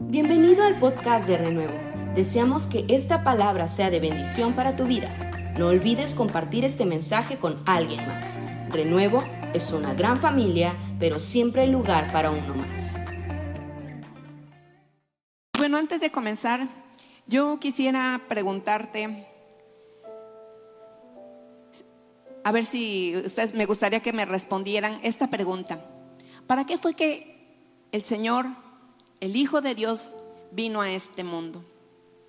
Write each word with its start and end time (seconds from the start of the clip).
Bienvenido 0.00 0.62
al 0.62 0.78
podcast 0.78 1.26
de 1.26 1.36
Renuevo. 1.36 1.74
Deseamos 2.14 2.68
que 2.68 2.84
esta 2.88 3.24
palabra 3.24 3.66
sea 3.66 3.90
de 3.90 3.98
bendición 3.98 4.52
para 4.54 4.76
tu 4.76 4.86
vida. 4.86 5.12
No 5.58 5.66
olvides 5.66 6.14
compartir 6.14 6.64
este 6.64 6.86
mensaje 6.86 7.38
con 7.38 7.60
alguien 7.66 8.06
más. 8.06 8.38
Renuevo 8.68 9.24
es 9.54 9.72
una 9.72 9.94
gran 9.94 10.16
familia, 10.16 10.76
pero 11.00 11.18
siempre 11.18 11.62
hay 11.62 11.70
lugar 11.72 12.12
para 12.12 12.30
uno 12.30 12.54
más. 12.54 13.00
Bueno, 15.58 15.78
antes 15.78 16.00
de 16.00 16.12
comenzar, 16.12 16.68
yo 17.26 17.58
quisiera 17.58 18.22
preguntarte, 18.28 19.26
a 22.44 22.52
ver 22.52 22.64
si 22.64 23.16
ustedes 23.16 23.52
me 23.52 23.66
gustaría 23.66 23.98
que 23.98 24.12
me 24.12 24.24
respondieran 24.24 25.00
esta 25.02 25.28
pregunta. 25.28 25.84
¿Para 26.46 26.66
qué 26.66 26.78
fue 26.78 26.94
que 26.94 27.36
el 27.90 28.04
Señor, 28.04 28.46
el 29.20 29.36
Hijo 29.36 29.60
de 29.60 29.74
Dios, 29.74 30.12
vino 30.50 30.80
a 30.80 30.90
este 30.90 31.24
mundo? 31.24 31.62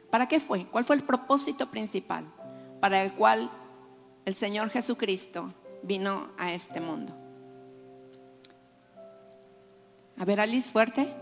¿Para 0.09 0.27
qué 0.27 0.39
fue? 0.39 0.65
¿Cuál 0.65 0.85
fue 0.85 0.95
el 0.95 1.03
propósito 1.03 1.69
principal 1.69 2.25
para 2.79 3.03
el 3.03 3.13
cual 3.13 3.49
el 4.25 4.35
Señor 4.35 4.69
Jesucristo 4.69 5.53
vino 5.83 6.29
a 6.37 6.51
este 6.53 6.81
mundo? 6.81 7.13
A 10.17 10.25
ver, 10.25 10.41
Alice, 10.41 10.71
fuerte. 10.71 11.13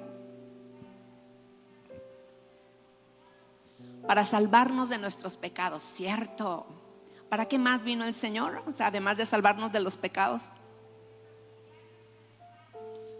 Para 4.07 4.23
salvarnos 4.23 4.90
de 4.90 4.98
nuestros 4.98 5.38
pecados, 5.38 5.84
cierto. 5.84 6.65
¿Para 7.29 7.45
qué 7.45 7.59
más 7.59 7.84
vino 7.84 8.05
el 8.05 8.13
Señor? 8.13 8.63
O 8.65 8.71
sea, 8.71 8.88
además 8.88 9.18
de 9.18 9.26
salvarnos 9.26 9.71
de 9.71 9.81
los 9.81 9.98
pecados 9.98 10.43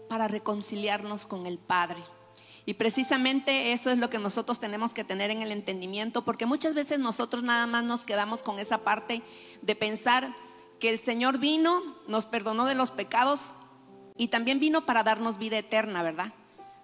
para 0.08 0.26
reconciliarnos 0.26 1.26
con 1.26 1.46
el 1.46 1.58
Padre. 1.58 2.02
Y 2.68 2.74
precisamente 2.74 3.72
eso 3.72 3.88
es 3.88 3.96
lo 3.96 4.10
que 4.10 4.18
nosotros 4.18 4.60
tenemos 4.60 4.92
que 4.92 5.02
tener 5.02 5.30
en 5.30 5.40
el 5.40 5.52
entendimiento, 5.52 6.22
porque 6.22 6.44
muchas 6.44 6.74
veces 6.74 6.98
nosotros 6.98 7.42
nada 7.42 7.66
más 7.66 7.82
nos 7.82 8.04
quedamos 8.04 8.42
con 8.42 8.58
esa 8.58 8.84
parte 8.84 9.22
de 9.62 9.74
pensar 9.74 10.34
que 10.78 10.90
el 10.90 10.98
Señor 10.98 11.38
vino, 11.38 11.96
nos 12.08 12.26
perdonó 12.26 12.66
de 12.66 12.74
los 12.74 12.90
pecados 12.90 13.40
y 14.18 14.28
también 14.28 14.60
vino 14.60 14.84
para 14.84 15.02
darnos 15.02 15.38
vida 15.38 15.56
eterna, 15.56 16.02
¿verdad? 16.02 16.34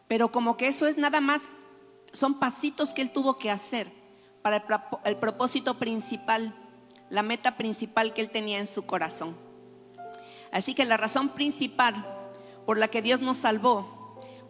Pero 0.08 0.32
como 0.32 0.56
que 0.56 0.68
eso 0.68 0.86
es 0.86 0.96
nada 0.96 1.20
más, 1.20 1.42
son 2.14 2.38
pasitos 2.38 2.94
que 2.94 3.02
Él 3.02 3.10
tuvo 3.10 3.36
que 3.36 3.50
hacer 3.50 3.92
para 4.40 4.64
el, 5.04 5.18
propósito 5.18 5.74
principal, 5.74 6.54
la 7.10 7.22
meta 7.22 7.58
principal 7.58 8.14
que 8.14 8.22
Él 8.22 8.30
tenía 8.30 8.58
en 8.58 8.68
su 8.68 8.86
corazón. 8.86 9.36
Así 10.50 10.72
que 10.72 10.86
la 10.86 10.96
razón 10.96 11.28
principal 11.28 12.06
por 12.64 12.78
la 12.78 12.88
que 12.88 13.02
Dios 13.02 13.20
nos 13.20 13.36
salvó 13.36 13.93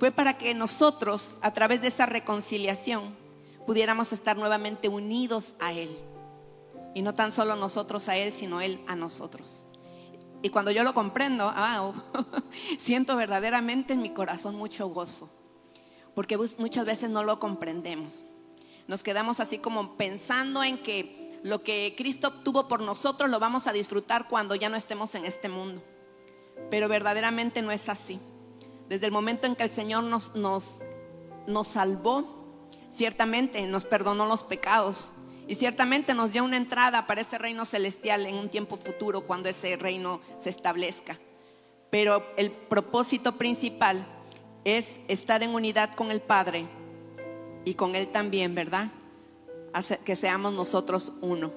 fue 0.05 0.13
para 0.13 0.37
que 0.37 0.53
nosotros, 0.53 1.37
a 1.41 1.55
través 1.55 1.81
de 1.81 1.89
esa 1.89 2.05
reconciliación, 2.05 3.17
pudiéramos 3.67 4.13
estar 4.13 4.37
nuevamente 4.37 4.91
unidos 4.91 5.55
a 5.61 5.73
Él. 5.73 5.97
Y 6.95 7.01
no 7.01 7.15
tan 7.15 7.33
solo 7.33 7.57
nosotros 7.57 8.11
a 8.11 8.17
Él, 8.19 8.31
sino 8.35 8.61
Él 8.61 8.79
a 8.87 8.97
nosotros. 8.97 9.65
Y 10.43 10.51
cuando 10.51 10.71
yo 10.71 10.85
lo 10.85 10.93
comprendo, 10.93 11.51
ah, 11.55 11.95
siento 12.79 13.17
verdaderamente 13.17 13.95
en 13.95 14.03
mi 14.03 14.11
corazón 14.11 14.57
mucho 14.57 14.89
gozo, 14.89 15.31
porque 16.15 16.37
muchas 16.59 16.85
veces 16.85 17.09
no 17.09 17.23
lo 17.23 17.41
comprendemos. 17.41 18.25
Nos 18.87 19.03
quedamos 19.03 19.41
así 19.41 19.57
como 19.57 19.97
pensando 19.97 20.63
en 20.63 20.77
que 20.77 21.41
lo 21.43 21.63
que 21.63 21.95
Cristo 21.97 22.29
obtuvo 22.29 22.69
por 22.69 22.83
nosotros 22.83 23.31
lo 23.31 23.41
vamos 23.41 23.67
a 23.69 23.73
disfrutar 23.73 24.29
cuando 24.29 24.55
ya 24.55 24.69
no 24.69 24.77
estemos 24.77 25.15
en 25.15 25.25
este 25.25 25.49
mundo 25.49 25.83
pero 26.71 26.89
verdaderamente 26.89 27.63
no 27.63 27.71
es 27.71 27.89
así. 27.89 28.21
Desde 28.89 29.07
el 29.07 29.13
momento 29.13 29.47
en 29.47 29.57
que 29.57 29.65
el 29.65 29.71
Señor 29.71 30.05
nos, 30.05 30.35
nos, 30.35 30.81
nos 31.47 31.69
salvó, 31.69 32.45
ciertamente 32.93 33.67
nos 33.67 33.85
perdonó 33.85 34.27
los 34.27 34.43
pecados 34.43 35.13
y 35.47 35.57
ciertamente 35.57 36.15
nos 36.15 36.33
dio 36.33 36.45
una 36.45 36.57
entrada 36.57 37.07
para 37.07 37.21
ese 37.21 37.39
reino 37.39 37.65
celestial 37.65 38.27
en 38.27 38.35
un 38.35 38.49
tiempo 38.49 38.77
futuro 38.77 39.23
cuando 39.23 39.49
ese 39.49 39.77
reino 39.77 40.21
se 40.39 40.51
establezca. 40.51 41.19
Pero 41.91 42.25
el 42.37 42.51
propósito 42.51 43.37
principal 43.37 44.07
es 44.65 44.99
estar 45.09 45.43
en 45.43 45.55
unidad 45.55 45.95
con 45.95 46.11
el 46.11 46.21
Padre 46.21 46.67
y 47.65 47.75
con 47.75 47.95
Él 47.95 48.09
también, 48.09 48.55
¿verdad? 48.55 48.91
Que 50.05 50.17
seamos 50.17 50.53
nosotros 50.53 51.13
uno. 51.21 51.53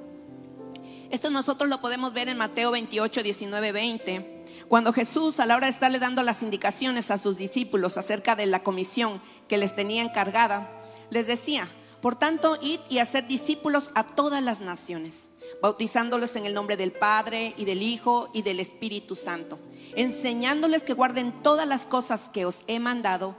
Esto 1.10 1.30
nosotros 1.30 1.70
lo 1.70 1.80
podemos 1.82 2.14
ver 2.14 2.28
en 2.28 2.38
Mateo 2.38 2.72
28, 2.72 3.24
19, 3.24 3.72
20 3.72 4.37
cuando 4.68 4.94
Jesús 4.94 5.40
a 5.40 5.46
la 5.46 5.56
hora 5.56 5.68
de 5.68 5.72
estarle 5.72 6.00
dando 6.00 6.24
las 6.24 6.44
indicaciones 6.44 7.12
a 7.12 7.18
sus 7.18 7.38
discípulos 7.38 7.98
acerca 7.98 8.36
de 8.36 8.46
la 8.46 8.64
comisión 8.64 9.22
que 9.48 9.58
les 9.58 9.76
tenía 9.76 10.04
encargada, 10.04 10.70
les 11.10 11.28
decía, 11.28 11.70
por 12.02 12.16
tanto, 12.16 12.58
id 12.62 12.80
y 12.90 13.00
haced 13.00 13.24
discípulos 13.24 13.92
a 13.96 14.06
todas 14.06 14.44
las 14.44 14.60
naciones, 14.60 15.28
bautizándolos 15.62 16.36
en 16.36 16.46
el 16.46 16.54
nombre 16.54 16.78
del 16.78 16.92
Padre 16.92 17.54
y 17.58 17.66
del 17.66 17.82
Hijo 17.82 18.30
y 18.34 18.42
del 18.42 18.60
Espíritu 18.60 19.16
Santo, 19.16 19.58
enseñándoles 19.96 20.84
que 20.84 20.94
guarden 20.94 21.32
todas 21.42 21.68
las 21.68 21.86
cosas 21.86 22.30
que 22.30 22.46
os 22.46 22.62
he 22.68 22.80
mandado. 22.80 23.36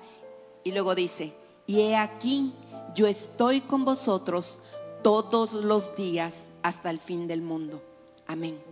Y 0.64 0.72
luego 0.72 0.94
dice, 0.94 1.34
y 1.66 1.80
he 1.80 1.96
aquí, 1.96 2.52
yo 2.94 3.06
estoy 3.06 3.60
con 3.60 3.84
vosotros 3.84 4.58
todos 5.02 5.52
los 5.52 5.94
días 5.94 6.48
hasta 6.62 6.90
el 6.90 6.98
fin 6.98 7.28
del 7.28 7.42
mundo. 7.42 7.82
Amén. 8.26 8.67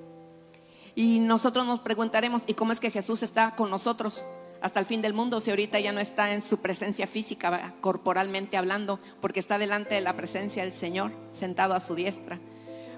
Y 0.99 1.21
nosotros 1.21 1.67
nos 1.67 1.81
preguntaremos, 1.81 2.43
¿y 2.47 2.55
cómo 2.55 2.73
es 2.73 2.81
que 2.81 2.91
Jesús 2.91 3.23
está 3.23 3.55
con 3.55 3.71
nosotros 3.71 4.25
hasta 4.63 4.81
el 4.81 4.87
fin 4.87 5.03
del 5.03 5.13
mundo 5.13 5.41
si 5.41 5.51
ahorita 5.51 5.79
ya 5.79 5.93
no 5.93 6.01
está 6.01 6.33
en 6.33 6.41
su 6.41 6.57
presencia 6.57 7.07
física, 7.07 7.75
corporalmente 7.83 8.57
hablando, 8.57 8.99
porque 9.21 9.39
está 9.39 9.59
delante 9.59 9.95
de 9.95 10.01
la 10.01 10.17
presencia 10.17 10.63
del 10.63 10.73
Señor, 10.73 11.13
sentado 11.35 11.75
a 11.75 11.81
su 11.81 11.95
diestra? 11.95 12.41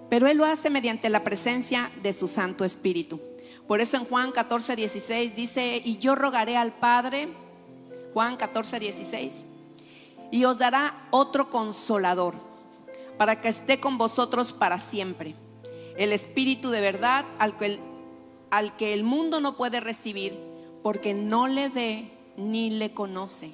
Pero 0.08 0.28
Él 0.28 0.36
lo 0.36 0.44
hace 0.44 0.70
mediante 0.70 1.10
la 1.10 1.24
presencia 1.24 1.90
de 2.00 2.12
su 2.12 2.28
Santo 2.28 2.64
Espíritu. 2.64 3.20
Por 3.66 3.80
eso 3.80 3.96
en 3.96 4.04
Juan 4.04 4.30
14, 4.30 4.76
16 4.76 5.34
dice, 5.34 5.82
y 5.84 5.98
yo 5.98 6.14
rogaré 6.14 6.56
al 6.56 6.72
Padre, 6.72 7.26
Juan 8.14 8.36
14, 8.36 8.78
16, 8.78 9.32
y 10.30 10.44
os 10.44 10.56
dará 10.58 11.08
otro 11.10 11.50
consolador 11.50 12.34
para 13.18 13.40
que 13.40 13.48
esté 13.48 13.80
con 13.80 13.98
vosotros 13.98 14.52
para 14.52 14.78
siempre. 14.78 15.34
El 15.96 16.12
Espíritu 16.12 16.70
de 16.70 16.80
verdad 16.80 17.24
al 17.40 17.58
que 17.58 17.87
al 18.50 18.76
que 18.76 18.94
el 18.94 19.04
mundo 19.04 19.40
no 19.40 19.56
puede 19.56 19.80
recibir 19.80 20.38
porque 20.82 21.14
no 21.14 21.48
le 21.48 21.68
ve 21.68 22.10
ni 22.36 22.70
le 22.70 22.92
conoce. 22.92 23.52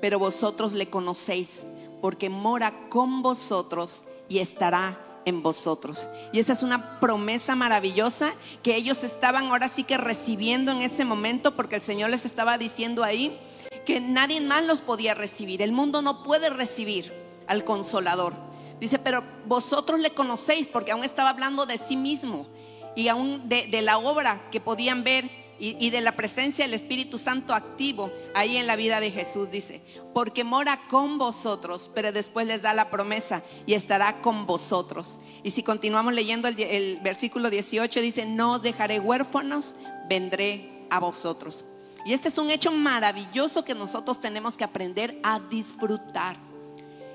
Pero 0.00 0.18
vosotros 0.18 0.72
le 0.72 0.90
conocéis 0.90 1.64
porque 2.00 2.28
mora 2.28 2.88
con 2.88 3.22
vosotros 3.22 4.02
y 4.28 4.38
estará 4.38 4.98
en 5.24 5.42
vosotros. 5.42 6.08
Y 6.32 6.40
esa 6.40 6.54
es 6.54 6.62
una 6.62 6.98
promesa 6.98 7.54
maravillosa 7.54 8.34
que 8.62 8.74
ellos 8.74 9.04
estaban 9.04 9.46
ahora 9.46 9.68
sí 9.68 9.84
que 9.84 9.96
recibiendo 9.96 10.72
en 10.72 10.82
ese 10.82 11.04
momento 11.04 11.54
porque 11.54 11.76
el 11.76 11.82
Señor 11.82 12.10
les 12.10 12.24
estaba 12.24 12.58
diciendo 12.58 13.04
ahí 13.04 13.38
que 13.86 14.00
nadie 14.00 14.40
más 14.40 14.64
los 14.64 14.80
podía 14.80 15.14
recibir. 15.14 15.62
El 15.62 15.72
mundo 15.72 16.02
no 16.02 16.22
puede 16.24 16.50
recibir 16.50 17.12
al 17.46 17.64
consolador. 17.64 18.34
Dice, 18.80 18.98
pero 18.98 19.22
vosotros 19.46 20.00
le 20.00 20.10
conocéis 20.10 20.66
porque 20.66 20.90
aún 20.90 21.04
estaba 21.04 21.30
hablando 21.30 21.66
de 21.66 21.78
sí 21.78 21.96
mismo 21.96 22.48
y 22.94 23.08
aún 23.08 23.48
de, 23.48 23.82
la 23.82 23.98
obra 23.98 24.48
que 24.50 24.60
podían 24.60 25.04
ver 25.04 25.30
y, 25.58 25.90
de 25.90 26.00
la 26.00 26.12
presencia 26.12 26.64
del 26.64 26.74
Espíritu 26.74 27.18
Santo 27.18 27.54
activo 27.54 28.10
ahí 28.34 28.56
en 28.56 28.66
la 28.66 28.74
vida 28.74 28.98
de 28.98 29.12
Jesús, 29.12 29.48
dice, 29.50 29.80
porque 30.12 30.42
mora 30.42 30.80
con 30.88 31.18
vosotros, 31.18 31.88
pero 31.94 32.10
después 32.10 32.48
les 32.48 32.62
da 32.62 32.74
la 32.74 32.90
promesa 32.90 33.44
y 33.64 33.74
estará 33.74 34.20
con 34.22 34.44
vosotros. 34.44 35.20
Y 35.44 35.52
si 35.52 35.62
continuamos 35.62 36.14
leyendo 36.14 36.48
el, 36.48 36.58
el 36.60 36.98
versículo 37.00 37.48
18, 37.48 38.00
dice, 38.00 38.26
no 38.26 38.58
dejaré 38.58 38.98
huérfanos, 38.98 39.76
vendré 40.08 40.86
a 40.90 40.98
vosotros. 40.98 41.64
Y 42.04 42.12
este 42.12 42.28
es 42.28 42.38
un 42.38 42.50
hecho 42.50 42.72
maravilloso 42.72 43.64
que 43.64 43.76
nosotros 43.76 44.20
tenemos 44.20 44.56
que 44.56 44.64
aprender 44.64 45.20
a 45.22 45.38
disfrutar. 45.38 46.36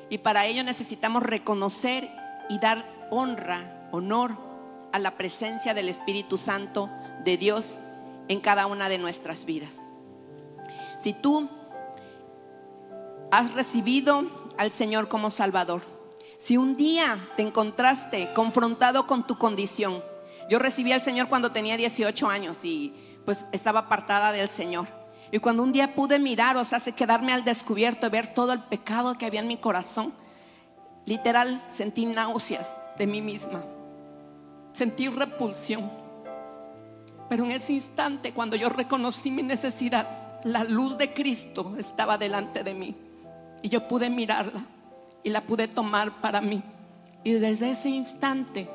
Y 0.10 0.20
para 0.20 0.46
ello 0.46 0.64
necesitamos 0.64 1.22
reconocer 1.22 2.10
y 2.50 2.60
dar 2.60 3.10
honra, 3.12 3.90
honor 3.92 4.47
a 4.98 5.00
la 5.00 5.12
presencia 5.12 5.76
del 5.76 5.90
Espíritu 5.90 6.40
Santo 6.40 6.90
de 7.24 7.38
Dios 7.38 7.78
en 8.28 8.42
cada 8.42 8.66
una 8.66 8.90
de 8.90 8.98
nuestras 8.98 9.46
vidas. 9.46 9.84
Si 11.02 11.14
tú 11.14 11.48
has 13.32 13.54
recibido 13.54 14.24
al 14.58 14.72
Señor 14.72 15.08
como 15.08 15.30
Salvador, 15.30 15.84
si 16.40 16.58
un 16.58 16.76
día 16.76 17.30
te 17.38 17.44
encontraste 17.44 18.34
confrontado 18.34 19.06
con 19.06 19.26
tu 19.26 19.38
condición, 19.38 20.04
yo 20.50 20.58
recibí 20.58 20.92
al 20.92 21.04
Señor 21.04 21.30
cuando 21.30 21.52
tenía 21.52 21.78
18 21.78 22.28
años 22.28 22.66
y 22.66 22.94
pues 23.24 23.48
estaba 23.52 23.82
apartada 23.82 24.32
del 24.32 24.50
Señor. 24.50 24.88
Y 25.32 25.38
cuando 25.38 25.62
un 25.62 25.74
día 25.74 25.94
pude 25.94 26.18
mirar, 26.18 26.58
o 26.58 26.64
sea, 26.64 26.80
quedarme 26.80 27.34
al 27.34 27.44
descubierto, 27.44 28.10
ver 28.10 28.34
todo 28.34 28.52
el 28.52 28.64
pecado 28.64 29.18
que 29.18 29.28
había 29.28 29.42
en 29.42 29.48
mi 29.48 29.58
corazón, 29.58 30.12
literal 31.06 31.62
sentí 31.70 32.08
náuseas 32.08 32.74
de 32.98 33.06
mí 33.06 33.22
misma 33.22 33.64
sentí 34.78 35.10
repulsión. 35.10 35.90
Pero 37.30 37.44
en 37.44 37.52
ese 37.52 37.74
instante, 37.74 38.32
cuando 38.32 38.56
yo 38.56 38.70
reconocí 38.70 39.32
mi 39.32 39.42
necesidad, 39.42 40.40
la 40.44 40.64
luz 40.64 40.98
de 40.98 41.14
Cristo 41.14 41.76
estaba 41.78 42.18
delante 42.18 42.64
de 42.64 42.74
mí. 42.74 42.96
Y 43.64 43.70
yo 43.70 43.88
pude 43.88 44.10
mirarla 44.10 44.64
y 45.24 45.32
la 45.32 45.42
pude 45.42 45.68
tomar 45.68 46.22
para 46.22 46.42
mí. 46.42 46.62
Y 47.24 47.34
desde 47.34 47.72
ese 47.72 47.90
instante 47.90 48.70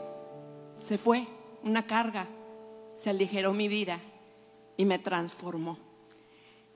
se 0.76 0.99
fue 0.99 1.26
una 1.62 1.87
carga, 1.87 2.26
se 2.96 3.08
aligeró 3.08 3.52
mi 3.52 3.69
vida 3.69 4.00
y 4.76 4.84
me 4.84 4.99
transformó. 4.99 5.78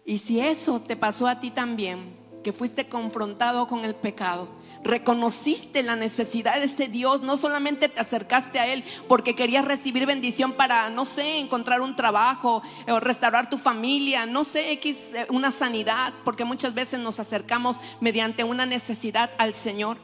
Y 0.05 0.19
si 0.19 0.39
eso 0.39 0.81
te 0.81 0.97
pasó 0.97 1.27
a 1.27 1.41
ti 1.41 1.51
también, 1.51 2.17
que 2.45 2.53
fuiste 2.53 2.89
confrontado 2.89 3.67
con 3.67 3.85
el 3.85 3.97
pecado, 3.97 4.47
reconociste 4.83 5.83
la 5.83 5.97
necesidad 5.97 6.57
de 6.57 6.65
ese 6.65 6.89
Dios, 6.89 7.23
no 7.23 7.37
solamente 7.37 7.89
te 7.89 8.01
acercaste 8.01 8.59
a 8.59 8.67
Él 8.67 8.85
porque 9.09 9.35
querías 9.35 9.65
recibir 9.65 10.07
bendición 10.07 10.53
para, 10.53 10.91
no 10.91 11.05
sé, 11.05 11.39
encontrar 11.39 11.81
un 11.81 11.97
trabajo 11.97 12.63
o 12.89 13.01
restaurar 13.01 13.51
tu 13.51 13.59
familia, 13.59 14.27
no 14.27 14.45
sé, 14.45 14.73
X, 14.73 14.97
eh, 15.15 15.27
una 15.31 15.53
sanidad, 15.53 16.13
porque 16.25 16.45
muchas 16.45 16.75
veces 16.75 17.01
nos 17.01 17.21
acercamos 17.21 17.79
mediante 18.01 18.45
una 18.45 18.67
necesidad 18.67 19.31
al 19.39 19.55
Señor. 19.55 19.99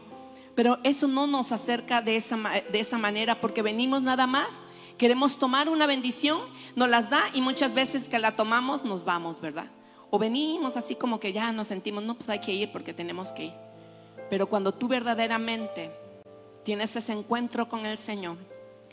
Pero 0.55 0.79
eso 0.83 1.09
no 1.09 1.27
nos 1.27 1.53
acerca 1.53 2.03
de 2.03 2.17
esa, 2.17 2.37
de 2.71 2.81
esa 2.81 2.99
manera 2.99 3.41
porque 3.41 3.63
venimos 3.63 4.03
nada 4.03 4.27
más, 4.27 4.63
queremos 4.99 5.39
tomar 5.39 5.69
una 5.69 5.87
bendición, 5.87 6.41
nos 6.77 6.89
las 6.89 7.09
da 7.09 7.23
y 7.33 7.41
muchas 7.41 7.73
veces 7.73 8.09
que 8.09 8.19
la 8.19 8.33
tomamos 8.33 8.85
nos 8.85 9.05
vamos, 9.05 9.41
¿verdad? 9.41 9.71
O 10.11 10.19
venimos 10.19 10.77
así 10.77 10.95
como 10.95 11.19
que 11.19 11.33
ya 11.33 11.53
nos 11.53 11.69
sentimos, 11.69 12.03
no, 12.03 12.15
pues 12.15 12.29
hay 12.29 12.41
que 12.41 12.53
ir 12.53 12.71
porque 12.71 12.93
tenemos 12.93 13.33
que 13.33 13.47
ir. 13.47 13.72
Pero 14.33 14.47
cuando 14.47 14.73
tú 14.73 14.89
verdaderamente 14.89 15.91
tienes 16.63 16.97
ese 16.97 17.13
encuentro 17.13 17.69
con 17.69 17.85
el 17.85 17.99
Señor 17.99 18.39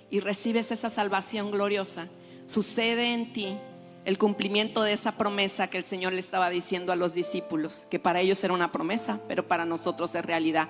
y 0.09 0.19
recibes 0.19 0.69
esa 0.69 0.89
salvación 0.89 1.49
gloriosa, 1.49 2.09
sucede 2.45 3.13
en 3.13 3.31
ti 3.31 3.57
el 4.03 4.17
cumplimiento 4.17 4.83
de 4.83 4.91
esa 4.91 5.13
promesa 5.13 5.69
que 5.69 5.77
el 5.77 5.85
Señor 5.85 6.11
le 6.11 6.19
estaba 6.19 6.49
diciendo 6.49 6.91
a 6.91 6.97
los 6.97 7.13
discípulos, 7.13 7.85
que 7.89 7.99
para 7.99 8.19
ellos 8.19 8.43
era 8.43 8.53
una 8.53 8.73
promesa, 8.73 9.21
pero 9.29 9.47
para 9.47 9.63
nosotros 9.63 10.13
es 10.13 10.25
realidad. 10.25 10.67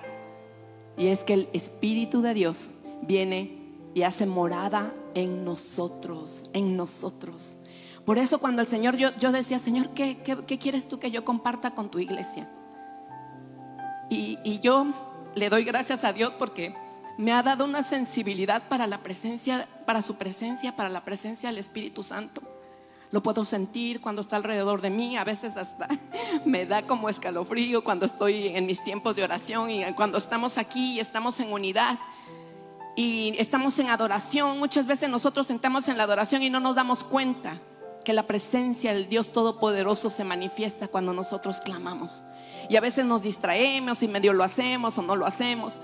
Y 0.96 1.08
es 1.08 1.24
que 1.24 1.34
el 1.34 1.48
Espíritu 1.52 2.22
de 2.22 2.32
Dios 2.32 2.70
viene 3.02 3.58
y 3.92 4.02
hace 4.02 4.24
morada 4.24 4.94
en 5.16 5.44
nosotros, 5.44 6.44
en 6.52 6.76
nosotros. 6.76 7.58
Por 8.04 8.18
eso 8.18 8.38
cuando 8.38 8.62
el 8.62 8.68
Señor, 8.68 8.96
yo, 8.96 9.08
yo 9.18 9.32
decía, 9.32 9.58
Señor, 9.58 9.94
¿qué, 9.94 10.18
¿qué, 10.18 10.58
quieres 10.60 10.86
tú 10.86 11.00
que 11.00 11.10
yo 11.10 11.24
comparta 11.24 11.74
con 11.74 11.90
tu 11.90 11.98
iglesia? 11.98 12.48
Y, 14.10 14.58
yo 14.60 14.86
le 15.36 15.48
doy 15.48 15.64
gracias 15.64 16.02
a 16.02 16.12
Dios 16.12 16.32
porque 16.36 16.74
me 17.16 17.32
ha 17.32 17.42
dado 17.42 17.64
una 17.64 17.84
sensibilidad 17.84 18.62
para 18.68 18.88
la 18.88 18.98
presencia, 18.98 19.68
para 19.86 20.02
su 20.02 20.16
presencia, 20.16 20.74
para 20.74 20.88
la 20.88 21.04
presencia 21.04 21.48
del 21.48 21.58
Espíritu 21.58 22.02
Santo. 22.02 22.42
Lo 23.12 23.22
puedo 23.22 23.44
sentir 23.44 24.00
cuando 24.00 24.20
está 24.20 24.36
alrededor 24.36 24.80
de 24.80 24.90
mí, 24.90 25.16
a 25.16 25.24
veces 25.24 25.56
hasta 25.56 25.88
me 26.44 26.66
da 26.66 26.82
como 26.82 27.08
escalofrío 27.08 27.84
cuando 27.84 28.04
estoy 28.04 28.48
en 28.48 28.66
mis 28.66 28.82
tiempos 28.82 29.14
de 29.14 29.22
oración 29.22 29.70
y 29.70 29.84
cuando 29.94 30.18
estamos 30.18 30.58
aquí 30.58 30.94
y 30.94 31.00
estamos 31.00 31.38
en 31.38 31.52
unidad 31.52 31.98
y 32.96 33.34
estamos 33.38 33.78
en 33.78 33.90
adoración. 33.90 34.58
Muchas 34.58 34.86
veces 34.86 35.08
nosotros 35.08 35.46
sentamos 35.46 35.88
en 35.88 35.96
la 35.96 36.02
adoración 36.02 36.42
y 36.42 36.50
no 36.50 36.58
nos 36.58 36.74
damos 36.74 37.04
cuenta 37.04 37.60
que 38.10 38.14
la 38.14 38.26
presencia 38.26 38.92
del 38.92 39.08
Dios 39.08 39.30
Todopoderoso 39.30 40.10
se 40.10 40.24
manifiesta 40.24 40.88
cuando 40.88 41.12
nosotros 41.12 41.60
clamamos. 41.60 42.24
Y 42.68 42.74
a 42.74 42.80
veces 42.80 43.04
nos 43.04 43.22
distraemos 43.22 44.02
y 44.02 44.08
medio 44.08 44.32
lo 44.32 44.42
hacemos 44.42 44.98
o 44.98 45.02
no 45.02 45.14
lo 45.14 45.26
hacemos, 45.26 45.78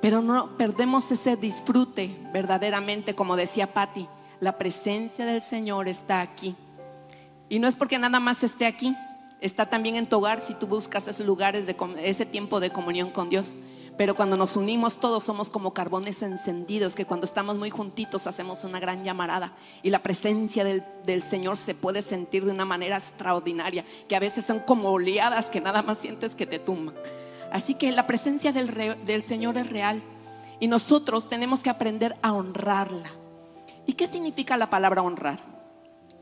pero 0.00 0.22
no 0.22 0.56
perdemos 0.56 1.12
ese 1.12 1.36
disfrute 1.36 2.16
verdaderamente, 2.32 3.14
como 3.14 3.36
decía 3.36 3.74
Patti, 3.74 4.08
la 4.40 4.56
presencia 4.56 5.26
del 5.26 5.42
Señor 5.42 5.88
está 5.88 6.22
aquí. 6.22 6.56
Y 7.50 7.58
no 7.58 7.68
es 7.68 7.74
porque 7.74 7.98
nada 7.98 8.18
más 8.18 8.42
esté 8.42 8.64
aquí, 8.64 8.96
está 9.42 9.66
también 9.66 9.96
en 9.96 10.06
tu 10.06 10.16
hogar 10.16 10.40
si 10.40 10.54
tú 10.54 10.66
buscas 10.66 11.06
esos 11.06 11.26
lugares 11.26 11.66
de 11.66 11.76
ese 12.02 12.24
tiempo 12.24 12.60
de 12.60 12.70
comunión 12.70 13.10
con 13.10 13.28
Dios. 13.28 13.52
Pero 13.98 14.14
cuando 14.14 14.36
nos 14.36 14.54
unimos 14.54 14.98
todos 14.98 15.24
somos 15.24 15.50
como 15.50 15.74
carbones 15.74 16.22
encendidos, 16.22 16.94
que 16.94 17.04
cuando 17.04 17.26
estamos 17.26 17.58
muy 17.58 17.68
juntitos 17.68 18.28
hacemos 18.28 18.62
una 18.62 18.78
gran 18.78 19.02
llamarada 19.02 19.54
y 19.82 19.90
la 19.90 20.04
presencia 20.04 20.62
del, 20.62 21.22
Señor 21.24 21.56
se 21.56 21.74
puede 21.74 22.00
sentir 22.02 22.44
de 22.44 22.52
una 22.52 22.64
manera 22.64 22.96
extraordinaria, 22.96 23.84
que 24.08 24.14
a 24.14 24.20
veces 24.20 24.44
son 24.44 24.60
como 24.60 24.90
oleadas 24.90 25.50
que 25.50 25.60
nada 25.60 25.82
más 25.82 25.98
sientes 25.98 26.36
que 26.36 26.46
te 26.46 26.60
tumban. 26.60 26.94
Así 27.50 27.74
que 27.74 27.90
la 27.90 28.06
presencia 28.06 28.52
del, 28.52 28.72
del 29.04 29.22
Señor 29.24 29.58
es 29.58 29.68
real 29.68 30.00
y 30.60 30.68
nosotros 30.68 31.28
tenemos 31.28 31.64
que 31.64 31.70
aprender 31.70 32.16
a 32.22 32.32
honrarla. 32.32 33.10
¿Y 33.84 33.94
qué 33.94 34.06
significa 34.06 34.56
la 34.56 34.70
palabra 34.70 35.02
honrar? 35.02 35.40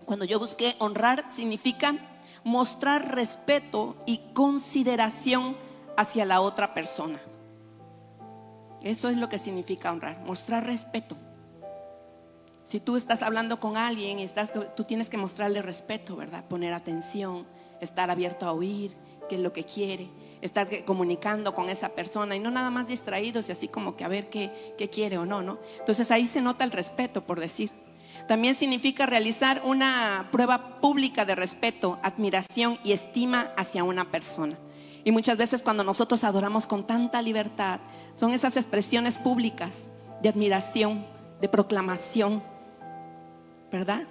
Cuando 0.06 0.25
yo 0.25 0.38
busqué 0.38 0.76
honrar 0.79 1.26
significa 1.31 1.94
mostrar 2.43 3.14
respeto 3.14 3.96
y 4.06 4.22
consideración 4.32 5.58
hacia 5.99 6.25
la 6.25 6.40
otra 6.40 6.72
persona. 6.72 7.20
Eso 8.86 9.08
es 9.08 9.16
lo 9.16 9.28
que 9.28 9.40
significa 9.40 9.90
honrar, 9.90 10.20
mostrar 10.24 10.64
respeto. 10.64 11.16
Si 12.64 12.78
tú 12.78 12.96
estás 12.96 13.20
hablando 13.22 13.58
con 13.58 13.76
alguien, 13.76 14.20
estás, 14.20 14.52
tú 14.76 14.84
tienes 14.84 15.10
que 15.10 15.18
mostrarle 15.18 15.60
respeto, 15.60 16.14
¿verdad? 16.14 16.44
Poner 16.44 16.72
atención, 16.72 17.46
estar 17.80 18.12
abierto 18.12 18.46
a 18.46 18.52
oír 18.52 18.96
qué 19.28 19.34
es 19.34 19.40
lo 19.40 19.52
que 19.52 19.64
quiere, 19.64 20.08
estar 20.40 20.68
comunicando 20.84 21.52
con 21.52 21.68
esa 21.68 21.88
persona 21.88 22.36
y 22.36 22.38
no 22.38 22.52
nada 22.52 22.70
más 22.70 22.86
distraídos 22.86 23.48
y 23.48 23.52
así 23.52 23.66
como 23.66 23.96
que 23.96 24.04
a 24.04 24.08
ver 24.08 24.30
qué, 24.30 24.74
qué 24.78 24.88
quiere 24.88 25.18
o 25.18 25.26
no, 25.26 25.42
¿no? 25.42 25.58
Entonces 25.80 26.12
ahí 26.12 26.24
se 26.24 26.40
nota 26.40 26.62
el 26.62 26.70
respeto, 26.70 27.26
por 27.26 27.40
decir. 27.40 27.72
También 28.28 28.54
significa 28.54 29.04
realizar 29.04 29.62
una 29.64 30.28
prueba 30.30 30.80
pública 30.80 31.24
de 31.24 31.34
respeto, 31.34 31.98
admiración 32.04 32.78
y 32.84 32.92
estima 32.92 33.52
hacia 33.56 33.82
una 33.82 34.12
persona. 34.12 34.56
Y 35.06 35.12
muchas 35.12 35.37
veces 35.38 35.62
cuando 35.62 35.85
nosotros 35.85 36.25
adoramos 36.25 36.67
con 36.67 36.85
tanta 36.85 37.23
libertad, 37.23 37.79
son 38.17 38.32
esas 38.32 38.56
expresiones 38.56 39.19
públicas 39.19 39.87
de 40.20 40.29
admiración, 40.29 41.06
de 41.41 41.49
proclamación, 41.49 42.43
¿verdad? 43.70 44.03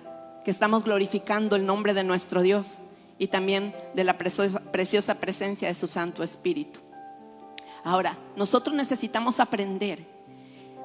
Que 0.45 0.51
estamos 0.51 0.85
glorificando 0.85 1.57
el 1.57 1.65
nombre 1.65 1.93
de 1.93 2.05
nuestro 2.05 2.41
Dios 2.41 2.77
y 3.19 3.27
también 3.27 3.75
de 3.93 4.05
la 4.05 4.17
preciosa, 4.17 5.15
presencia 5.15 5.67
de 5.67 5.73
su 5.73 5.89
Santo 5.89 6.23
Espíritu. 6.23 6.79
Ahora, 7.83 8.17
nosotros 8.37 8.73
necesitamos 8.73 9.41
aprender, 9.41 10.07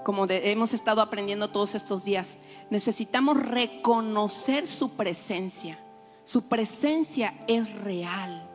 como 0.03 0.27
hemos 0.29 0.75
estado 0.75 1.03
aprendiendo 1.03 1.51
todos 1.51 1.77
estos 1.77 2.03
días, 2.03 2.37
necesitamos 2.69 3.41
reconocer 3.41 4.67
su 4.67 4.91
presencia. 4.91 5.79
Su 6.25 6.43
presencia 6.43 7.33
es 7.47 7.73
real. 7.75 8.50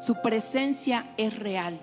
Su 0.00 0.20
presencia 0.22 1.06
es 1.16 1.38
real. 1.38 1.78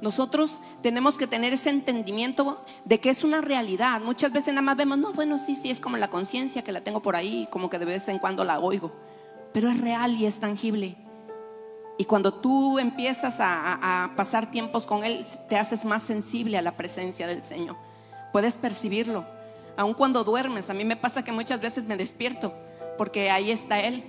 Nosotros 0.00 0.60
tenemos 0.82 1.16
que 1.16 1.28
tener 1.28 1.52
ese 1.52 1.70
entendimiento 1.70 2.60
de 2.84 2.98
que 2.98 3.08
es 3.08 3.22
una 3.22 3.40
realidad. 3.40 4.00
Muchas 4.00 4.32
veces 4.32 4.52
nada 4.52 4.62
más 4.62 4.76
vemos, 4.76 4.98
no, 4.98 5.12
bueno, 5.12 5.38
sí, 5.38 5.54
sí, 5.54 5.70
es 5.70 5.78
como 5.78 5.96
la 5.96 6.08
conciencia 6.08 6.62
que 6.62 6.72
la 6.72 6.80
tengo 6.80 7.00
por 7.00 7.14
ahí, 7.14 7.46
como 7.50 7.70
que 7.70 7.78
de 7.78 7.84
vez 7.84 8.08
en 8.08 8.18
cuando 8.18 8.44
la 8.44 8.58
oigo. 8.58 8.92
Pero 9.52 9.70
es 9.70 9.80
real 9.80 10.16
y 10.16 10.26
es 10.26 10.40
tangible. 10.40 10.96
Y 11.98 12.04
cuando 12.04 12.34
tú 12.34 12.80
empiezas 12.80 13.36
a, 13.38 14.10
pasar 14.16 14.50
tiempos 14.50 14.86
con 14.86 15.04
Él, 15.04 15.24
te 15.48 15.56
haces 15.56 15.84
más 15.84 16.02
sensible 16.02 16.58
a 16.58 16.62
la 16.62 16.76
presencia 16.76 17.28
del 17.28 17.44
Señor. 17.44 17.76
Puedes 18.32 18.54
percibirlo. 18.54 19.24
Aun 19.76 19.94
cuando 19.94 20.24
duermes, 20.24 20.68
a 20.68 20.74
mí 20.74 20.84
me 20.84 20.96
pasa 20.96 21.22
que 21.22 21.30
muchas 21.30 21.60
veces 21.60 21.84
me 21.84 21.96
despierto 21.96 22.52
porque 22.98 23.30
ahí 23.30 23.52
está 23.52 23.80
Él. 23.80 24.02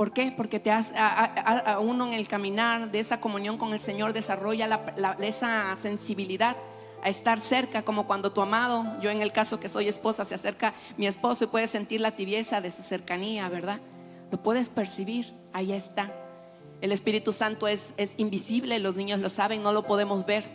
¿Por 0.00 0.12
qué? 0.12 0.32
Porque 0.34 0.58
te 0.58 0.70
hace, 0.70 0.94
a, 0.96 1.78
uno 1.78 2.06
en 2.06 2.14
el 2.14 2.26
caminar 2.26 2.90
de 2.90 3.00
esa 3.00 3.20
comunión 3.20 3.58
con 3.58 3.74
el 3.74 3.80
Señor 3.80 4.14
desarrolla 4.14 4.80
esa 5.20 5.76
sensibilidad 5.82 6.56
a 7.02 7.10
estar 7.10 7.38
cerca, 7.38 7.82
como 7.82 8.06
cuando 8.06 8.32
tu 8.32 8.40
amado, 8.40 8.98
yo 9.02 9.10
en 9.10 9.20
el 9.20 9.30
caso 9.30 9.60
que 9.60 9.68
soy 9.68 9.88
esposa, 9.88 10.24
se 10.24 10.34
acerca 10.34 10.72
mi 10.96 11.06
esposo 11.06 11.44
y 11.44 11.48
puede 11.48 11.66
sentir 11.66 12.00
la 12.00 12.12
tibieza 12.12 12.62
de 12.62 12.70
su 12.70 12.82
cercanía, 12.82 13.46
¿verdad? 13.50 13.78
Lo 14.30 14.42
puedes 14.42 14.70
percibir, 14.70 15.34
ahí 15.52 15.70
está. 15.70 16.10
El 16.80 16.92
Espíritu 16.92 17.34
Santo 17.34 17.68
es, 17.68 17.92
es 17.98 18.14
invisible, 18.16 18.78
los 18.78 18.96
niños 18.96 19.20
lo 19.20 19.28
saben, 19.28 19.62
no 19.62 19.70
lo 19.70 19.82
podemos 19.82 20.24
ver, 20.24 20.46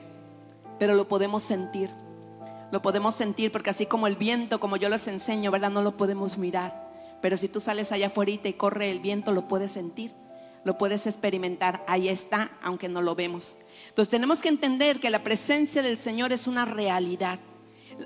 pero 0.80 0.96
lo 0.96 1.08
podemos 1.08 1.44
sentir. 1.44 1.92
Lo 2.72 2.82
podemos 2.82 3.14
sentir 3.14 3.52
porque 3.52 3.70
así 3.70 3.86
como 3.86 4.08
el 4.08 4.16
viento, 4.16 4.60
como 4.60 4.76
yo 4.76 4.90
les 4.90 5.08
enseño, 5.08 5.52
¿verdad? 5.52 5.70
No 5.70 5.84
lo 5.84 5.96
podemos 5.98 6.36
mirar 6.40 6.85
pero 7.22 7.38
si 7.38 7.48
tú 7.48 7.60
sales 7.60 7.92
allá 7.92 8.08
afuera 8.08 8.32
y 8.32 8.54
corre 8.54 8.92
el 8.92 9.00
viento, 9.00 9.32
lo 9.32 9.48
puedes 9.48 9.72
sentir, 9.72 10.14
lo 10.64 10.78
puedes 10.78 11.08
experimentar. 11.08 11.84
Ahí 11.88 12.10
está, 12.10 12.58
aunque 12.62 12.90
no 12.90 13.02
lo 13.02 13.16
vemos. 13.16 13.58
Entonces 13.90 14.10
tenemos 14.10 14.42
que 14.42 14.50
entender 14.50 15.00
que 15.00 15.10
la 15.10 15.24
presencia 15.24 15.82
del 15.82 15.98
Señor 15.98 16.34
es 16.34 16.48
una 16.48 16.66
realidad. 16.66 17.40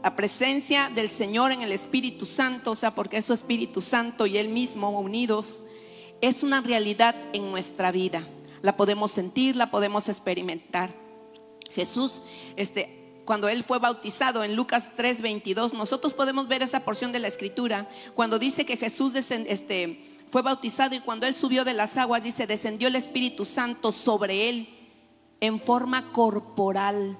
La 0.04 0.16
presencia 0.16 0.90
del 0.94 1.10
Señor 1.10 1.52
en 1.52 1.62
el 1.62 1.72
Espíritu 1.72 2.26
Santo, 2.26 2.72
o 2.72 2.76
sea, 2.76 2.94
porque 2.94 3.18
es 3.18 3.26
su 3.26 3.34
Espíritu 3.34 3.82
Santo 3.82 4.26
y 4.28 4.38
Él 4.38 4.50
mismo 4.50 4.90
unidos, 5.00 5.64
es 6.22 6.44
una 6.44 6.62
realidad 6.62 7.16
en 7.34 7.50
nuestra 7.50 7.92
vida. 7.92 8.28
La 8.62 8.78
podemos 8.78 9.12
sentir, 9.12 9.56
la 9.56 9.72
podemos 9.72 10.10
experimentar. 10.10 10.94
Jesús, 11.72 12.22
este, 12.56 12.99
cuando 13.30 13.48
él 13.48 13.64
fue 13.64 13.78
bautizado 13.78 14.44
en 14.44 14.56
Lucas 14.56 14.90
3:22, 14.98 15.74
nosotros 15.74 16.16
podemos 16.16 16.48
ver 16.48 16.64
esa 16.64 16.80
porción 16.80 17.12
de 17.12 17.20
la 17.20 17.28
escritura, 17.28 17.88
cuando 18.16 18.40
dice 18.40 18.66
que 18.66 18.76
Jesús 18.76 19.14
este, 19.16 20.02
fue 20.32 20.42
bautizado 20.42 20.96
y 20.96 21.00
cuando 21.00 21.28
él 21.28 21.36
subió 21.36 21.64
de 21.64 21.76
las 21.76 21.96
aguas, 21.98 22.24
dice, 22.24 22.48
descendió 22.48 22.88
el 22.88 22.96
Espíritu 22.96 23.46
Santo 23.46 23.92
sobre 23.92 24.50
él. 24.50 24.68
en 25.42 25.60
forma 25.60 26.12
corporal 26.12 27.20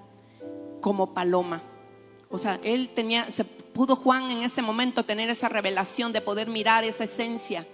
como 0.82 1.14
paloma. 1.14 1.62
O 2.32 2.40
sea, 2.40 2.60
él 2.64 2.90
tenía, 2.90 3.32
se 3.32 3.44
pudo 3.44 3.96
Juan 3.96 4.32
en 4.32 4.42
ese 4.42 4.64
momento 4.64 5.06
tener 5.06 5.30
esa 5.30 5.48
revelación 5.48 6.12
de 6.12 6.22
poder 6.22 6.48
mirar 6.48 6.84
esa 6.86 7.04
esencia 7.04 7.68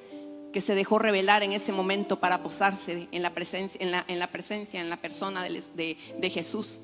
que 0.52 0.60
se 0.60 0.76
dejó 0.76 1.00
revelar 1.00 1.42
en 1.42 1.54
ese 1.54 1.72
momento 1.72 2.20
para 2.20 2.44
posarse 2.44 3.08
en 3.10 3.22
la 3.24 3.34
presencia, 3.34 3.80
en 3.82 3.92
la, 3.92 4.04
en 4.10 4.20
la 4.20 4.28
presencia, 4.28 4.82
en 4.82 4.90
la 4.90 4.98
persona 4.98 5.42
de 5.42 6.30
Jesús. 6.30 6.82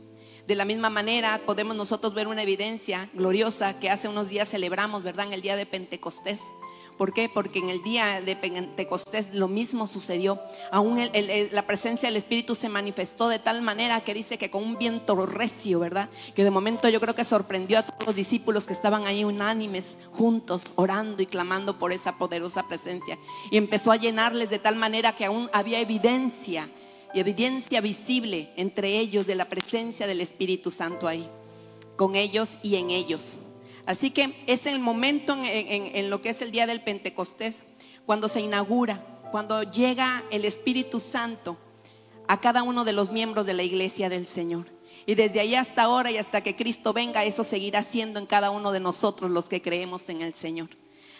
De 0.51 0.57
la 0.57 0.65
misma 0.65 0.89
manera 0.89 1.39
podemos 1.45 1.77
nosotros 1.77 2.13
ver 2.13 2.27
una 2.27 2.43
evidencia 2.43 3.09
gloriosa 3.13 3.79
que 3.79 3.89
hace 3.89 4.09
unos 4.09 4.27
días 4.27 4.49
celebramos, 4.49 5.01
¿verdad? 5.01 5.27
En 5.27 5.31
el 5.31 5.41
día 5.41 5.55
de 5.55 5.65
Pentecostés 5.65 6.41
¿Por 6.97 7.13
qué? 7.13 7.29
Porque 7.29 7.57
en 7.57 7.69
el 7.69 7.81
día 7.81 8.21
de 8.21 8.35
Pentecostés 8.35 9.33
lo 9.33 9.47
mismo 9.47 9.87
sucedió. 9.87 10.39
Aún 10.71 10.99
la 11.51 11.65
presencia 11.65 12.07
del 12.07 12.17
Espíritu 12.17 12.53
se 12.53 12.69
manifestó 12.69 13.27
de 13.27 13.39
tal 13.39 13.63
manera 13.63 14.01
que 14.01 14.13
dice 14.13 14.37
que 14.37 14.51
con 14.51 14.63
un 14.63 14.77
viento 14.77 15.25
recio, 15.25 15.79
¿verdad? 15.79 16.09
Que 16.35 16.43
de 16.43 16.51
momento 16.51 16.89
yo 16.89 17.01
creo 17.01 17.15
que 17.15 17.23
sorprendió 17.23 17.79
a 17.79 17.83
todos 17.83 18.05
los 18.05 18.15
discípulos 18.15 18.65
que 18.65 18.73
estaban 18.73 19.07
ahí 19.07 19.23
unánimes, 19.23 19.97
juntos, 20.11 20.63
orando 20.75 21.23
y 21.23 21.25
clamando 21.25 21.79
por 21.79 21.91
esa 21.91 22.19
poderosa 22.19 22.67
presencia. 22.67 23.17
Y 23.49 23.57
empezó 23.57 23.91
a 23.91 23.95
llenarles 23.95 24.51
de 24.51 24.59
tal 24.59 24.75
manera 24.75 25.15
que 25.15 25.25
aún 25.25 25.49
había 25.53 25.79
evidencia 25.79 26.69
y 27.13 27.19
evidencia 27.19 27.81
visible 27.81 28.49
entre 28.55 28.97
ellos 28.97 29.27
de 29.27 29.35
la 29.35 29.45
presencia 29.45 30.07
del 30.07 30.21
Espíritu 30.21 30.71
Santo 30.71 31.07
ahí, 31.07 31.27
con 31.95 32.15
ellos 32.15 32.57
y 32.63 32.75
en 32.75 32.89
ellos. 32.89 33.21
Así 33.85 34.11
que 34.11 34.43
es 34.47 34.65
el 34.65 34.79
momento 34.79 35.35
en, 35.43 36.09
lo 36.09 36.21
que 36.21 36.29
es 36.29 36.41
el 36.41 36.51
día 36.51 36.67
del 36.67 36.81
Pentecostés, 36.81 37.57
cuando 38.05 38.29
se 38.29 38.41
inaugura, 38.41 39.03
cuando 39.31 39.63
llega 39.63 40.23
el 40.31 40.45
Espíritu 40.45 40.99
Santo 40.99 41.57
a 42.27 42.39
cada 42.39 42.63
uno 42.63 42.85
de 42.85 42.93
los 42.93 43.11
miembros 43.11 43.45
de 43.45 43.53
la 43.53 43.63
iglesia 43.63 44.09
del 44.09 44.25
Señor. 44.25 44.67
Y 45.05 45.15
desde 45.15 45.39
ahí 45.39 45.55
hasta 45.55 45.83
ahora 45.83 46.11
y 46.11 46.17
hasta 46.17 46.41
que 46.41 46.55
Cristo 46.55 46.93
venga, 46.93 47.25
eso 47.25 47.43
seguirá 47.43 47.81
siendo 47.83 48.19
en 48.19 48.27
cada 48.27 48.51
uno 48.51 48.71
de 48.71 48.79
nosotros 48.79 49.31
los 49.31 49.49
que 49.49 49.61
creemos 49.61 50.07
en 50.09 50.21
el 50.21 50.33
Señor. 50.35 50.69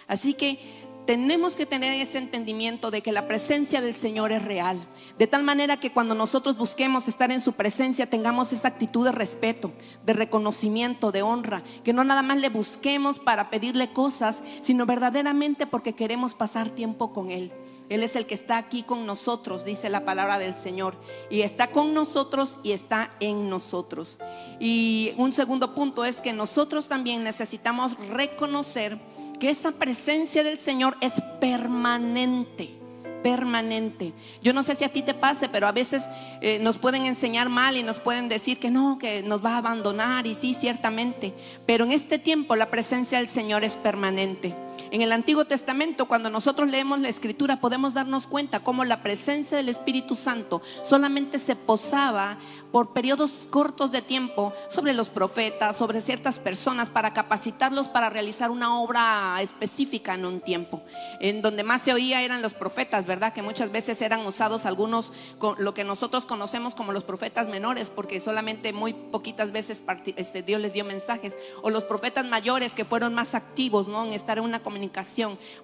Así 0.07 0.33
que 0.33 0.80
tenemos 1.05 1.55
que 1.55 1.65
tener 1.65 1.93
ese 1.93 2.17
entendimiento 2.17 2.91
de 2.91 3.01
que 3.01 3.11
la 3.11 3.27
presencia 3.27 3.81
del 3.81 3.95
Señor 3.95 4.31
es 4.31 4.43
real. 4.43 4.87
De 5.17 5.27
tal 5.27 5.43
manera 5.43 5.79
que 5.79 5.91
cuando 5.91 6.15
nosotros 6.15 6.57
busquemos 6.57 7.07
estar 7.07 7.31
en 7.31 7.41
su 7.41 7.53
presencia 7.53 8.09
tengamos 8.09 8.53
esa 8.53 8.67
actitud 8.67 9.05
de 9.05 9.11
respeto, 9.11 9.71
de 10.05 10.13
reconocimiento, 10.13 11.11
de 11.11 11.21
honra. 11.21 11.63
Que 11.83 11.93
no 11.93 12.03
nada 12.03 12.21
más 12.21 12.37
le 12.37 12.49
busquemos 12.49 13.19
para 13.19 13.49
pedirle 13.49 13.91
cosas, 13.91 14.41
sino 14.61 14.85
verdaderamente 14.85 15.67
porque 15.67 15.93
queremos 15.93 16.33
pasar 16.33 16.69
tiempo 16.69 17.13
con 17.13 17.31
Él. 17.31 17.51
Él 17.89 18.03
es 18.03 18.15
el 18.15 18.25
que 18.25 18.35
está 18.35 18.57
aquí 18.57 18.83
con 18.83 19.05
nosotros, 19.05 19.65
dice 19.65 19.89
la 19.89 20.05
palabra 20.05 20.39
del 20.39 20.55
Señor. 20.55 20.95
Y 21.29 21.41
está 21.41 21.67
con 21.67 21.93
nosotros 21.93 22.57
y 22.63 22.71
está 22.71 23.11
en 23.19 23.49
nosotros. 23.49 24.17
Y 24.61 25.11
un 25.17 25.33
segundo 25.33 25.75
punto 25.75 26.05
es 26.05 26.21
que 26.21 26.31
nosotros 26.31 26.87
también 26.87 27.21
necesitamos 27.23 27.97
reconocer 28.07 28.97
que 29.41 29.49
esa 29.49 29.71
presencia 29.71 30.43
del 30.43 30.59
Señor 30.59 30.95
es 31.01 31.13
permanente 31.39 32.81
permanente. 33.21 34.13
Yo 34.41 34.53
no 34.53 34.63
sé 34.63 34.75
si 34.75 34.83
a 34.83 34.91
ti 34.91 35.01
te 35.01 35.13
pase, 35.13 35.47
pero 35.47 35.67
a 35.67 35.71
veces 35.71 36.03
eh, 36.41 36.59
nos 36.59 36.77
pueden 36.77 37.05
enseñar 37.05 37.49
mal 37.49 37.77
y 37.77 37.83
nos 37.83 37.99
pueden 37.99 38.27
decir 38.27 38.59
que 38.59 38.71
no, 38.71 38.97
que 38.97 39.21
nos 39.21 39.45
va 39.45 39.53
a 39.53 39.57
abandonar 39.59 40.25
y 40.25 40.33
sí, 40.33 40.55
ciertamente. 40.55 41.33
Pero 41.67 41.85
en 41.85 41.91
este 41.91 42.17
tiempo 42.17 42.55
la 42.55 42.71
presencia 42.71 43.19
del 43.19 43.27
Señor 43.27 43.63
es 43.63 43.77
permanente. 43.77 44.55
En 44.89 45.01
el 45.01 45.13
Antiguo 45.13 45.45
Testamento, 45.45 46.07
cuando 46.07 46.29
nosotros 46.29 46.69
leemos 46.69 46.99
la 46.99 47.07
Escritura, 47.07 47.61
podemos 47.61 47.93
darnos 47.93 48.27
cuenta 48.27 48.61
cómo 48.61 48.83
la 48.83 49.01
presencia 49.01 49.55
del 49.55 49.69
Espíritu 49.69 50.17
Santo 50.17 50.61
solamente 50.83 51.39
se 51.39 51.55
posaba 51.55 52.37
por 52.73 52.91
periodos 52.91 53.31
cortos 53.49 53.91
de 53.91 54.01
tiempo 54.01 54.53
sobre 54.69 54.93
los 54.93 55.09
profetas, 55.09 55.77
sobre 55.77 56.01
ciertas 56.01 56.39
personas, 56.39 56.89
para 56.89 57.13
capacitarlos 57.13 57.87
para 57.87 58.09
realizar 58.09 58.51
una 58.51 58.79
obra 58.79 59.41
específica 59.41 60.15
en 60.15 60.25
un 60.25 60.41
tiempo. 60.41 60.81
En 61.19 61.41
donde 61.41 61.63
más 61.63 61.83
se 61.83 61.93
oía 61.93 62.21
eran 62.21 62.41
los 62.41 62.53
profetas, 62.53 63.05
¿verdad? 63.05 63.33
Que 63.33 63.41
muchas 63.41 63.71
veces 63.71 64.01
eran 64.01 64.25
usados 64.25 64.65
algunos, 64.65 65.13
con 65.37 65.55
lo 65.59 65.73
que 65.73 65.83
nosotros 65.83 66.25
conocemos 66.31 66.75
como 66.75 66.91
los 66.91 67.03
profetas 67.03 67.47
menores, 67.47 67.89
porque 67.89 68.19
solamente 68.19 68.73
muy 68.73 68.93
poquitas 68.93 69.51
veces 69.51 69.81
este, 70.15 70.43
Dios 70.43 70.61
les 70.61 70.73
dio 70.73 70.85
mensajes. 70.85 71.37
O 71.61 71.69
los 71.69 71.83
profetas 71.83 72.25
mayores 72.25 72.73
que 72.73 72.85
fueron 72.85 73.13
más 73.13 73.35
activos, 73.35 73.87
¿no? 73.87 74.05
En 74.05 74.13
estar 74.13 74.37
en 74.37 74.43
una 74.43 74.59
comunidad 74.59 74.81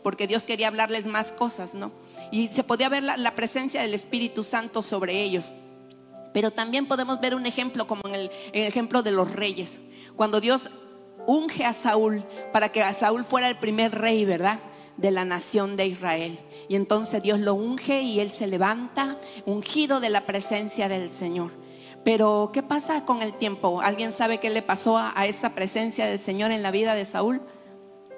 porque 0.03 0.27
Dios 0.27 0.43
quería 0.43 0.67
hablarles 0.67 1.07
más 1.07 1.31
cosas, 1.31 1.73
¿no? 1.73 1.91
Y 2.31 2.47
se 2.49 2.63
podía 2.63 2.89
ver 2.89 3.03
la, 3.03 3.31
presencia 3.35 3.81
del 3.81 3.93
Espíritu 3.93 4.43
Santo 4.43 4.83
sobre 4.83 5.21
ellos. 5.21 5.51
Pero 6.33 6.51
también 6.51 6.87
podemos 6.87 7.19
ver 7.19 7.33
un 7.35 7.45
ejemplo 7.45 7.87
como 7.87 8.01
en 8.05 8.15
el, 8.15 8.31
ejemplo 8.53 9.01
de 9.01 9.11
los 9.11 9.31
reyes. 9.31 9.79
Cuando 10.15 10.39
Dios 10.39 10.69
unge 11.25 11.65
a 11.65 11.73
Saúl 11.73 12.23
para 12.53 12.69
que 12.69 12.83
Saúl 12.93 13.23
fuera 13.23 13.49
el 13.49 13.57
primer 13.57 13.97
rey, 13.97 14.25
¿verdad? 14.25 14.59
De 14.97 15.11
la 15.11 15.25
nación 15.25 15.77
de 15.77 15.87
Israel. 15.87 16.39
Y 16.69 16.75
entonces 16.75 17.21
Dios 17.21 17.39
lo 17.39 17.53
unge 17.53 18.01
y 18.01 18.19
él 18.19 18.31
se 18.31 18.47
levanta 18.47 19.17
ungido 19.45 19.99
de 19.99 20.09
la 20.09 20.21
presencia 20.21 20.89
del 20.89 21.09
Señor. 21.09 21.51
Pero 22.03 22.51
¿qué 22.53 22.63
pasa 22.63 23.05
con 23.05 23.21
el 23.21 23.33
tiempo? 23.33 23.81
¿Alguien 23.81 24.11
sabe 24.11 24.39
qué 24.39 24.49
le 24.49 24.61
pasó 24.61 24.97
a 24.97 25.25
esa 25.25 25.55
presencia 25.55 26.05
del 26.05 26.19
Señor 26.19 26.51
en 26.51 26.63
la 26.63 26.71
vida 26.71 26.95
de 26.95 27.05
Saúl? 27.05 27.41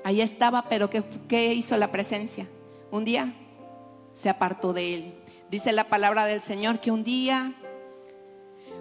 Ahí 0.04 0.22
estaba, 0.22 0.70
pero 0.70 0.90
¿qué, 0.90 1.54
hizo 1.54 1.78
la 1.78 1.92
presencia? 1.92 2.48
Un 2.92 3.04
día 3.04 3.34
se 4.14 4.30
apartó 4.30 4.74
de 4.74 4.94
él. 4.94 5.14
Dice 5.50 5.72
la 5.72 5.86
palabra 5.86 6.26
del 6.26 6.42
Señor 6.42 6.80
que 6.80 6.92
un 6.92 7.04
día, 7.04 7.54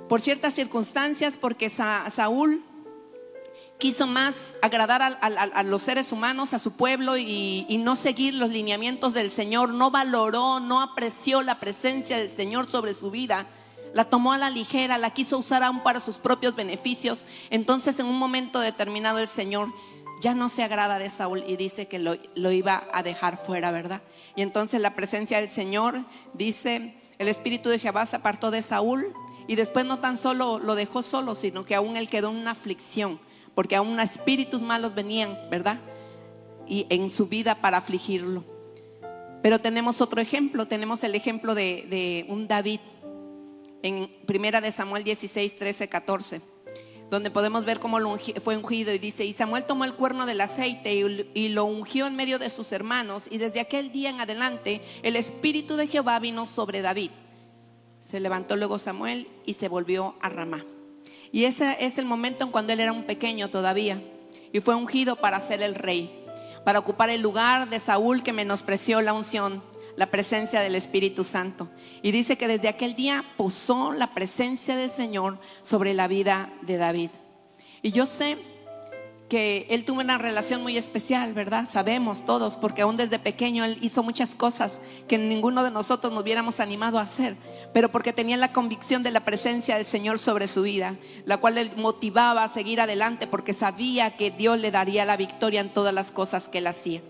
por 0.08 0.20
ciertas 0.20 0.54
circunstancias, 0.54 1.37
porque 1.37 1.70
Saúl 1.70 2.64
quiso 3.78 4.06
más 4.06 4.56
agradar 4.61 5.18
a, 5.20 5.62
los 5.62 5.82
seres 5.82 6.11
humanos, 6.12 6.52
a 6.52 6.58
su 6.58 6.73
pueblo 6.73 7.16
y, 7.16 7.80
no 7.80 7.97
seguir 7.97 8.35
los 8.35 8.50
lineamientos 8.50 9.14
del 9.14 9.30
Señor, 9.30 9.70
no 9.70 9.90
valoró, 9.90 10.61
no 10.61 10.82
apreció 10.82 11.42
la 11.42 11.61
presencia 11.61 12.18
del 12.18 12.30
Señor 12.30 12.68
sobre 12.68 12.92
su 12.92 13.11
vida, 13.11 13.47
la 13.94 14.04
tomó 14.04 14.32
a 14.32 14.38
la 14.38 14.50
ligera, 14.50 14.99
la 14.99 15.11
quiso 15.11 15.38
usar 15.38 15.62
aún 15.62 15.82
para 15.82 16.00
sus 16.00 16.16
propios 16.16 16.54
beneficios. 16.54 17.25
Entonces 17.50 17.99
en 18.00 18.06
un 18.06 18.18
momento 18.18 18.61
determinado 18.61 19.18
el 19.18 19.28
Señor 19.28 19.73
ya 20.20 20.35
no 20.35 20.49
se 20.49 20.64
agrada 20.64 20.99
de 20.99 21.08
Saúl 21.08 21.44
y 21.47 21.56
dice 21.56 21.87
que 21.87 21.99
lo, 21.99 22.52
iba 22.52 22.85
a 22.92 23.02
dejar 23.02 23.38
fuera, 23.38 23.70
¿verdad? 23.70 24.02
Y 24.37 24.42
entonces 24.42 24.80
la 24.80 24.94
presencia 24.94 25.38
del 25.40 25.49
Señor 25.49 26.04
dice, 26.35 26.97
el 27.18 27.28
espíritu 27.28 27.68
de 27.68 27.78
Jehová 27.78 28.04
se 28.06 28.16
apartó 28.16 28.50
de 28.50 28.62
Saúl 28.62 29.14
y 29.47 29.54
después 29.54 29.87
no 29.87 30.00
tan 30.00 30.16
solo 30.16 30.58
lo 30.58 30.75
dejó 30.75 31.02
solo, 31.02 31.35
sino 31.35 31.64
que 31.64 31.75
aún 31.75 31.97
él 31.97 32.08
quedó 32.08 32.30
en 32.30 32.37
una 32.37 32.50
aflicción, 32.50 33.20
porque 33.59 33.75
aún 33.75 33.99
espíritus 33.99 34.62
malos 34.62 34.95
venían, 34.95 35.37
¿verdad? 35.50 35.81
Y 36.69 36.87
en 36.91 37.11
su 37.11 37.27
vida 37.27 37.57
para 37.57 37.79
afligirlo. 37.79 38.45
Pero 39.43 39.59
tenemos 39.59 40.00
otro 40.00 40.21
ejemplo, 40.21 40.69
tenemos 40.69 41.03
el 41.03 41.17
ejemplo 41.17 41.57
de, 41.57 42.25
un 42.29 42.47
David 42.47 42.79
en 43.83 44.09
Primera 44.27 44.61
de 44.61 44.71
Samuel 44.71 45.03
16, 45.03 45.59
13, 45.59 45.88
14 45.88 46.41
donde 47.11 47.33
podemos 47.33 47.65
ver 47.65 47.81
cómo 47.81 47.99
fue 48.45 48.57
ungido 48.57 48.95
y 48.95 48.99
dice, 49.00 49.25
y 49.25 49.33
Samuel 49.33 49.65
tomó 49.65 49.85
el 49.85 49.95
cuerno 49.95 50.25
del 50.25 50.41
aceite 50.41 50.95
y, 51.35 51.49
lo 51.49 51.65
ungió 51.65 52.07
en 52.07 52.15
medio 52.15 52.38
de 52.38 52.50
sus 52.50 52.71
hermanos 52.71 53.25
y 53.29 53.38
desde 53.38 53.59
aquel 53.59 53.91
día 53.91 54.11
en 54.11 54.21
adelante 54.21 54.83
el 55.03 55.17
Espíritu 55.17 55.75
de 55.75 55.88
Jehová 55.88 56.21
vino 56.21 56.47
sobre 56.47 56.81
David. 56.81 57.11
Se 58.03 58.21
levantó 58.21 58.55
luego 58.55 58.79
Samuel 58.79 59.27
y 59.47 59.55
se 59.55 59.69
volvió 59.69 60.15
a 60.21 60.29
Ramá. 60.29 60.65
Y 61.32 61.44
ese 61.44 61.76
es 61.80 61.99
el 61.99 62.04
momento 62.04 62.44
en 62.44 62.50
cuando 62.50 62.73
él 62.73 62.80
era 62.80 62.92
un 62.92 63.04
pequeño 63.04 63.49
todavía 63.50 64.02
y 64.52 64.61
fue 64.61 64.75
ungido 64.75 65.16
para 65.16 65.40
ser 65.40 65.62
el 65.62 65.75
rey, 65.75 66.25
para 66.64 66.78
ocupar 66.78 67.11
el 67.11 67.20
lugar 67.20 67.68
de 67.68 67.80
Saúl 67.80 68.23
que 68.23 68.32
menospreció 68.32 69.00
la 69.00 69.12
unción 69.12 69.62
la 69.99 70.06
presencia 70.06 70.61
del 70.61 70.76
Espíritu 70.76 71.25
Santo. 71.25 71.68
Y 72.02 72.12
dice 72.12 72.38
que 72.38 72.47
desde 72.47 72.68
aquel 72.68 72.94
día 72.94 73.25
posó 73.37 73.92
la 73.92 74.14
presencia 74.14 74.76
del 74.76 74.90
Señor 74.90 75.40
sobre 75.64 75.92
la 75.92 76.06
vida 76.06 76.52
de 76.62 76.76
David. 76.76 77.11
Y 77.82 77.90
yo 77.90 78.06
sé 78.06 78.38
que 79.28 79.66
él 79.68 79.85
tuvo 79.85 80.00
una 80.00 80.18
relación 80.18 80.62
muy 80.62 80.76
especial, 80.76 81.35
¿verdad? 81.35 81.68
Sabemos 81.70 82.25
todos, 82.25 82.56
porque 82.56 82.82
aún 82.82 82.97
desde 82.97 83.18
pequeño 83.18 83.64
él 83.64 83.78
hizo 83.82 84.02
muchas 84.02 84.35
cosas 84.35 84.78
que 85.06 85.18
ninguno 85.18 85.62
de 85.62 85.70
nosotros 85.70 86.12
nos 86.12 86.23
hubiéramos 86.23 86.61
animado 86.61 86.99
a 86.99 87.02
hacer, 87.02 87.37
pero 87.73 87.90
porque 87.90 88.12
tenía 88.12 88.37
la 88.37 88.52
convicción 88.52 89.02
de 89.02 89.11
la 89.11 89.25
presencia 89.25 89.76
del 89.76 89.87
Señor 89.87 90.18
sobre 90.18 90.49
su 90.49 90.62
vida, 90.62 90.97
la 91.25 91.37
cual 91.37 91.56
le 91.56 91.70
motivaba 91.76 92.44
a 92.44 92.49
seguir 92.49 92.80
adelante 92.80 93.26
porque 93.26 93.52
sabía 93.52 94.16
que 94.16 94.30
Dios 94.30 94.58
le 94.58 94.70
daría 94.70 95.04
la 95.04 95.16
victoria 95.16 95.61
en 95.61 95.73
todas 95.73 95.92
las 95.92 96.11
cosas 96.11 96.49
que 96.49 96.58
él 96.58 96.66
hacía. 96.66 97.02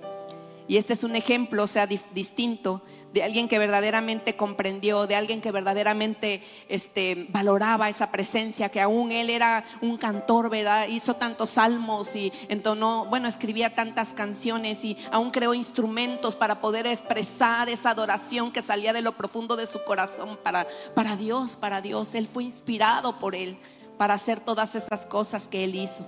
Y 0.69 0.77
este 0.77 0.93
es 0.93 1.03
un 1.03 1.17
ejemplo, 1.17 1.65
o 1.65 1.67
sea, 1.67 1.87
distinto 1.87 2.83
de 3.15 3.23
alguien 3.23 3.49
que 3.49 3.59
verdaderamente 3.59 4.37
comprendió, 4.37 5.07
de 5.07 5.17
alguien 5.17 5.41
que 5.41 5.51
verdaderamente 5.51 6.43
este, 6.69 7.27
valoraba 7.31 7.89
esa 7.89 8.11
presencia, 8.11 8.69
que 8.69 8.83
aún 8.83 9.11
él 9.11 9.31
era 9.31 9.65
un 9.81 9.97
cantor, 9.97 10.51
¿verdad? 10.51 10.87
Hizo 10.89 11.15
tantos 11.15 11.53
salmos 11.53 12.15
y 12.15 12.35
entonó, 12.51 13.07
bueno, 13.07 13.29
escribía 13.29 13.75
tantas 13.75 14.13
canciones 14.13 14.85
y 14.85 14.99
aún 15.11 15.31
creó 15.31 15.55
instrumentos 15.55 16.37
para 16.37 16.61
poder 16.61 16.87
expresar 16.87 17.71
esa 17.71 17.91
adoración 17.91 18.53
que 18.53 18.61
salía 18.61 18.93
de 18.93 19.01
lo 19.01 19.13
profundo 19.13 19.57
de 19.57 19.67
su 19.67 19.83
corazón 19.85 20.39
para, 20.43 20.67
para 20.95 21.17
Dios, 21.17 21.57
para 21.57 21.81
Dios. 21.81 22.15
Él 22.15 22.29
fue 22.29 22.45
inspirado 22.45 23.19
por 23.19 23.35
él 23.35 23.57
para 23.97 24.13
hacer 24.13 24.39
todas 24.41 24.75
esas 24.75 25.07
cosas 25.07 25.49
que 25.49 25.65
él 25.65 25.75
hizo. 25.75 26.07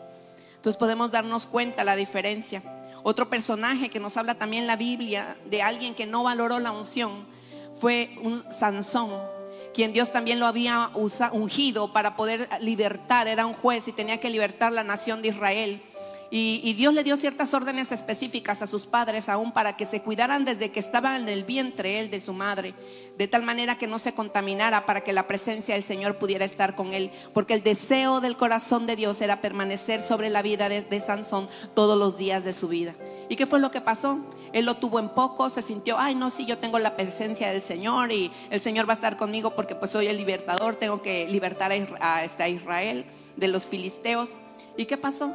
Entonces 0.57 0.79
podemos 0.79 1.11
darnos 1.11 1.47
cuenta 1.47 1.83
la 1.83 1.97
diferencia. 1.97 2.63
Otro 3.03 3.31
personaje 3.31 3.89
que 3.89 4.01
nos 4.01 4.17
habla 4.17 4.35
también 4.35 4.67
la 4.67 4.77
Biblia 4.77 5.37
de 5.47 5.63
alguien 5.63 5.95
que 5.95 6.07
no 6.07 6.23
valoró 6.23 6.59
la 6.59 6.73
unción 6.73 7.27
fue 7.77 8.11
un 8.23 8.43
Sansón, 8.53 9.11
quien 9.73 9.93
Dios 9.93 10.13
también 10.13 10.39
lo 10.39 10.47
había 10.47 10.91
ungido 11.33 11.93
para 11.93 12.17
poder 12.17 12.49
libertar, 12.61 13.29
era 13.29 13.47
un 13.47 13.55
juez 13.55 13.89
y 13.89 13.93
tenía 13.93 14.21
que 14.21 14.29
libertar 14.29 14.73
la 14.73 14.85
nación 14.85 15.23
de 15.23 15.29
Israel. 15.29 15.83
Y, 16.33 16.75
Dios 16.75 16.95
le 16.95 17.03
dio 17.03 17.17
ciertas 17.17 17.53
órdenes 17.55 17.91
específicas 17.91 18.63
a 18.63 18.69
sus 18.69 18.87
padres 18.87 19.29
aún 19.29 19.51
para 19.51 19.77
que 19.77 19.85
se 19.85 20.01
cuidaran 20.01 20.45
desde 20.45 20.71
que 20.71 20.79
estaba 20.79 21.17
en 21.17 21.29
el 21.29 21.43
vientre 21.43 21.99
él 21.99 22.09
de 22.09 22.21
su 22.21 22.33
madre, 22.33 22.75
de 23.19 23.27
tal 23.27 23.43
manera 23.43 23.77
que 23.77 23.89
no 23.89 23.99
se 23.99 24.15
contaminara 24.15 24.87
para 24.87 25.01
que 25.01 25.13
la 25.13 25.27
presencia 25.27 25.75
del 25.75 25.83
Señor 25.83 26.19
pudiera 26.19 26.45
estar 26.45 26.77
con 26.77 26.93
él, 26.93 27.11
porque 27.35 27.55
el 27.55 27.65
deseo 27.65 28.21
del 28.21 28.37
corazón 28.37 28.87
de 28.87 28.95
Dios 28.95 29.21
era 29.21 29.41
permanecer 29.41 30.03
sobre 30.03 30.31
la 30.31 30.41
vida 30.43 30.69
de, 30.69 31.01
Sansón 31.01 31.49
todos 31.75 31.99
los 31.99 32.17
días 32.17 32.45
de 32.45 32.53
su 32.53 32.69
vida. 32.69 32.95
¿Y 33.29 33.35
qué 33.35 33.47
fue 33.47 33.59
lo 33.59 33.73
que 33.73 33.81
pasó? 33.81 34.21
Él 34.53 34.67
lo 34.67 34.77
tuvo 34.77 35.01
en 35.01 35.09
poco, 35.09 35.51
se 35.51 35.63
sintió, 35.63 35.99
ay 35.99 36.15
no, 36.15 36.31
si 36.31 36.47
yo 36.47 36.59
tengo 36.59 36.79
la 36.79 36.95
presencia 36.95 37.51
del 37.51 37.61
Señor 37.61 38.13
y 38.13 38.31
el 38.51 38.61
Señor 38.61 38.89
va 38.89 38.93
a 38.93 38.97
estar 38.97 39.17
conmigo 39.17 39.57
porque 39.57 39.75
pues 39.75 39.91
soy 39.91 40.07
el 40.07 40.17
libertador, 40.17 40.77
tengo 40.77 41.03
que 41.03 41.27
libertar 41.27 41.73
a, 42.01 42.17
a 42.19 42.49
Israel 42.49 43.05
de 43.37 43.49
los 43.49 43.67
filisteos. 43.67 44.31
¿Y 44.77 44.87
qué 44.87 44.97
pasó? 44.97 45.35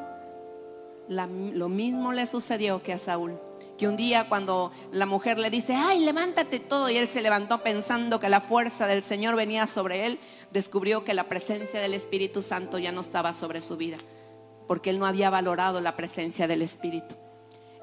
Lo 1.07 1.69
mismo 1.69 2.11
le 2.11 2.25
sucedió 2.25 2.81
que 2.81 2.93
a 2.93 2.97
Saúl. 2.97 3.39
Que 3.77 3.87
un 3.87 3.97
día 3.97 4.29
cuando 4.29 4.71
la 4.91 5.05
mujer 5.05 5.37
le 5.37 5.49
dice, 5.49 5.75
ay, 5.75 5.99
levántate 5.99 6.59
todo, 6.59 6.89
y 6.89 6.97
él 6.97 7.09
se 7.09 7.21
levantó 7.21 7.61
pensando 7.61 8.19
que 8.19 8.29
la 8.29 8.39
fuerza 8.39 8.87
del 8.87 9.03
Señor 9.03 9.35
venía 9.35 9.67
sobre 9.67 10.05
él, 10.05 10.19
descubrió 10.51 11.03
que 11.03 11.13
la 11.13 11.25
presencia 11.25 11.81
del 11.81 11.93
Espíritu 11.93 12.41
Santo 12.41 12.77
ya 12.77 12.93
no 12.93 13.01
estaba 13.01 13.33
sobre 13.33 13.59
su 13.59 13.75
vida, 13.75 13.97
porque 14.67 14.89
él 14.89 14.99
no 14.99 15.05
había 15.05 15.29
valorado 15.29 15.81
la 15.81 15.97
presencia 15.97 16.47
del 16.47 16.61
Espíritu. 16.61 17.15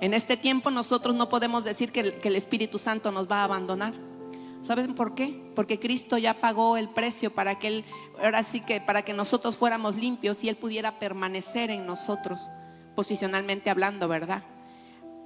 En 0.01 0.15
este 0.15 0.37
tiempo 0.39 0.71
nosotros 0.71 1.15
no 1.15 1.29
podemos 1.29 1.63
decir 1.63 1.93
que 1.93 2.01
el, 2.01 2.37
Espíritu 2.37 2.79
Santo 2.79 3.13
nos 3.13 3.31
va 3.31 3.41
a 3.41 3.45
abandonar. 3.45 3.93
¿Saben 4.63 4.95
por 4.95 5.15
qué? 5.15 5.53
Porque 5.55 5.79
Cristo 5.79 6.17
ya 6.17 6.41
pagó 6.41 6.77
el 6.77 6.89
precio 6.89 7.35
para 7.35 7.59
que 7.59 7.67
él, 7.67 7.85
ahora 8.23 8.43
sí 8.43 8.61
que 8.61 8.81
para 8.81 9.03
que 9.03 9.13
nosotros 9.13 9.57
fuéramos 9.57 9.97
limpios 9.97 10.43
y 10.43 10.49
él 10.49 10.57
pudiera 10.57 10.99
permanecer 10.99 11.71
en 11.71 11.85
nosotros 11.85 12.41
posicionalmente 12.95 13.71
hablando, 13.71 14.09
¿verdad? 14.09 14.45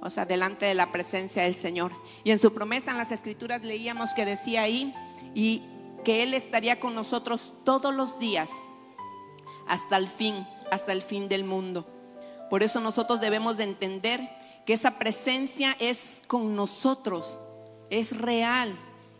O 0.01 0.09
sea, 0.09 0.25
delante 0.25 0.65
de 0.65 0.75
la 0.75 0.91
presencia 0.91 1.43
del 1.43 1.55
Señor. 1.55 1.91
Y 2.23 2.31
en 2.31 2.39
su 2.39 2.53
promesa 2.53 2.91
en 2.91 2.97
las 2.97 3.11
escrituras 3.11 3.63
leíamos 3.63 4.13
que 4.13 4.25
decía 4.25 4.61
ahí 4.61 4.93
y 5.33 5.63
que 6.03 6.23
Él 6.23 6.33
estaría 6.33 6.79
con 6.79 6.95
nosotros 6.95 7.53
todos 7.63 7.93
los 7.93 8.19
días 8.19 8.49
hasta 9.67 9.97
el 9.97 10.07
fin, 10.07 10.47
hasta 10.71 10.91
el 10.91 11.01
fin 11.01 11.27
del 11.27 11.43
mundo. 11.43 11.87
Por 12.49 12.63
eso 12.63 12.79
nosotros 12.79 13.19
debemos 13.19 13.57
de 13.57 13.63
entender 13.63 14.21
que 14.65 14.73
esa 14.73 14.99
presencia 14.99 15.75
es 15.79 16.21
con 16.27 16.55
nosotros, 16.55 17.41
es 17.89 18.17
real 18.17 18.73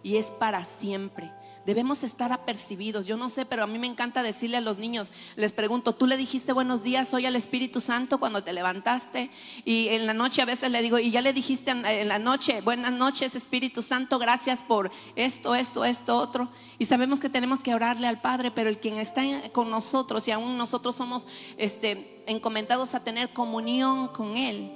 y 0.04 0.18
es 0.18 0.32
para 0.32 0.63
siempre 0.63 1.32
debemos 1.68 2.06
estar 2.06 2.32
apercibidos. 2.32 3.06
Yo 3.06 3.18
no 3.18 3.28
sé, 3.28 3.46
pero 3.46 3.62
a 3.62 3.68
mí 3.68 3.78
me 3.78 3.88
encanta 3.88 4.24
decirle 4.24 4.56
a 4.56 4.62
los 4.62 4.78
niños, 4.78 5.10
les 5.36 5.52
pregunto, 5.52 5.94
¿tú 5.94 6.08
le 6.08 6.16
dijiste 6.16 6.54
buenos 6.54 6.82
días 6.82 7.14
hoy 7.14 7.26
al 7.26 7.36
Espíritu 7.36 7.82
Santo 7.82 8.20
cuando 8.20 8.42
te 8.42 8.54
levantaste? 8.54 9.30
Y 9.66 9.90
en 9.90 10.08
la 10.08 10.14
noche 10.14 10.42
a 10.42 10.46
veces 10.46 10.72
le 10.72 10.82
digo, 10.82 10.98
y 10.98 11.12
ya 11.12 11.22
le 11.22 11.34
dijiste 11.34 11.72
en 11.72 12.08
la 12.08 12.20
noche, 12.20 12.62
buenas 12.62 12.94
noches 12.94 13.36
Espíritu 13.36 13.84
Santo, 13.84 14.18
gracias 14.18 14.64
por 14.64 14.90
esto, 15.18 15.56
esto, 15.56 15.84
esto, 15.84 16.18
otro. 16.18 16.50
Y 16.80 16.86
sabemos 16.86 17.20
que 17.20 17.30
tenemos 17.30 17.60
que 17.60 17.76
orarle 17.76 18.08
al 18.08 18.22
Padre, 18.22 18.50
pero 18.50 18.70
el 18.70 18.80
quien 18.80 18.98
está 18.98 19.26
con 19.52 19.70
nosotros 19.70 20.26
y 20.30 20.32
aún 20.32 20.58
nosotros 20.58 20.96
somos 20.96 21.28
este, 21.58 22.24
encomendados 22.28 22.96
a 22.96 23.04
tener 23.04 23.34
comunión 23.34 24.08
con 24.08 24.38
Él 24.38 24.72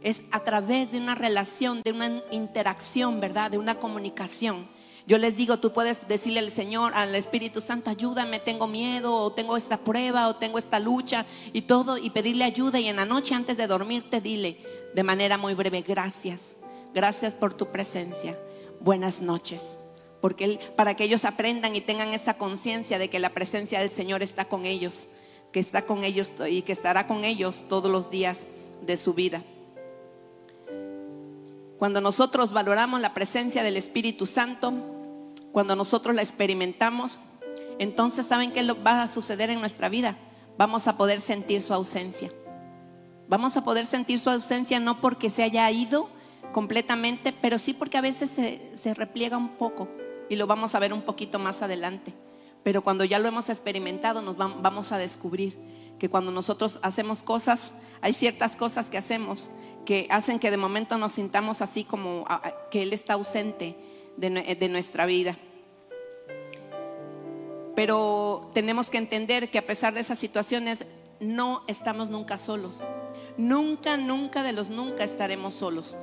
es 0.00 0.22
a 0.30 0.38
través 0.38 0.92
de 0.92 0.98
una 0.98 1.16
relación, 1.16 1.82
de 1.82 1.90
una 1.90 2.22
interacción, 2.30 3.18
¿verdad? 3.18 3.50
De 3.50 3.58
una 3.58 3.80
comunicación. 3.80 4.75
Yo 5.06 5.18
les 5.18 5.36
digo, 5.36 5.58
tú 5.58 5.72
puedes 5.72 6.08
decirle 6.08 6.40
al 6.40 6.50
Señor, 6.50 6.92
al 6.94 7.14
Espíritu 7.14 7.60
Santo, 7.60 7.90
ayúdame, 7.90 8.40
tengo 8.40 8.66
miedo, 8.66 9.14
o 9.14 9.32
tengo 9.32 9.56
esta 9.56 9.78
prueba, 9.78 10.26
o 10.26 10.34
tengo 10.34 10.58
esta 10.58 10.80
lucha 10.80 11.26
y 11.52 11.62
todo, 11.62 11.96
y 11.96 12.10
pedirle 12.10 12.44
ayuda. 12.44 12.80
Y 12.80 12.88
en 12.88 12.96
la 12.96 13.04
noche 13.04 13.34
antes 13.34 13.56
de 13.56 13.68
dormirte, 13.68 14.20
dile 14.20 14.58
de 14.94 15.02
manera 15.04 15.38
muy 15.38 15.54
breve, 15.54 15.82
gracias, 15.82 16.56
gracias 16.92 17.36
por 17.36 17.54
tu 17.54 17.66
presencia. 17.66 18.36
Buenas 18.80 19.20
noches. 19.20 19.78
Porque 20.20 20.58
para 20.74 20.96
que 20.96 21.04
ellos 21.04 21.24
aprendan 21.24 21.76
y 21.76 21.80
tengan 21.80 22.12
esa 22.12 22.34
conciencia 22.34 22.98
de 22.98 23.08
que 23.08 23.20
la 23.20 23.30
presencia 23.30 23.78
del 23.78 23.90
Señor 23.90 24.24
está 24.24 24.46
con 24.46 24.66
ellos, 24.66 25.06
que 25.52 25.60
está 25.60 25.82
con 25.82 26.02
ellos 26.02 26.32
y 26.48 26.62
que 26.62 26.72
estará 26.72 27.06
con 27.06 27.22
ellos 27.22 27.64
todos 27.68 27.92
los 27.92 28.10
días 28.10 28.46
de 28.84 28.96
su 28.96 29.14
vida. 29.14 29.44
Cuando 31.78 32.00
nosotros 32.00 32.52
valoramos 32.52 33.00
la 33.00 33.14
presencia 33.14 33.62
del 33.62 33.76
Espíritu 33.76 34.26
Santo, 34.26 34.95
cuando 35.56 35.74
nosotros 35.74 36.14
la 36.14 36.20
experimentamos, 36.20 37.18
entonces 37.78 38.26
¿saben 38.26 38.52
qué 38.52 38.62
va 38.74 39.02
a 39.02 39.08
suceder 39.08 39.48
en 39.48 39.58
nuestra 39.58 39.88
vida? 39.88 40.14
Vamos 40.58 40.86
a 40.86 40.98
poder 40.98 41.18
sentir 41.18 41.62
su 41.62 41.72
ausencia. 41.72 42.30
Vamos 43.26 43.56
a 43.56 43.64
poder 43.64 43.86
sentir 43.86 44.18
su 44.18 44.28
ausencia 44.28 44.80
no 44.80 45.00
porque 45.00 45.30
se 45.30 45.42
haya 45.42 45.70
ido 45.70 46.10
completamente, 46.52 47.32
pero 47.32 47.58
sí 47.58 47.72
porque 47.72 47.96
a 47.96 48.02
veces 48.02 48.28
se, 48.28 48.92
repliega 48.92 49.38
un 49.38 49.56
poco 49.56 49.88
y 50.28 50.36
lo 50.36 50.46
vamos 50.46 50.74
a 50.74 50.78
ver 50.78 50.92
un 50.92 51.00
poquito 51.00 51.38
más 51.38 51.62
adelante. 51.62 52.12
Pero 52.62 52.82
cuando 52.82 53.04
ya 53.04 53.18
lo 53.18 53.26
hemos 53.26 53.48
experimentado, 53.48 54.20
nos 54.20 54.36
vamos 54.36 54.92
a 54.92 54.98
descubrir 54.98 55.56
que 55.98 56.10
cuando 56.10 56.32
nosotros 56.32 56.78
hacemos 56.82 57.22
cosas, 57.22 57.72
hay 58.02 58.12
ciertas 58.12 58.56
cosas 58.56 58.90
que 58.90 58.98
hacemos 58.98 59.48
que 59.86 60.06
hacen 60.10 60.38
que 60.38 60.50
de 60.50 60.58
momento 60.58 60.98
nos 60.98 61.12
sintamos 61.12 61.62
así 61.62 61.84
como 61.84 62.26
que 62.70 62.82
Él 62.82 62.92
está 62.92 63.14
ausente 63.14 63.74
de 64.16 64.68
nuestra 64.68 65.06
vida. 65.06 65.36
Pero 67.74 68.50
tenemos 68.54 68.90
que 68.90 68.98
entender 68.98 69.50
que 69.50 69.58
a 69.58 69.66
pesar 69.66 69.92
de 69.92 70.00
esas 70.00 70.18
situaciones, 70.18 70.84
no 71.20 71.62
estamos 71.66 72.08
nunca 72.08 72.38
solos. 72.38 72.82
Nunca, 73.36 73.96
nunca 73.96 74.42
de 74.42 74.52
los 74.52 74.70
nunca 74.70 75.04
estaremos 75.04 75.54
solos. 75.54 75.94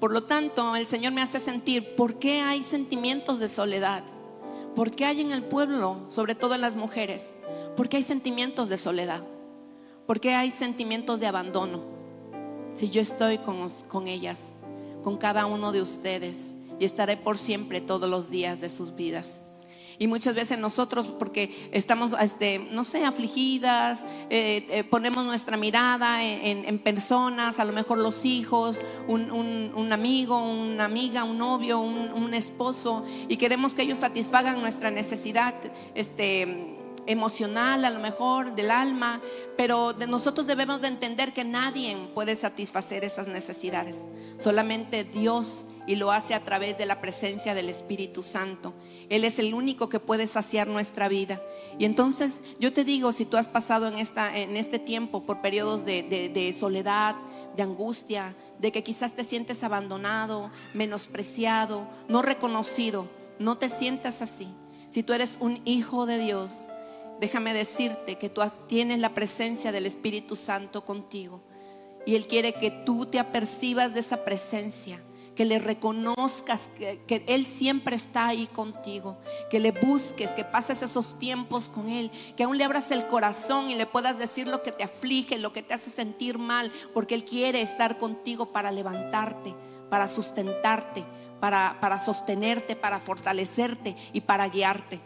Por 0.00 0.12
lo 0.12 0.24
tanto, 0.24 0.76
el 0.76 0.86
Señor 0.86 1.12
me 1.12 1.22
hace 1.22 1.40
sentir, 1.40 1.96
¿por 1.96 2.18
qué 2.18 2.40
hay 2.40 2.62
sentimientos 2.62 3.38
de 3.38 3.48
soledad? 3.48 4.04
¿Por 4.74 4.90
qué 4.90 5.06
hay 5.06 5.20
en 5.20 5.32
el 5.32 5.42
pueblo, 5.42 6.04
sobre 6.08 6.34
todo 6.34 6.54
en 6.54 6.60
las 6.60 6.76
mujeres? 6.76 7.34
¿Por 7.76 7.88
qué 7.88 7.98
hay 7.98 8.02
sentimientos 8.02 8.68
de 8.68 8.78
soledad? 8.78 9.22
¿Por 10.06 10.20
qué 10.20 10.34
hay 10.34 10.50
sentimientos 10.50 11.18
de 11.18 11.26
abandono? 11.26 11.82
Si 12.74 12.90
yo 12.90 13.00
estoy 13.00 13.38
con, 13.38 13.70
con 13.88 14.06
ellas, 14.06 14.52
con 15.02 15.16
cada 15.16 15.46
uno 15.46 15.72
de 15.72 15.82
ustedes, 15.82 16.50
y 16.78 16.84
estaré 16.84 17.16
por 17.16 17.38
siempre 17.38 17.80
todos 17.80 18.08
los 18.08 18.30
días 18.30 18.60
de 18.60 18.70
sus 18.70 18.94
vidas. 18.94 19.42
Y 19.98 20.08
muchas 20.08 20.34
veces 20.34 20.58
nosotros, 20.58 21.06
porque 21.06 21.70
estamos, 21.72 22.14
este, 22.20 22.58
no 22.58 22.84
sé, 22.84 23.04
afligidas, 23.04 24.04
eh, 24.28 24.66
eh, 24.70 24.84
ponemos 24.84 25.24
nuestra 25.24 25.56
mirada 25.56 26.22
en, 26.22 26.78
personas, 26.80 27.58
a 27.58 27.64
lo 27.64 27.72
mejor 27.72 27.98
los 27.98 28.24
hijos, 28.26 28.76
un, 29.08 29.92
amigo, 29.92 30.38
una 30.38 30.84
amiga, 30.84 31.24
un 31.24 31.38
novio, 31.38 31.80
un, 31.80 32.34
esposo, 32.34 33.04
y 33.28 33.38
queremos 33.38 33.74
que 33.74 33.82
ellos 33.82 33.98
satisfagan 33.98 34.60
nuestra 34.60 34.90
necesidad 34.90 35.54
este, 35.94 36.76
emocional, 37.06 37.84
a 37.84 37.90
lo 37.90 38.00
mejor 38.00 38.54
del 38.54 38.70
alma, 38.70 39.22
pero 39.56 39.94
de 39.94 40.06
nosotros 40.06 40.46
debemos 40.46 40.82
de 40.82 40.88
entender 40.88 41.32
que 41.32 41.44
nadie 41.44 41.96
puede 42.14 42.36
satisfacer 42.36 43.04
esas 43.04 43.28
necesidades, 43.28 44.04
solamente 44.38 45.04
Dios 45.04 45.65
y 45.86 45.96
lo 45.96 46.10
hace 46.10 46.34
a 46.34 46.42
través 46.42 46.76
de 46.76 46.86
la 46.86 47.00
presencia 47.00 47.54
del 47.54 47.68
Espíritu 47.68 48.22
Santo. 48.22 48.74
Él 49.08 49.24
es 49.24 49.38
el 49.38 49.54
único 49.54 49.88
que 49.88 50.00
puede 50.00 50.26
saciar 50.26 50.66
nuestra 50.66 51.08
vida. 51.08 51.40
Y 51.78 51.84
entonces 51.84 52.40
yo 52.58 52.72
te 52.72 52.84
digo, 52.84 53.12
si 53.12 53.24
tú 53.24 53.36
has 53.36 53.48
pasado 53.48 53.86
en, 53.86 53.98
esta, 53.98 54.36
en 54.36 54.56
este 54.56 54.78
tiempo 54.78 55.22
por 55.22 55.40
periodos 55.40 55.84
de, 55.84 56.02
de 56.02 56.52
soledad, 56.52 57.14
de 57.56 57.62
angustia, 57.62 58.34
de 58.58 58.72
que 58.72 58.82
quizás 58.82 59.14
te 59.14 59.24
sientes 59.24 59.62
abandonado, 59.62 60.50
menospreciado, 60.74 61.86
no 62.08 62.20
reconocido, 62.20 63.06
no 63.38 63.56
te 63.56 63.68
sientas 63.68 64.22
así. 64.22 64.48
Si 64.90 65.02
tú 65.02 65.12
eres 65.12 65.36
un 65.40 65.60
hijo 65.64 66.06
de 66.06 66.18
Dios, 66.18 66.50
déjame 67.20 67.54
decirte 67.54 68.16
que 68.16 68.28
tú 68.28 68.42
tienes 68.66 68.98
la 68.98 69.14
presencia 69.14 69.72
del 69.72 69.86
Espíritu 69.86 70.36
Santo 70.36 70.84
contigo. 70.84 71.40
Y 72.04 72.14
Él 72.14 72.26
quiere 72.26 72.54
que 72.54 72.70
tú 72.70 73.06
te 73.06 73.18
apercibas 73.18 73.94
de 73.94 74.00
esa 74.00 74.24
presencia 74.24 75.00
que 75.36 75.44
le 75.44 75.58
reconozcas 75.58 76.70
que, 76.78 77.24
Él 77.28 77.46
siempre 77.46 77.94
está 77.94 78.26
ahí 78.26 78.46
contigo, 78.46 79.18
que 79.50 79.60
le 79.60 79.70
busques, 79.70 80.30
que 80.30 80.44
pases 80.44 80.82
esos 80.82 81.18
tiempos 81.18 81.68
con 81.68 81.88
Él, 81.90 82.10
que 82.36 82.44
aún 82.44 82.56
le 82.56 82.64
abras 82.64 82.90
el 82.90 83.06
corazón 83.06 83.68
y 83.68 83.74
le 83.74 83.86
puedas 83.86 84.18
decir 84.18 84.48
lo 84.48 84.62
que 84.62 84.72
te 84.72 84.82
aflige, 84.82 85.38
lo 85.38 85.52
que 85.52 85.62
te 85.62 85.74
hace 85.74 85.90
sentir 85.90 86.38
mal, 86.38 86.72
porque 86.94 87.14
Él 87.14 87.24
quiere 87.24 87.60
estar 87.60 87.98
contigo 87.98 88.46
para 88.46 88.72
levantarte, 88.72 89.54
para 89.90 90.08
sustentarte, 90.08 91.04
para, 91.38 91.76
para 91.80 91.98
sostenerte, 91.98 92.74
para 92.74 92.98
fortalecerte 92.98 93.94
y 94.14 94.22
para 94.22 94.48
guiarte. 94.48 95.00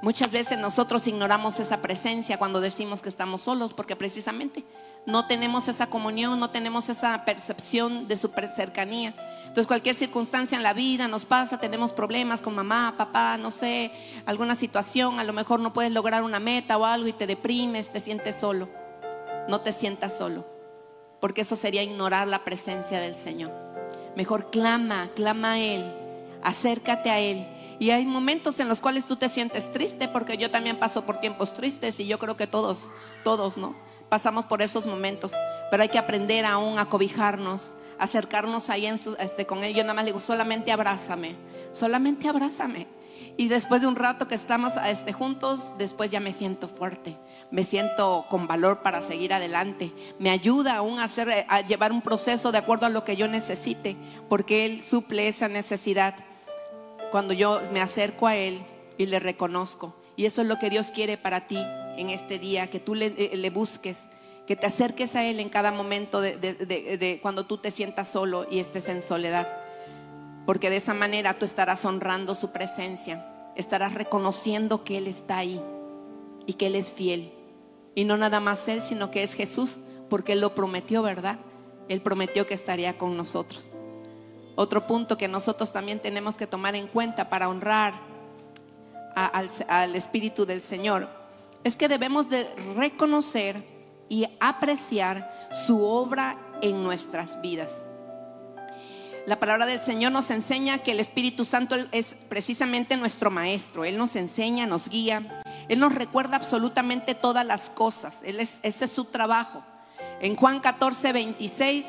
Muchas 0.00 0.30
veces 0.30 0.58
nosotros 0.58 1.06
ignoramos 1.06 1.60
esa 1.60 1.80
presencia 1.80 2.38
cuando 2.38 2.60
decimos 2.60 3.00
que 3.00 3.08
estamos 3.08 3.42
solos, 3.42 3.72
porque 3.72 3.96
precisamente 3.96 4.64
no 5.06 5.26
tenemos 5.26 5.68
esa 5.68 5.88
comunión, 5.88 6.40
no 6.40 6.50
tenemos 6.50 6.88
esa 6.88 7.24
percepción 7.24 8.08
de 8.08 8.16
su 8.16 8.30
cercanía. 8.56 9.14
Entonces 9.40 9.66
cualquier 9.66 9.94
circunstancia 9.94 10.56
en 10.56 10.62
la 10.62 10.72
vida 10.72 11.08
nos 11.08 11.24
pasa, 11.24 11.58
tenemos 11.58 11.92
problemas 11.92 12.40
con 12.40 12.54
mamá, 12.54 12.94
papá, 12.96 13.36
no 13.36 13.50
sé, 13.50 13.92
alguna 14.26 14.56
situación, 14.56 15.20
a 15.20 15.24
lo 15.24 15.32
mejor 15.32 15.60
no 15.60 15.72
puedes 15.72 15.92
lograr 15.92 16.22
una 16.22 16.40
meta 16.40 16.76
o 16.78 16.84
algo 16.84 17.06
y 17.06 17.12
te 17.12 17.26
deprimes, 17.26 17.92
te 17.92 18.00
sientes 18.00 18.36
solo. 18.36 18.68
No 19.46 19.60
te 19.60 19.72
sientas 19.72 20.16
solo, 20.16 20.46
porque 21.20 21.42
eso 21.42 21.54
sería 21.54 21.82
ignorar 21.82 22.26
la 22.26 22.44
presencia 22.44 22.98
del 22.98 23.14
Señor. 23.14 23.52
Mejor 24.16 24.50
clama, 24.50 25.10
clama 25.14 25.52
a 25.52 25.58
Él, 25.58 25.84
acércate 26.42 27.10
a 27.10 27.20
Él. 27.20 27.46
Y 27.78 27.90
hay 27.90 28.06
momentos 28.06 28.58
en 28.60 28.68
los 28.68 28.80
cuales 28.80 29.04
tú 29.04 29.16
te 29.16 29.28
sientes 29.28 29.70
triste, 29.70 30.08
porque 30.08 30.38
yo 30.38 30.50
también 30.50 30.78
paso 30.78 31.04
por 31.04 31.18
tiempos 31.18 31.52
tristes 31.52 32.00
y 32.00 32.06
yo 32.06 32.18
creo 32.18 32.36
que 32.36 32.46
todos, 32.46 32.78
todos, 33.22 33.58
¿no? 33.58 33.74
Pasamos 34.14 34.44
por 34.44 34.62
esos 34.62 34.86
momentos, 34.86 35.32
pero 35.72 35.82
hay 35.82 35.88
que 35.88 35.98
aprender 35.98 36.44
aún 36.44 36.78
a 36.78 36.88
cobijarnos, 36.88 37.72
acercarnos 37.98 38.70
ahí 38.70 38.86
este, 38.86 39.44
con 39.44 39.64
él. 39.64 39.74
Yo 39.74 39.82
nada 39.82 39.94
más 39.94 40.04
le 40.04 40.12
digo, 40.12 40.20
solamente 40.20 40.70
abrázame, 40.70 41.34
solamente 41.72 42.28
abrázame. 42.28 42.86
Y 43.36 43.48
después 43.48 43.82
de 43.82 43.88
un 43.88 43.96
rato 43.96 44.28
que 44.28 44.36
estamos 44.36 44.74
este, 44.86 45.12
juntos, 45.12 45.72
después 45.78 46.12
ya 46.12 46.20
me 46.20 46.30
siento 46.32 46.68
fuerte, 46.68 47.18
me 47.50 47.64
siento 47.64 48.26
con 48.30 48.46
valor 48.46 48.82
para 48.82 49.02
seguir 49.02 49.34
adelante. 49.34 49.92
Me 50.20 50.30
ayuda 50.30 50.76
aún 50.76 51.00
a 51.00 51.60
llevar 51.62 51.90
un 51.90 52.00
proceso 52.00 52.52
de 52.52 52.58
acuerdo 52.58 52.86
a 52.86 52.90
lo 52.90 53.02
que 53.02 53.16
yo 53.16 53.26
necesite, 53.26 53.96
porque 54.28 54.64
Él 54.64 54.84
suple 54.84 55.26
esa 55.26 55.48
necesidad 55.48 56.14
cuando 57.10 57.34
yo 57.34 57.62
me 57.72 57.80
acerco 57.80 58.28
a 58.28 58.36
Él 58.36 58.64
y 58.96 59.06
le 59.06 59.18
reconozco. 59.18 59.96
Y 60.14 60.26
eso 60.26 60.42
es 60.42 60.46
lo 60.46 60.60
que 60.60 60.70
Dios 60.70 60.92
quiere 60.92 61.18
para 61.18 61.48
ti 61.48 61.58
en 61.96 62.10
este 62.10 62.38
día, 62.38 62.68
que 62.68 62.80
tú 62.80 62.94
le, 62.94 63.14
eh, 63.16 63.50
busques, 63.50 64.06
que 64.46 64.56
te 64.56 64.66
acerques 64.66 65.16
a 65.16 65.24
Él 65.24 65.40
en 65.40 65.48
cada 65.48 65.72
momento 65.72 66.20
de, 66.20 67.18
cuando 67.22 67.46
tú 67.46 67.58
te 67.58 67.70
sientas 67.70 68.08
solo 68.08 68.46
y 68.50 68.58
estés 68.58 68.88
en 68.88 69.02
soledad. 69.02 69.48
Porque 70.46 70.70
de 70.70 70.76
esa 70.76 70.92
manera 70.92 71.38
tú 71.38 71.44
estarás 71.44 71.84
honrando 71.84 72.34
su 72.34 72.50
presencia, 72.50 73.26
estarás 73.56 73.94
reconociendo 73.94 74.84
que 74.84 74.98
Él 74.98 75.06
está 75.06 75.38
ahí 75.38 75.62
y 76.46 76.54
que 76.54 76.66
Él 76.66 76.74
es 76.74 76.92
fiel. 76.92 77.32
Y 77.94 78.04
no 78.04 78.16
nada 78.16 78.40
más 78.40 78.68
Él, 78.68 78.82
sino 78.82 79.10
que 79.10 79.22
es 79.22 79.34
Jesús, 79.34 79.78
porque 80.10 80.32
Él 80.32 80.40
lo 80.40 80.54
prometió, 80.54 81.02
¿verdad? 81.02 81.38
Él 81.88 82.02
prometió 82.02 82.46
que 82.46 82.54
estaría 82.54 82.98
con 82.98 83.16
nosotros. 83.16 83.70
Otro 84.56 84.86
punto 84.86 85.16
que 85.16 85.28
nosotros 85.28 85.72
también 85.72 86.00
tenemos 86.00 86.36
que 86.36 86.46
tomar 86.46 86.74
en 86.74 86.86
cuenta 86.86 87.28
para 87.28 87.48
honrar 87.48 87.94
al 89.14 89.94
Espíritu 89.94 90.44
del 90.44 90.60
Señor 90.60 91.23
es 91.64 91.76
que 91.76 91.88
debemos 91.88 92.28
de 92.28 92.46
reconocer 92.76 93.64
y 94.08 94.26
apreciar 94.38 95.48
su 95.66 95.82
obra 95.82 96.38
en 96.60 96.82
nuestras 96.82 97.40
vidas. 97.40 97.82
La 99.26 99.40
palabra 99.40 99.64
del 99.64 99.80
Señor 99.80 100.12
nos 100.12 100.30
enseña 100.30 100.78
que 100.78 100.90
el 100.90 101.00
Espíritu 101.00 101.46
Santo 101.46 101.74
es 101.92 102.14
precisamente 102.28 102.98
nuestro 102.98 103.30
maestro. 103.30 103.86
Él 103.86 103.96
nos 103.96 104.16
enseña, 104.16 104.66
nos 104.66 104.90
guía. 104.90 105.40
Él 105.68 105.80
nos 105.80 105.94
recuerda 105.94 106.36
absolutamente 106.36 107.14
todas 107.14 107.46
las 107.46 107.70
cosas. 107.70 108.20
Él 108.22 108.38
es, 108.38 108.58
ese 108.62 108.84
es 108.84 108.90
su 108.90 109.06
trabajo. 109.06 109.64
En 110.20 110.36
Juan 110.36 110.60
14, 110.60 111.14
26, 111.14 111.86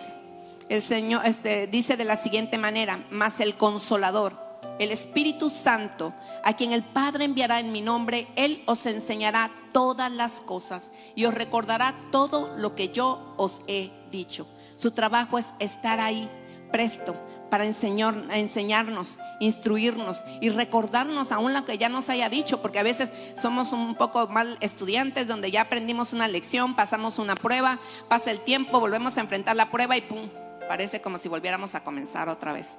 el 0.69 0.81
Señor 0.81 1.25
este, 1.25 1.67
dice 1.67 1.97
de 1.97 2.05
la 2.05 2.15
siguiente 2.15 2.57
manera, 2.57 3.05
más 3.11 3.41
el 3.41 3.55
consolador 3.55 4.45
el 4.79 4.91
Espíritu 4.91 5.49
Santo, 5.49 6.13
a 6.43 6.53
quien 6.53 6.71
el 6.71 6.83
Padre 6.83 7.25
enviará 7.25 7.59
en 7.59 7.71
mi 7.71 7.81
nombre, 7.81 8.27
Él 8.35 8.63
os 8.65 8.85
enseñará 8.85 9.51
todas 9.75 10.09
las 10.09 10.39
cosas 10.39 10.89
y 11.15 11.25
os 11.25 11.33
recordará 11.33 11.95
todo 12.09 12.55
lo 12.55 12.75
que 12.75 12.93
yo 12.93 13.33
os 13.35 13.61
he 13.67 13.91
dicho. 14.09 14.47
Su 14.77 14.91
trabajo 14.91 15.37
es 15.37 15.47
estar 15.59 15.99
ahí, 15.99 16.29
presto, 16.71 17.13
para 17.49 17.65
enseñar, 17.65 18.15
enseñarnos, 18.31 19.17
instruirnos 19.41 20.23
y 20.39 20.49
recordarnos 20.49 21.33
aún 21.33 21.53
lo 21.53 21.65
que 21.65 21.77
ya 21.77 21.89
nos 21.89 22.07
haya 22.07 22.29
dicho, 22.29 22.61
porque 22.61 22.79
a 22.79 22.83
veces 22.83 23.11
somos 23.35 23.73
un 23.73 23.95
poco 23.95 24.27
mal 24.27 24.57
estudiantes 24.61 25.27
donde 25.27 25.51
ya 25.51 25.63
aprendimos 25.63 26.13
una 26.13 26.29
lección, 26.29 26.77
pasamos 26.77 27.19
una 27.19 27.35
prueba, 27.35 27.77
pasa 28.07 28.31
el 28.31 28.39
tiempo, 28.39 28.79
volvemos 28.79 29.17
a 29.17 29.21
enfrentar 29.21 29.57
la 29.57 29.71
prueba 29.71 29.97
y 29.97 30.01
pum, 30.03 30.29
parece 30.69 31.01
como 31.01 31.17
si 31.17 31.27
volviéramos 31.27 31.75
a 31.75 31.83
comenzar 31.83 32.29
otra 32.29 32.53
vez 32.53 32.77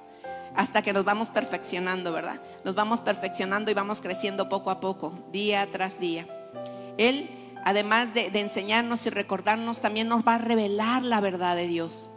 hasta 0.55 0.81
que 0.81 0.93
nos 0.93 1.05
vamos 1.05 1.29
perfeccionando, 1.29 2.11
¿verdad? 2.11 2.41
Nos 2.63 2.73
vamos 2.73 3.01
perfeccionando 3.01 3.69
y 3.69 3.75
vamos 3.75 4.01
creciendo 4.01 4.49
poco 4.49 4.71
a 4.71 4.79
poco, 4.79 5.13
día 5.31 5.69
tras 5.71 5.99
día. 5.99 6.36
Él, 6.97 7.29
además 7.63 8.13
de, 8.13 8.27
enseñarnos 8.33 9.05
y 9.05 9.09
recordarnos, 9.09 9.81
también 9.81 10.07
nos 10.07 10.25
va 10.25 10.35
a 10.35 10.39
revelar 10.39 11.03
la 11.03 11.21
verdad 11.21 11.55
de 11.55 11.67
Dios. 11.67 12.09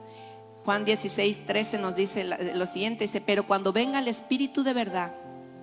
Juan 0.64 0.84
16, 0.84 1.46
13 1.46 1.78
nos 1.78 1.94
dice 1.94 2.24
lo 2.24 2.66
siguiente, 2.66 3.04
dice, 3.04 3.20
pero 3.20 3.46
cuando 3.46 3.72
venga 3.72 3.98
el 3.98 4.08
Espíritu 4.08 4.62
de 4.62 4.74
verdad, 4.74 5.12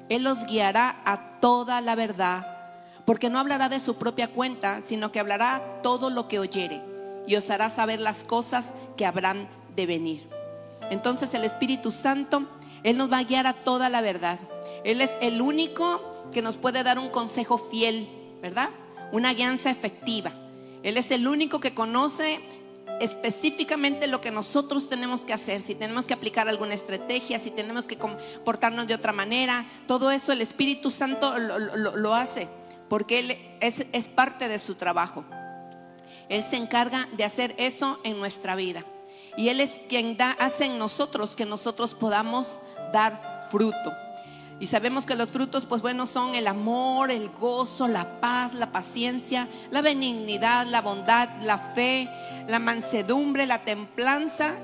Él 0.09 0.23
los 0.23 0.45
guiará 0.45 1.01
a 1.05 1.39
toda 1.39 1.81
la 1.81 1.95
verdad, 1.95 2.47
porque 3.05 3.29
no 3.29 3.39
hablará 3.39 3.69
de 3.69 3.79
su 3.79 3.95
propia 3.95 4.27
cuenta, 4.27 4.81
sino 4.81 5.11
que 5.11 5.19
hablará 5.19 5.81
todo 5.83 6.09
lo 6.09 6.27
que 6.27 6.39
oyere 6.39 6.81
y 7.27 7.35
os 7.35 7.49
hará 7.49 7.69
saber 7.69 7.99
las 7.99 8.23
cosas 8.23 8.73
que 8.95 9.05
habrán 9.05 9.47
de 9.75 9.85
venir. 9.85 10.27
Entonces 10.89 11.33
el 11.33 11.43
Espíritu 11.43 11.91
Santo 11.91 12.47
él 12.83 12.97
nos 12.97 13.11
va 13.11 13.17
a 13.19 13.23
guiar 13.23 13.47
a 13.47 13.53
toda 13.53 13.89
la 13.89 14.01
verdad. 14.01 14.39
Él 14.83 15.01
es 15.01 15.11
el 15.21 15.41
único 15.41 16.01
que 16.31 16.41
nos 16.41 16.57
puede 16.57 16.83
dar 16.83 16.99
un 16.99 17.09
consejo 17.09 17.57
fiel, 17.57 18.07
¿verdad? 18.41 18.69
Una 19.11 19.33
guianza 19.33 19.69
efectiva. 19.69 20.33
Él 20.83 20.97
es 20.97 21.11
el 21.11 21.27
único 21.27 21.59
que 21.59 21.73
conoce 21.73 22.39
específicamente 22.99 24.07
lo 24.07 24.21
que 24.21 24.31
nosotros 24.31 24.89
tenemos 24.89 25.23
que 25.25 25.33
hacer, 25.33 25.61
si 25.61 25.75
tenemos 25.75 26.07
que 26.07 26.13
aplicar 26.13 26.47
alguna 26.47 26.73
estrategia, 26.73 27.39
si 27.39 27.51
tenemos 27.51 27.85
que 27.85 27.97
comportarnos 27.97 28.87
de 28.87 28.95
otra 28.95 29.13
manera, 29.13 29.65
todo 29.87 30.11
eso 30.11 30.31
el 30.31 30.41
Espíritu 30.41 30.89
Santo 30.89 31.37
lo, 31.37 32.15
hace, 32.15 32.47
porque 32.89 33.19
Él 33.19 33.37
es, 33.59 33.85
es 33.91 34.07
parte 34.07 34.47
de 34.47 34.59
su 34.59 34.75
trabajo. 34.75 35.25
Él 36.29 36.43
se 36.43 36.57
encarga 36.57 37.07
de 37.15 37.23
hacer 37.23 37.55
eso 37.57 37.99
en 38.03 38.19
nuestra 38.19 38.55
vida. 38.55 38.83
Y 39.37 39.49
Él 39.49 39.61
es 39.61 39.79
quien 39.87 40.17
da, 40.17 40.31
hace 40.31 40.65
en 40.65 40.77
nosotros 40.77 41.35
que 41.35 41.45
nosotros 41.45 41.93
podamos 41.93 42.59
dar 42.91 43.47
fruto. 43.49 43.93
Y 44.59 44.67
sabemos 44.67 45.05
que 45.05 45.15
los 45.15 45.29
frutos, 45.29 45.65
pues 45.65 45.81
bueno, 45.83 46.07
son 46.07 46.33
el 46.33 46.47
amor, 46.47 47.11
el 47.11 47.29
gozo, 47.29 47.87
la 47.87 48.19
paz, 48.19 48.53
la 48.55 48.71
paciencia, 48.71 49.47
la 49.69 49.83
benignidad, 49.83 50.65
la 50.65 50.81
bondad, 50.81 51.29
la 51.43 51.59
fe, 51.59 52.09
la 52.47 52.57
mansedumbre, 52.57 53.45
la 53.45 53.59
templanza, 53.59 54.55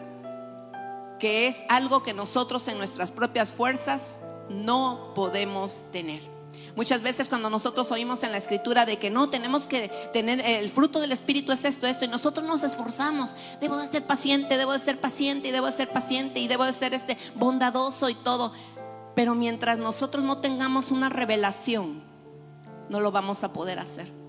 que 1.20 1.48
es 1.48 1.64
algo 1.70 2.02
que 2.02 2.14
nosotros 2.14 2.68
en 2.68 2.80
nuestras 2.80 3.12
propias 3.12 3.52
fuerzas 3.52 4.18
no 4.50 5.12
podemos 5.14 5.86
tener. 5.92 6.34
Muchas 6.76 7.04
veces 7.04 7.30
cuando 7.30 7.52
nosotros 7.52 7.92
oímos 7.92 8.24
en 8.24 8.32
la 8.32 8.38
escritura 8.38 8.88
de 8.88 8.98
que 8.98 9.12
no 9.12 9.30
tenemos 9.30 9.68
que 9.68 9.90
tener 10.12 10.42
el 10.42 10.72
fruto 10.72 11.00
del 11.00 11.12
Espíritu 11.12 11.52
es 11.52 11.66
esto, 11.66 11.86
esto, 11.86 12.06
y 12.06 12.08
nosotros 12.08 12.46
nos 12.48 12.64
esforzamos, 12.64 13.36
debo 13.62 13.78
de 13.78 13.90
ser 13.90 14.04
paciente, 14.04 14.58
debo 14.58 14.74
de 14.74 14.80
ser 14.80 15.00
paciente, 15.00 15.50
y 15.50 15.52
debo 15.52 15.68
de 15.68 15.72
ser 15.72 15.92
paciente, 15.92 16.40
y 16.40 16.48
debo 16.48 16.66
de 16.66 16.74
ser 16.74 16.96
este 16.96 17.18
bondadoso 17.36 18.10
y 18.10 18.16
todo. 18.16 18.54
Pero 19.16 19.36
mientras 19.36 19.78
nosotros 19.78 20.24
no 20.24 20.40
tengamos 20.40 20.92
una 20.92 21.10
revelación, 21.10 22.02
no 22.90 23.00
lo 23.00 23.12
vamos 23.12 23.44
a 23.44 23.54
poder 23.54 23.80
hacer. 23.80 24.24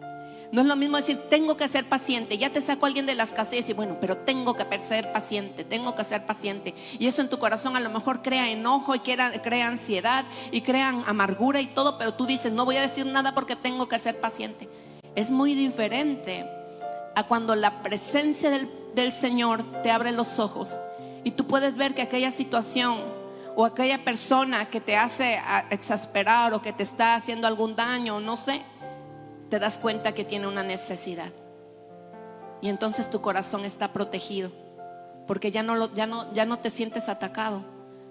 No 0.54 0.60
es 0.60 0.68
lo 0.68 0.76
mismo 0.76 0.96
decir, 0.96 1.18
tengo 1.28 1.56
que 1.56 1.66
ser 1.68 1.88
paciente. 1.88 2.38
Ya 2.38 2.52
te 2.52 2.60
saco 2.60 2.86
a 2.86 2.88
alguien 2.88 3.06
de 3.06 3.16
las 3.16 3.32
casillas 3.32 3.68
y 3.68 3.72
bueno, 3.72 3.98
pero 4.00 4.18
tengo 4.18 4.54
que 4.54 4.78
ser 4.78 5.12
paciente, 5.12 5.64
tengo 5.64 5.96
que 5.96 6.04
ser 6.04 6.26
paciente. 6.26 6.74
Y 6.98 7.08
eso 7.08 7.22
en 7.22 7.28
tu 7.28 7.40
corazón 7.40 7.74
a 7.74 7.80
lo 7.80 7.90
mejor 7.90 8.22
crea 8.22 8.48
enojo 8.48 8.94
y 8.94 9.00
crea, 9.00 9.42
crea 9.42 9.66
ansiedad 9.66 10.24
y 10.52 10.60
crea 10.60 10.90
amargura 11.06 11.60
y 11.60 11.66
todo, 11.66 11.98
pero 11.98 12.14
tú 12.14 12.24
dices, 12.24 12.52
no 12.52 12.64
voy 12.64 12.76
a 12.76 12.82
decir 12.82 13.04
nada 13.04 13.34
porque 13.34 13.56
tengo 13.56 13.88
que 13.88 13.98
ser 13.98 14.20
paciente. 14.20 14.68
Es 15.16 15.32
muy 15.32 15.54
diferente 15.54 16.48
a 17.16 17.26
cuando 17.26 17.56
la 17.56 17.82
presencia 17.82 18.48
del, 18.48 18.70
del 18.94 19.12
Señor 19.12 19.64
te 19.82 19.90
abre 19.90 20.12
los 20.12 20.38
ojos 20.38 20.70
y 21.24 21.32
tú 21.32 21.48
puedes 21.48 21.74
ver 21.74 21.96
que 21.96 22.02
aquella 22.02 22.30
situación 22.30 23.00
o 23.56 23.64
aquella 23.64 24.04
persona 24.04 24.66
que 24.66 24.80
te 24.80 24.96
hace 24.96 25.40
exasperar 25.70 26.54
o 26.54 26.62
que 26.62 26.72
te 26.72 26.82
está 26.82 27.14
haciendo 27.14 27.46
algún 27.46 27.76
daño, 27.76 28.20
no 28.20 28.36
sé, 28.36 28.62
te 29.48 29.58
das 29.58 29.78
cuenta 29.78 30.12
que 30.12 30.24
tiene 30.24 30.46
una 30.46 30.62
necesidad. 30.62 31.32
Y 32.60 32.68
entonces 32.68 33.10
tu 33.10 33.20
corazón 33.20 33.64
está 33.64 33.92
protegido. 33.92 34.50
porque 35.26 35.50
ya 35.50 35.62
no, 35.62 35.94
ya 35.94 36.06
no, 36.06 36.32
ya 36.34 36.44
no 36.44 36.58
te 36.58 36.68
sientes 36.68 37.08
atacado, 37.08 37.62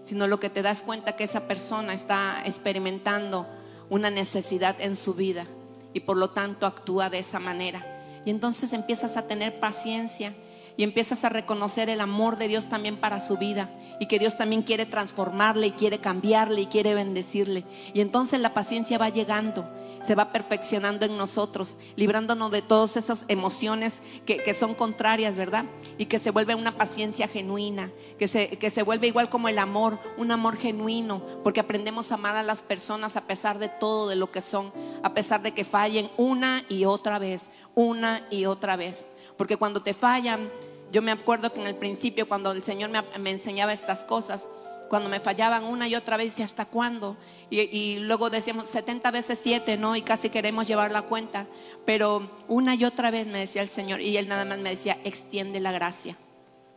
sino 0.02 0.26
lo 0.28 0.40
que 0.40 0.50
te 0.50 0.64
das 0.64 0.82
cuenta 0.82 1.16
que 1.16 1.24
esa 1.24 1.42
persona 1.42 1.94
está 1.94 2.42
experimentando 2.46 3.46
una 3.90 4.10
necesidad 4.10 4.76
en 4.80 4.96
su 4.96 5.14
vida 5.14 5.46
y 5.94 6.00
por 6.00 6.18
lo 6.18 6.32
tanto 6.32 6.66
actúa 6.66 7.10
de 7.10 7.20
esa 7.20 7.40
manera. 7.40 7.86
Y 8.26 8.32
entonces 8.32 8.74
empiezas 8.74 9.16
a 9.16 9.28
tener 9.28 9.60
paciencia 9.60 10.34
y 10.78 10.84
empiezas 10.84 11.24
a 11.24 11.30
reconocer 11.30 11.90
el 11.90 12.02
amor 12.02 12.38
de 12.38 12.48
Dios 12.48 12.68
también 12.68 12.98
para 12.98 13.20
su 13.20 13.38
vida 13.38 13.70
y 14.00 14.08
que 14.08 14.20
Dios 14.20 14.38
también 14.38 14.64
quiere 14.64 14.86
transformarle 14.86 15.68
y 15.68 15.72
quiere 15.72 16.00
cambiarle 16.00 16.62
y 16.62 16.66
quiere 16.66 16.96
bendecirle. 16.96 17.64
Y 17.94 18.02
entonces 18.02 18.40
la 18.40 18.54
paciencia 18.54 18.98
va 18.98 19.10
llegando, 19.10 19.70
se 20.04 20.16
va 20.16 20.32
perfeccionando 20.32 21.06
en 21.06 21.18
nosotros, 21.18 21.78
librándonos 21.96 22.52
de 22.52 22.62
todas 22.62 22.98
esas 22.98 23.26
emociones 23.28 24.02
que, 24.26 24.54
son 24.54 24.76
contrarias, 24.76 25.36
¿verdad? 25.36 25.66
Y 25.98 26.08
que 26.08 26.20
se 26.20 26.32
vuelve 26.32 26.56
una 26.56 26.76
paciencia 26.76 27.28
genuina, 27.28 27.92
que 28.18 28.28
se, 28.28 28.50
que 28.50 28.70
se 28.70 28.84
vuelve 28.84 29.08
igual 29.08 29.30
como 29.30 29.50
el 29.50 29.60
amor, 29.60 30.00
un 30.18 30.32
amor 30.32 30.58
genuino, 30.58 31.24
porque 31.44 31.60
aprendemos 31.60 32.12
a 32.12 32.16
amar 32.16 32.36
a 32.36 32.44
las 32.44 32.62
personas 32.62 33.16
a 33.16 33.26
pesar 33.26 33.60
de 33.60 33.70
todo, 33.70 34.10
de 34.10 34.16
lo 34.16 34.32
que 34.32 34.42
son, 34.42 34.74
a 35.04 35.14
pesar 35.14 35.42
de 35.42 35.54
que 35.54 35.64
fallen 35.64 36.10
una 36.18 36.66
y 36.68 36.86
otra 36.86 37.20
vez, 37.20 37.50
una 37.76 38.26
y 38.30 38.46
otra 38.46 38.76
vez. 38.76 39.08
Porque 39.38 39.58
cuando 39.58 39.82
te 39.82 39.94
fallan, 39.94 40.50
yo 40.92 41.02
me 41.02 41.12
acuerdo 41.12 41.52
que 41.52 41.60
en 41.60 41.68
el 41.68 41.76
principio, 41.76 42.28
cuando 42.28 42.52
el 42.52 42.64
Señor 42.64 42.92
me, 42.92 43.32
enseñaba 43.32 43.74
estas 43.74 44.04
cosas, 44.04 44.48
cuando 44.90 45.10
me 45.10 45.20
fallaban 45.20 45.64
una 45.64 45.88
y 45.88 45.96
otra 45.96 46.18
vez, 46.18 46.38
¿y 46.38 46.44
hasta 46.44 46.66
cuándo? 46.66 47.18
Y, 47.50 47.98
luego 47.98 48.30
decíamos 48.30 48.70
70 48.70 49.10
veces 49.10 49.40
7, 49.42 49.78
¿no? 49.78 49.96
Y 49.96 50.04
casi 50.04 50.30
queremos 50.30 50.68
llevar 50.68 50.92
la 50.92 51.02
cuenta. 51.02 51.48
Pero 51.84 52.30
una 52.48 52.76
y 52.76 52.86
otra 52.86 53.10
vez 53.10 53.28
me 53.28 53.40
decía 53.40 53.64
el 53.64 53.70
Señor, 53.70 54.02
y 54.02 54.18
Él 54.18 54.28
nada 54.28 54.46
más 54.46 54.60
me 54.60 54.70
decía, 54.70 55.00
extiende 55.04 55.60
la 55.60 55.72
gracia. 55.72 56.16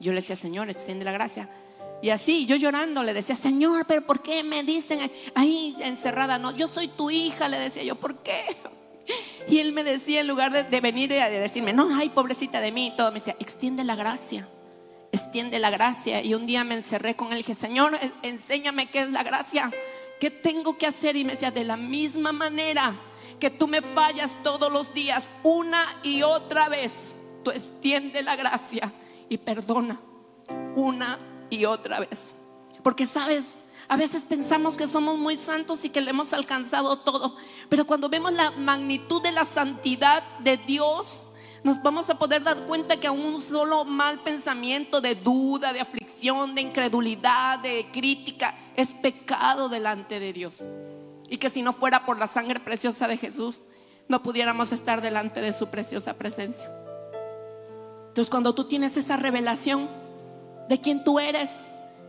Yo 0.01 0.13
le 0.13 0.21
decía, 0.21 0.37
Señor, 0.37 0.71
extiende 0.71 1.05
la 1.05 1.13
gracia. 1.13 1.51
Y 2.01 2.11
así, 2.11 2.47
yo 2.47 2.57
llorando, 2.57 3.03
le 3.03 3.13
decía, 3.13 3.35
Señor, 3.35 3.85
pero 3.87 4.07
¿por 4.07 4.23
qué 4.23 4.43
me 4.43 4.63
dicen 4.63 5.11
ahí 5.35 5.77
encerrada? 5.81 6.39
No, 6.39 6.53
yo 6.53 6.69
soy 6.69 6.89
tu 6.89 7.11
hija, 7.11 7.49
le 7.49 7.59
decía 7.59 7.83
yo, 7.83 7.97
¿por 7.97 8.17
qué? 8.23 8.57
Y 9.49 9.59
él 9.59 9.73
me 9.73 9.85
decía, 9.85 10.21
en 10.21 10.27
lugar 10.27 10.69
de, 10.69 10.81
venir 10.81 11.13
y 11.13 11.15
decirme, 11.15 11.73
no, 11.73 11.97
ay, 11.97 12.09
pobrecita 12.09 12.61
de 12.61 12.73
mí, 12.73 12.93
todo, 12.97 13.13
me 13.13 13.21
decía, 13.21 13.37
extiende 13.39 13.85
la 13.85 13.95
gracia, 13.95 14.49
extiende 15.13 15.59
la 15.61 15.71
gracia. 15.71 16.23
Y 16.23 16.35
un 16.35 16.47
día 16.47 16.65
me 16.65 16.75
encerré 16.75 17.15
con 17.15 17.29
él 17.29 17.35
y 17.35 17.37
dije, 17.39 17.55
Señor, 17.55 17.97
enséñame 18.23 18.87
qué 18.87 19.03
es 19.03 19.11
la 19.11 19.23
gracia, 19.23 19.71
qué 20.19 20.31
tengo 20.31 20.77
que 20.77 20.87
hacer. 20.87 21.17
Y 21.17 21.25
me 21.25 21.35
decía, 21.35 21.53
de 21.53 21.65
la 21.65 21.77
misma 21.77 22.33
manera 22.33 22.95
que 23.39 23.51
tú 23.51 23.69
me 23.69 23.83
fallas 23.83 24.33
todos 24.43 24.73
los 24.73 24.93
días, 24.93 25.29
una 25.43 25.85
y 26.03 26.23
otra 26.23 26.69
vez, 26.69 27.17
tú 27.45 27.51
extiende 27.51 28.23
la 28.23 28.35
gracia 28.35 28.93
y 29.29 29.39
perdona, 29.39 30.01
una 30.75 31.19
y 31.51 31.65
otra 31.65 32.01
vez. 32.01 32.31
Porque 32.83 33.07
sabes, 33.07 33.65
a 33.89 33.97
veces 33.97 34.25
pensamos 34.25 34.77
que 34.77 34.89
somos 34.89 35.17
muy 35.17 35.39
santos 35.39 35.85
y 35.85 35.91
que 35.91 36.01
le 36.01 36.11
hemos 36.11 36.33
alcanzado 36.33 36.99
todo, 36.99 37.37
pero 37.69 37.87
cuando 37.87 38.09
vemos 38.09 38.33
la 38.33 38.51
magnitud 38.51 39.23
de 39.23 39.33
la 39.33 39.45
santidad 39.45 40.23
de 40.41 40.57
Dios, 40.57 41.23
nos 41.63 41.83
vamos 41.83 42.09
a 42.11 42.19
poder 42.19 42.43
dar 42.43 42.59
cuenta 42.67 42.99
que 42.99 43.07
a 43.07 43.13
un 43.13 43.41
solo 43.41 43.85
mal 43.85 44.21
pensamiento 44.21 45.01
de 45.01 45.15
duda, 45.15 45.73
de 45.73 45.81
aflicción, 45.81 46.55
de 46.55 46.63
incredulidad, 46.63 47.59
de 47.59 47.89
crítica, 47.93 48.55
es 48.77 48.95
pecado 48.95 49.69
delante 49.69 50.21
de 50.21 50.33
Dios. 50.33 50.65
Y 51.29 51.39
que 51.39 51.51
si 51.51 51.63
no 51.63 51.73
fuera 51.73 52.07
por 52.07 52.19
la 52.19 52.29
sangre 52.29 52.61
preciosa 52.61 53.09
de 53.09 53.17
Jesús, 53.17 53.61
no 54.09 54.23
pudiéramos 54.23 54.71
estar 54.73 55.01
delante 55.01 55.41
de 55.41 55.53
su 55.53 55.69
preciosa 55.69 56.15
presencia. 56.15 56.71
Entonces 58.09 58.31
cuando 58.31 58.55
tú 58.55 58.65
tienes 58.65 58.97
esa 58.97 59.17
revelación 59.17 59.89
de 60.69 60.81
quién 60.81 61.03
tú 61.03 61.19
eres, 61.19 61.51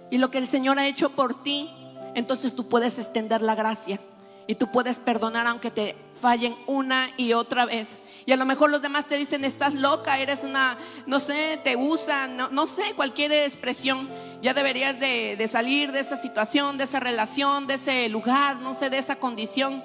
y 0.10 0.17
lo 0.17 0.32
que 0.32 0.38
el 0.38 0.48
Señor 0.48 0.80
ha 0.80 0.88
hecho 0.88 1.10
por 1.10 1.43
ti, 1.43 1.70
entonces 2.15 2.56
tú 2.56 2.67
puedes 2.67 2.98
extender 2.98 3.41
la 3.41 3.56
gracia 3.56 4.00
y 4.48 4.56
tú 4.56 4.72
puedes 4.72 5.00
perdonar 5.00 5.46
aunque 5.48 5.72
te 5.72 5.96
fallen 6.20 6.56
una 6.65 7.10
y 7.17 7.34
otra 7.34 7.65
vez. 7.65 7.98
Y 8.26 8.32
a 8.32 8.38
lo 8.38 8.46
mejor 8.46 8.70
los 8.70 8.82
demás 8.82 9.06
te 9.06 9.15
dicen, 9.15 9.46
estás 9.46 9.74
loca, 9.74 10.20
eres 10.20 10.43
una, 10.43 10.78
no 11.06 11.20
sé, 11.20 11.60
te 11.63 11.76
usan, 11.76 12.38
no, 12.52 12.67
sé, 12.67 12.93
cualquier 12.96 13.32
expresión. 13.32 14.10
Ya 14.41 14.54
deberías 14.54 15.00
de, 15.00 15.48
salir 15.50 15.91
de 15.91 16.02
esa 16.02 16.17
situación, 16.17 16.78
de 16.78 16.84
esa 16.84 17.00
relación, 17.00 17.67
de 17.67 17.76
ese 17.76 18.10
lugar, 18.10 18.58
no 18.58 18.74
sé, 18.74 18.89
de 18.89 18.98
esa 18.98 19.15
condición. 19.15 19.84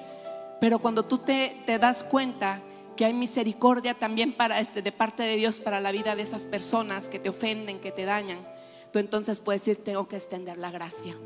Pero 0.61 0.79
cuando 0.81 1.05
tú 1.05 1.19
te, 1.19 1.63
te 1.67 1.79
das 1.79 2.03
cuenta 2.05 2.61
que 2.97 3.05
hay 3.05 3.15
misericordia 3.15 3.95
también 3.95 4.33
para 4.33 4.61
este, 4.61 4.83
de 4.83 4.93
parte 4.93 5.23
de 5.23 5.37
Dios 5.37 5.61
para 5.61 5.81
la 5.81 5.93
vida 5.93 6.17
de 6.17 6.23
esas 6.23 6.43
personas 6.43 7.09
que 7.09 7.19
te 7.19 7.29
ofenden, 7.29 7.81
que 7.81 7.93
te 7.93 8.05
dañan, 8.05 8.41
tú 8.93 8.99
entonces 8.99 9.41
puedes 9.41 9.65
decir, 9.65 9.83
tengo 9.83 10.09
que 10.09 10.17
extender 10.17 10.59
la 10.59 10.71
gracia. 10.71 11.17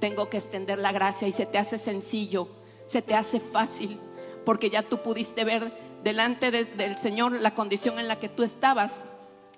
Tengo 0.00 0.28
que 0.30 0.36
extender 0.36 0.78
la 0.78 0.92
gracia 0.92 1.26
y 1.26 1.32
se 1.32 1.46
te 1.46 1.58
hace 1.58 1.78
sencillo, 1.78 2.48
se 2.86 3.02
te 3.02 3.14
hace 3.14 3.40
fácil, 3.40 3.98
porque 4.44 4.70
ya 4.70 4.82
tú 4.82 4.98
pudiste 5.02 5.44
ver 5.44 5.72
delante 6.04 6.50
del 6.50 6.98
Señor 6.98 7.32
la 7.32 7.54
condición 7.54 7.98
en 7.98 8.06
la 8.06 8.16
que 8.16 8.28
tú 8.28 8.44
estabas 8.44 9.02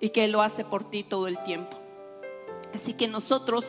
y 0.00 0.10
que 0.10 0.24
Él 0.24 0.32
lo 0.32 0.40
hace 0.40 0.64
por 0.64 0.84
ti 0.84 1.02
todo 1.02 1.28
el 1.28 1.42
tiempo. 1.44 1.76
Así 2.74 2.94
que 2.94 3.08
nosotros 3.08 3.66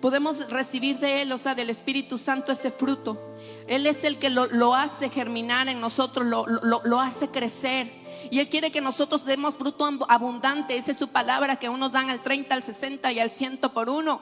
podemos 0.00 0.50
recibir 0.50 0.98
de 0.98 1.22
Él, 1.22 1.32
o 1.32 1.38
sea, 1.38 1.54
del 1.54 1.70
Espíritu 1.70 2.18
Santo 2.18 2.52
ese 2.52 2.70
fruto. 2.70 3.18
Él 3.66 3.86
es 3.86 4.04
el 4.04 4.18
que 4.18 4.30
lo, 4.30 4.74
hace 4.74 5.08
germinar 5.08 5.68
en 5.68 5.80
nosotros, 5.80 6.26
lo, 6.26 6.46
lo 6.46 7.00
hace 7.00 7.28
crecer. 7.28 8.01
Y 8.30 8.40
Él 8.40 8.48
quiere 8.48 8.70
que 8.70 8.80
nosotros 8.80 9.24
demos 9.24 9.54
fruto 9.54 9.88
abundante. 10.08 10.76
Esa 10.76 10.92
es 10.92 10.98
su 10.98 11.08
palabra 11.08 11.56
que 11.56 11.68
unos 11.68 11.92
dan 11.92 12.10
al 12.10 12.22
30, 12.22 12.54
al 12.54 12.62
60 12.62 13.12
y 13.12 13.20
al 13.20 13.30
100 13.30 13.58
por 13.58 13.88
uno. 13.88 14.20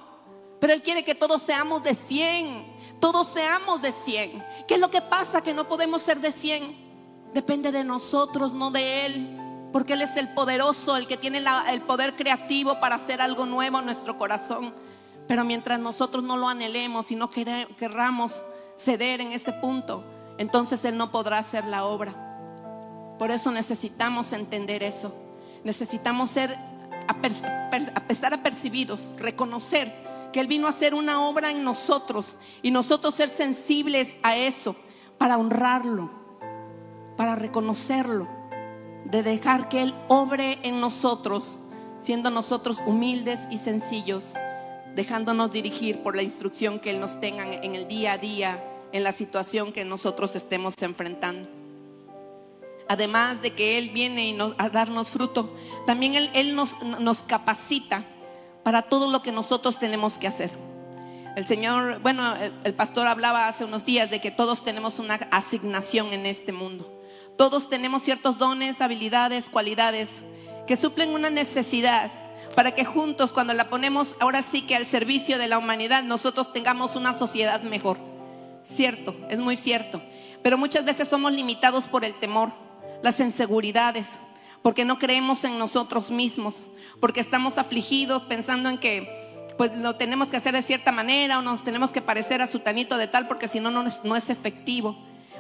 Pero 0.60 0.72
Él 0.72 0.82
quiere 0.82 1.04
que 1.04 1.14
todos 1.14 1.42
seamos 1.42 1.82
de 1.82 1.94
100. 1.94 2.98
Todos 3.00 3.28
seamos 3.28 3.80
de 3.80 3.92
100. 3.92 4.44
¿Qué 4.68 4.74
es 4.74 4.80
lo 4.80 4.90
que 4.90 5.00
pasa? 5.00 5.40
Que 5.40 5.54
no 5.54 5.68
podemos 5.68 6.02
ser 6.02 6.20
de 6.20 6.32
100. 6.32 7.30
Depende 7.32 7.72
de 7.72 7.84
nosotros, 7.84 8.52
no 8.52 8.70
de 8.70 9.06
Él. 9.06 9.36
Porque 9.72 9.94
Él 9.94 10.02
es 10.02 10.16
el 10.16 10.34
poderoso, 10.34 10.96
el 10.96 11.06
que 11.06 11.16
tiene 11.16 11.42
el 11.70 11.80
poder 11.82 12.14
creativo 12.16 12.80
para 12.80 12.96
hacer 12.96 13.20
algo 13.22 13.46
nuevo 13.46 13.78
en 13.78 13.86
nuestro 13.86 14.18
corazón. 14.18 14.74
Pero 15.28 15.44
mientras 15.44 15.78
nosotros 15.78 16.24
no 16.24 16.36
lo 16.36 16.48
anhelemos 16.48 17.10
y 17.10 17.14
no 17.14 17.30
querramos 17.30 18.32
ceder 18.76 19.20
en 19.20 19.30
ese 19.30 19.52
punto, 19.52 20.02
entonces 20.38 20.84
Él 20.84 20.96
no 20.96 21.12
podrá 21.12 21.38
hacer 21.38 21.66
la 21.66 21.84
obra. 21.84 22.29
Por 23.20 23.30
eso 23.30 23.50
necesitamos 23.50 24.32
entender 24.32 24.82
eso. 24.82 25.12
Necesitamos 25.62 26.30
ser, 26.30 26.56
estar 28.08 28.32
apercibidos, 28.32 29.12
reconocer 29.18 29.92
que 30.32 30.40
Él 30.40 30.46
vino 30.46 30.66
a 30.66 30.70
hacer 30.70 30.94
una 30.94 31.28
obra 31.28 31.50
en 31.50 31.62
nosotros 31.62 32.38
y 32.62 32.70
nosotros 32.70 33.14
ser 33.14 33.28
sensibles 33.28 34.16
a 34.22 34.38
eso 34.38 34.74
para 35.18 35.36
honrarlo, 35.36 36.10
para 37.18 37.36
reconocerlo, 37.36 38.26
de 39.04 39.22
dejar 39.22 39.68
que 39.68 39.82
Él 39.82 39.94
obre 40.08 40.58
en 40.62 40.80
nosotros, 40.80 41.58
siendo 41.98 42.30
nosotros 42.30 42.78
humildes 42.86 43.40
y 43.50 43.58
sencillos, 43.58 44.32
dejándonos 44.94 45.52
dirigir 45.52 46.02
por 46.02 46.16
la 46.16 46.22
instrucción 46.22 46.80
que 46.80 46.88
Él 46.88 47.00
nos 47.00 47.20
tenga 47.20 47.44
en 47.44 47.74
el 47.74 47.86
día 47.86 48.12
a 48.12 48.18
día, 48.18 48.64
en 48.92 49.04
la 49.04 49.12
situación 49.12 49.74
que 49.74 49.84
nosotros 49.84 50.36
estemos 50.36 50.74
enfrentando 50.80 51.59
además 52.90 53.40
de 53.40 53.52
que 53.52 53.78
Él 53.78 53.90
viene 53.90 54.36
a 54.58 54.68
darnos 54.68 55.10
fruto, 55.10 55.54
también 55.86 56.16
Él, 56.34 56.56
nos, 56.56 56.76
nos 56.82 57.18
capacita 57.20 58.04
para 58.64 58.82
todo 58.82 59.08
lo 59.08 59.22
que 59.22 59.30
nosotros 59.30 59.78
tenemos 59.78 60.18
que 60.18 60.26
hacer. 60.26 60.50
El 61.36 61.46
Señor, 61.46 62.00
bueno, 62.00 62.34
el, 62.64 62.74
pastor 62.74 63.06
hablaba 63.06 63.46
hace 63.46 63.64
unos 63.64 63.84
días 63.84 64.10
de 64.10 64.20
que 64.20 64.32
todos 64.32 64.64
tenemos 64.64 64.98
una 64.98 65.14
asignación 65.30 66.12
en 66.12 66.26
este 66.26 66.50
mundo. 66.52 67.00
Todos 67.38 67.68
tenemos 67.68 68.02
ciertos 68.02 68.38
dones, 68.38 68.80
habilidades, 68.80 69.48
cualidades 69.48 70.22
que 70.66 70.74
suplen 70.74 71.10
una 71.10 71.30
necesidad 71.30 72.10
para 72.56 72.72
que 72.72 72.84
juntos, 72.84 73.30
cuando 73.30 73.54
la 73.54 73.70
ponemos 73.70 74.16
ahora 74.18 74.42
sí 74.42 74.62
que 74.62 74.74
al 74.74 74.84
servicio 74.84 75.38
de 75.38 75.46
la 75.46 75.58
humanidad, 75.58 76.02
nosotros 76.02 76.52
tengamos 76.52 76.96
una 76.96 77.14
sociedad 77.14 77.62
mejor. 77.62 77.98
Cierto, 78.64 79.14
es 79.28 79.38
muy 79.38 79.54
cierto. 79.54 80.02
Pero 80.42 80.58
muchas 80.58 80.84
veces 80.84 81.06
somos 81.06 81.32
limitados 81.32 81.86
por 81.86 82.04
el 82.04 82.18
temor 82.18 82.50
las 83.02 83.20
inseguridades, 83.20 84.20
porque 84.62 84.84
no 84.84 84.98
creemos 84.98 85.44
en 85.44 85.58
nosotros 85.58 86.10
mismos, 86.10 86.56
porque 87.00 87.20
estamos 87.20 87.58
afligidos 87.58 88.22
pensando 88.22 88.68
en 88.68 88.78
que 88.78 89.20
pues 89.56 89.76
lo 89.76 89.96
tenemos 89.96 90.30
que 90.30 90.38
hacer 90.38 90.54
de 90.54 90.62
cierta 90.62 90.92
manera 90.92 91.38
o 91.38 91.42
nos 91.42 91.62
tenemos 91.62 91.90
que 91.90 92.00
parecer 92.00 92.40
a 92.40 92.46
su 92.46 92.60
tanito 92.60 92.96
de 92.96 93.08
tal 93.08 93.28
porque 93.28 93.48
si 93.48 93.60
no, 93.60 93.70
no 93.70 93.86
es, 93.86 94.02
no 94.04 94.16
es 94.16 94.30
efectivo. 94.30 94.96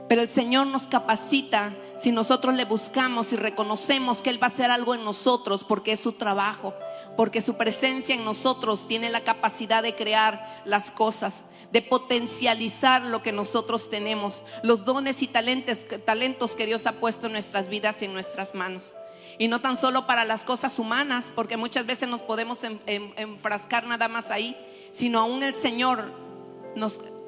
Pero 0.08 0.22
el 0.22 0.28
Señor 0.28 0.66
nos 0.66 0.88
capacita 0.88 1.72
si 1.98 2.10
nosotros 2.10 2.54
le 2.54 2.64
buscamos 2.64 3.32
y 3.32 3.36
reconocemos 3.36 4.20
que 4.20 4.30
Él 4.30 4.42
va 4.42 4.48
a 4.48 4.50
hacer 4.50 4.70
algo 4.70 4.94
en 4.94 5.04
nosotros 5.04 5.64
porque 5.64 5.92
es 5.92 6.00
su 6.00 6.12
trabajo, 6.12 6.74
porque 7.16 7.40
su 7.40 7.54
presencia 7.54 8.14
en 8.14 8.24
nosotros 8.24 8.86
tiene 8.88 9.08
la 9.08 9.20
capacidad 9.20 9.82
de 9.82 9.94
crear 9.94 10.62
las 10.64 10.90
cosas 10.90 11.44
de 11.72 11.82
potencializar 11.82 13.04
lo 13.04 13.22
que 13.22 13.32
nosotros 13.32 13.90
tenemos, 13.90 14.42
los 14.62 14.84
dones 14.84 15.22
y 15.22 15.28
talentos, 15.28 15.86
talentos 16.04 16.52
que 16.52 16.66
Dios 16.66 16.86
ha 16.86 16.92
puesto 16.92 17.26
en 17.26 17.32
nuestras 17.32 17.68
vidas 17.68 18.02
y 18.02 18.06
en 18.06 18.12
nuestras 18.12 18.54
manos. 18.54 18.94
Y 19.38 19.48
no 19.48 19.60
tan 19.60 19.76
solo 19.76 20.06
para 20.06 20.24
las 20.24 20.44
cosas 20.44 20.78
humanas, 20.78 21.32
porque 21.34 21.56
muchas 21.56 21.86
veces 21.86 22.08
nos 22.08 22.22
podemos 22.22 22.58
enfrascar 22.86 23.86
nada 23.86 24.08
más 24.08 24.30
ahí, 24.30 24.56
sino 24.92 25.20
aún 25.20 25.42
el 25.42 25.54
Señor, 25.54 26.04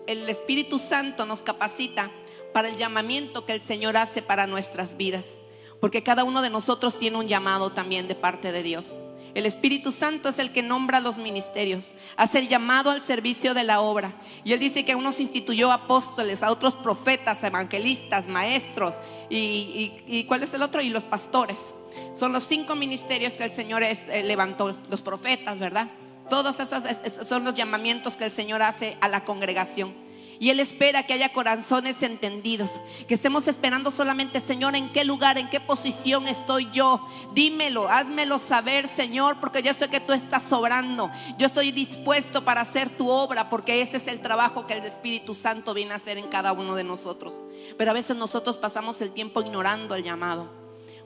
el 0.07 0.28
Espíritu 0.28 0.78
Santo 0.78 1.24
nos 1.24 1.42
capacita 1.42 2.11
para 2.52 2.68
el 2.68 2.76
llamamiento 2.76 3.46
que 3.46 3.55
el 3.55 3.62
Señor 3.62 3.96
hace 3.96 4.20
para 4.20 4.46
nuestras 4.46 4.96
vidas. 4.96 5.38
Porque 5.81 6.02
cada 6.02 6.24
uno 6.24 6.42
de 6.42 6.50
nosotros 6.50 6.98
tiene 6.98 7.18
un 7.18 7.28
llamado 7.28 7.70
también 7.70 8.09
de 8.09 8.14
parte 8.14 8.52
de 8.52 8.62
Dios. 8.62 8.94
El 9.35 9.47
Espíritu 9.47 9.92
Santo 9.92 10.29
es 10.29 10.38
el 10.38 10.53
que 10.53 10.62
nombra 10.62 11.01
los 11.01 11.16
ministerios, 11.16 11.95
hace 12.16 12.38
el 12.38 12.49
llamado 12.49 12.90
al 12.90 13.03
servicio 13.03 13.55
de 13.55 13.64
la 13.64 13.81
obra. 13.81 14.12
Y 14.45 14.53
Él 14.53 14.61
dice 14.61 14.85
que 14.85 14.92
a 14.92 14.97
unos 14.97 15.21
instituyó 15.21 15.73
apóstoles, 15.73 16.42
a 16.42 16.51
otros 16.51 16.75
profetas, 16.75 17.42
evangelistas, 17.42 18.29
maestros, 18.29 18.95
y, 19.31 20.25
¿cuál 20.29 20.42
es 20.42 20.53
el 20.53 20.62
otro? 20.62 20.83
Y 20.83 20.90
los 20.90 21.05
pastores. 21.05 21.75
Son 22.14 22.33
los 22.33 22.45
cinco 22.45 22.75
ministerios 22.75 23.35
que 23.35 23.45
el 23.45 23.53
Señor 23.53 23.83
eh, 23.83 24.23
levantó, 24.25 24.77
los 24.90 25.01
profetas, 25.01 25.59
¿verdad? 25.59 25.88
Todos 26.29 26.61
esos 26.61 27.27
son 27.27 27.45
los 27.45 27.55
llamamientos 27.55 28.16
que 28.16 28.25
el 28.25 28.33
Señor 28.33 28.62
hace 28.62 28.97
a 29.01 29.09
la 29.09 29.25
congregación. 29.25 30.01
Y 30.42 30.50
Él 30.50 30.59
espera 30.59 31.05
que 31.05 31.12
haya 31.12 31.33
corazones 31.33 32.02
entendidos, 32.02 32.81
que 33.07 33.14
estemos 33.14 33.46
esperando 33.46 33.92
solamente, 33.92 34.40
Señor, 34.40 34.74
en 34.74 34.90
qué 34.90 35.05
lugar, 35.05 35.38
en 35.38 35.48
qué 35.48 35.61
posición 35.61 36.26
estoy 36.26 36.68
yo. 36.72 37.07
Dímelo, 37.33 37.88
házmelo 37.88 38.40
saber, 38.40 38.88
Señor, 38.88 39.38
porque 39.38 39.62
yo 39.62 39.72
sé 39.72 39.88
que 39.88 40.00
tú 40.00 40.12
estás 40.12 40.42
sobrando. 40.42 41.12
Yo 41.38 41.46
estoy 41.46 41.70
dispuesto 41.70 42.44
para 42.44 42.62
hacer 42.62 42.90
tu 42.90 43.09
obra, 43.09 43.48
porque 43.48 43.83
ese 43.83 43.98
es 43.98 44.09
el 44.09 44.20
trabajo 44.20 44.66
que 44.66 44.74
el 44.74 44.85
Espíritu 44.85 45.33
Santo 45.33 45.74
viene 45.74 45.92
a 45.92 45.98
hacer 45.98 46.18
en 46.18 46.26
cada 46.26 46.52
uno 46.52 46.74
de 46.74 46.83
nosotros. 46.83 47.40
Pero 47.78 47.92
a 47.92 47.94
veces 47.94 48.16
nosotros 48.16 48.57
pasamos 48.57 49.00
el 49.00 49.12
tiempo 49.12 49.42
ignorando 49.42 49.94
el 49.94 50.02
llamado. 50.02 50.50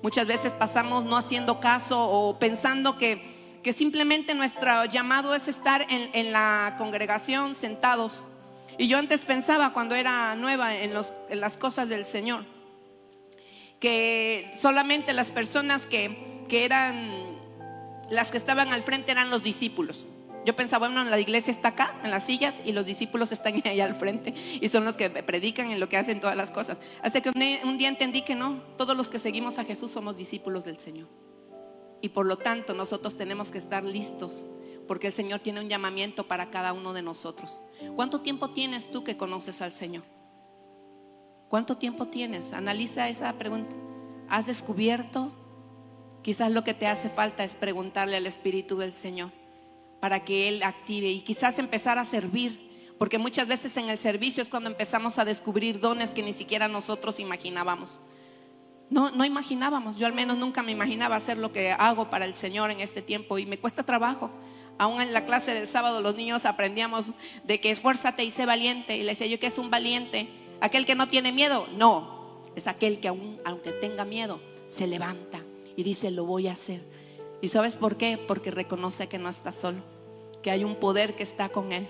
Muchas 0.03 0.27
veces 0.27 0.55
pasamos 0.55 1.05
no 1.05 1.15
haciendo 1.15 1.61
caso 1.61 2.03
o 2.03 2.39
pensando 2.39 2.97
que, 2.97 3.61
que 3.63 3.75
simplemente 3.75 4.33
nuestro 4.33 4.87
llamado 4.87 5.35
es 5.35 5.47
estar 5.47 5.83
en, 5.91 6.09
en 6.15 6.33
la 6.33 6.77
congregación 6.79 7.55
sentados 7.55 8.25
y 8.79 8.89
yo 8.89 8.99
antes 8.99 9.21
pensaba 9.21 9.73
cuando 9.73 9.95
era 9.95 10.35
nueva 10.37 10.75
en, 10.77 10.93
las 10.93 11.57
cosas 11.57 11.89
del 11.89 12.05
Señor, 12.05 12.45
que 13.81 14.53
solamente 14.61 15.13
las 15.13 15.31
personas 15.31 15.87
que, 15.87 16.47
eran, 16.51 17.11
las 18.11 18.31
que 18.31 18.37
estaban 18.37 18.73
al 18.73 18.83
frente 18.83 19.13
eran 19.13 19.31
los 19.31 19.43
discípulos. 19.43 20.07
Yo 20.45 20.55
pensaba, 20.55 20.89
bueno, 20.89 21.03
la 21.05 21.19
iglesia 21.19 21.51
está 21.51 21.69
acá, 21.69 21.99
en 22.05 22.11
las 22.11 22.25
sillas, 22.25 22.55
y 22.65 22.73
los 22.73 22.87
discípulos 22.87 23.33
están 23.33 23.61
ahí 23.65 23.81
al 23.81 23.95
frente, 23.95 24.35
y 24.61 24.69
son 24.69 24.85
los 24.85 24.97
que 24.97 25.11
predican 25.11 25.71
en 25.71 25.81
lo 25.81 25.89
que 25.89 25.97
hacen 25.97 26.21
todas 26.21 26.37
las 26.37 26.51
cosas. 26.51 26.79
Hasta 27.03 27.21
que 27.21 27.31
un 27.65 27.79
día 27.79 27.89
entendí 27.89 28.23
que 28.23 28.35
no, 28.35 28.63
todos 28.77 28.97
los 28.97 29.09
que 29.09 29.19
seguimos 29.19 29.59
a 29.59 29.65
Jesús 29.65 29.91
somos 29.91 30.17
discípulos 30.17 30.65
del 30.65 30.79
Señor. 30.79 31.09
Y 32.03 32.11
por 32.11 32.27
lo 32.27 32.37
tanto 32.37 32.75
nosotros 32.75 33.17
tenemos 33.17 33.51
que 33.51 33.59
estar 33.59 33.83
listos 33.83 34.45
porque 34.87 35.09
el 35.09 35.13
Señor 35.13 35.41
tiene 35.41 35.61
un 35.61 35.69
llamamiento 35.69 36.27
para 36.27 36.51
cada 36.51 36.73
uno 36.73 36.93
de 36.93 37.03
nosotros. 37.03 37.61
¿Cuánto 37.95 38.21
tiempo 38.21 38.51
tienes 38.51 38.91
tú 38.91 39.05
que 39.05 39.17
conoces 39.17 39.63
al 39.63 39.73
Señor? 39.73 40.05
¿Cuánto 41.49 41.77
tiempo 41.77 42.07
tienes? 42.07 42.53
Analiza 42.53 43.09
esa 43.09 43.33
pregunta. 43.35 43.75
¿Has 44.29 44.47
descubierto? 44.47 45.33
Quizás 46.23 46.51
lo 46.51 46.65
que 46.65 46.75
te 46.75 46.87
hace 46.87 47.09
falta 47.09 47.45
es 47.45 47.55
preguntarle 47.55 48.17
al 48.17 48.27
Espíritu 48.27 48.77
del 48.77 48.93
Señor 48.93 49.31
para 50.01 50.21
que 50.21 50.49
Él 50.49 50.63
active 50.63 51.09
y 51.09 51.21
quizás 51.21 51.59
empezar 51.59 51.99
a 51.99 52.05
servir, 52.05 52.95
porque 52.99 53.19
muchas 53.19 53.49
veces 53.49 53.77
en 53.77 53.89
el 53.89 53.99
servicio 53.99 54.43
es 54.43 54.51
cuando 54.51 54.69
empezamos 54.69 55.19
a 55.19 55.25
descubrir 55.25 55.81
dones 55.81 56.11
que 56.11 56.23
ni 56.23 56.33
siquiera 56.33 56.69
nosotros 56.69 57.21
imaginábamos. 57.21 57.91
No, 58.89 59.11
no 59.11 59.25
imaginábamos, 59.25 59.99
yo 59.99 60.07
al 60.07 60.13
menos 60.13 60.37
nunca 60.37 60.63
me 60.63 60.73
imaginaba 60.73 61.17
hacer 61.17 61.39
lo 61.39 61.51
que 61.51 61.73
hago 61.73 62.09
para 62.09 62.25
el 62.25 62.35
Señor 62.35 62.71
en 62.71 62.81
este 62.81 63.03
tiempo 63.03 63.39
y 63.39 63.47
me 63.47 63.59
cuesta 63.59 63.83
trabajo. 63.83 64.31
Aún 64.79 65.01
en 65.01 65.13
la 65.13 65.25
clase 65.25 65.55
del 65.55 65.69
sábado 65.69 66.01
los 66.01 66.17
niños 66.17 66.45
aprendíamos 66.45 67.13
de 67.45 67.61
que 67.61 67.71
esfuérzate 67.71 68.25
y 68.25 68.31
sé 68.31 68.47
valiente. 68.47 68.97
Y 68.97 69.03
le 69.03 69.09
decía 69.09 69.27
yo 69.27 69.39
que 69.39 69.47
es 69.47 69.59
un 69.59 69.71
valiente. 69.71 70.29
Aquel 70.61 70.87
que 70.87 70.95
no 70.95 71.09
tiene 71.09 71.33
miedo. 71.33 71.67
No, 71.77 72.43
es 72.57 72.67
aquel 72.67 73.01
que 73.01 73.09
aún, 73.09 73.41
aunque 73.45 73.73
tenga 73.73 74.05
miedo, 74.05 74.41
se 74.69 74.87
levanta 74.87 75.43
y 75.77 75.83
dice, 75.83 76.11
lo 76.11 76.25
voy 76.25 76.49
a 76.49 76.53
hacer. 76.53 76.83
¿Y 77.43 77.49
sabes 77.49 77.77
por 77.77 77.97
qué? 77.97 78.19
Porque 78.19 78.51
reconoce 78.51 79.09
que 79.09 79.19
no 79.19 79.29
está 79.29 79.53
solo, 79.53 79.83
que 80.43 80.51
hay 80.51 80.65
un 80.65 80.77
poder 80.77 81.15
que 81.15 81.23
está 81.23 81.51
con 81.51 81.73
él, 81.73 81.87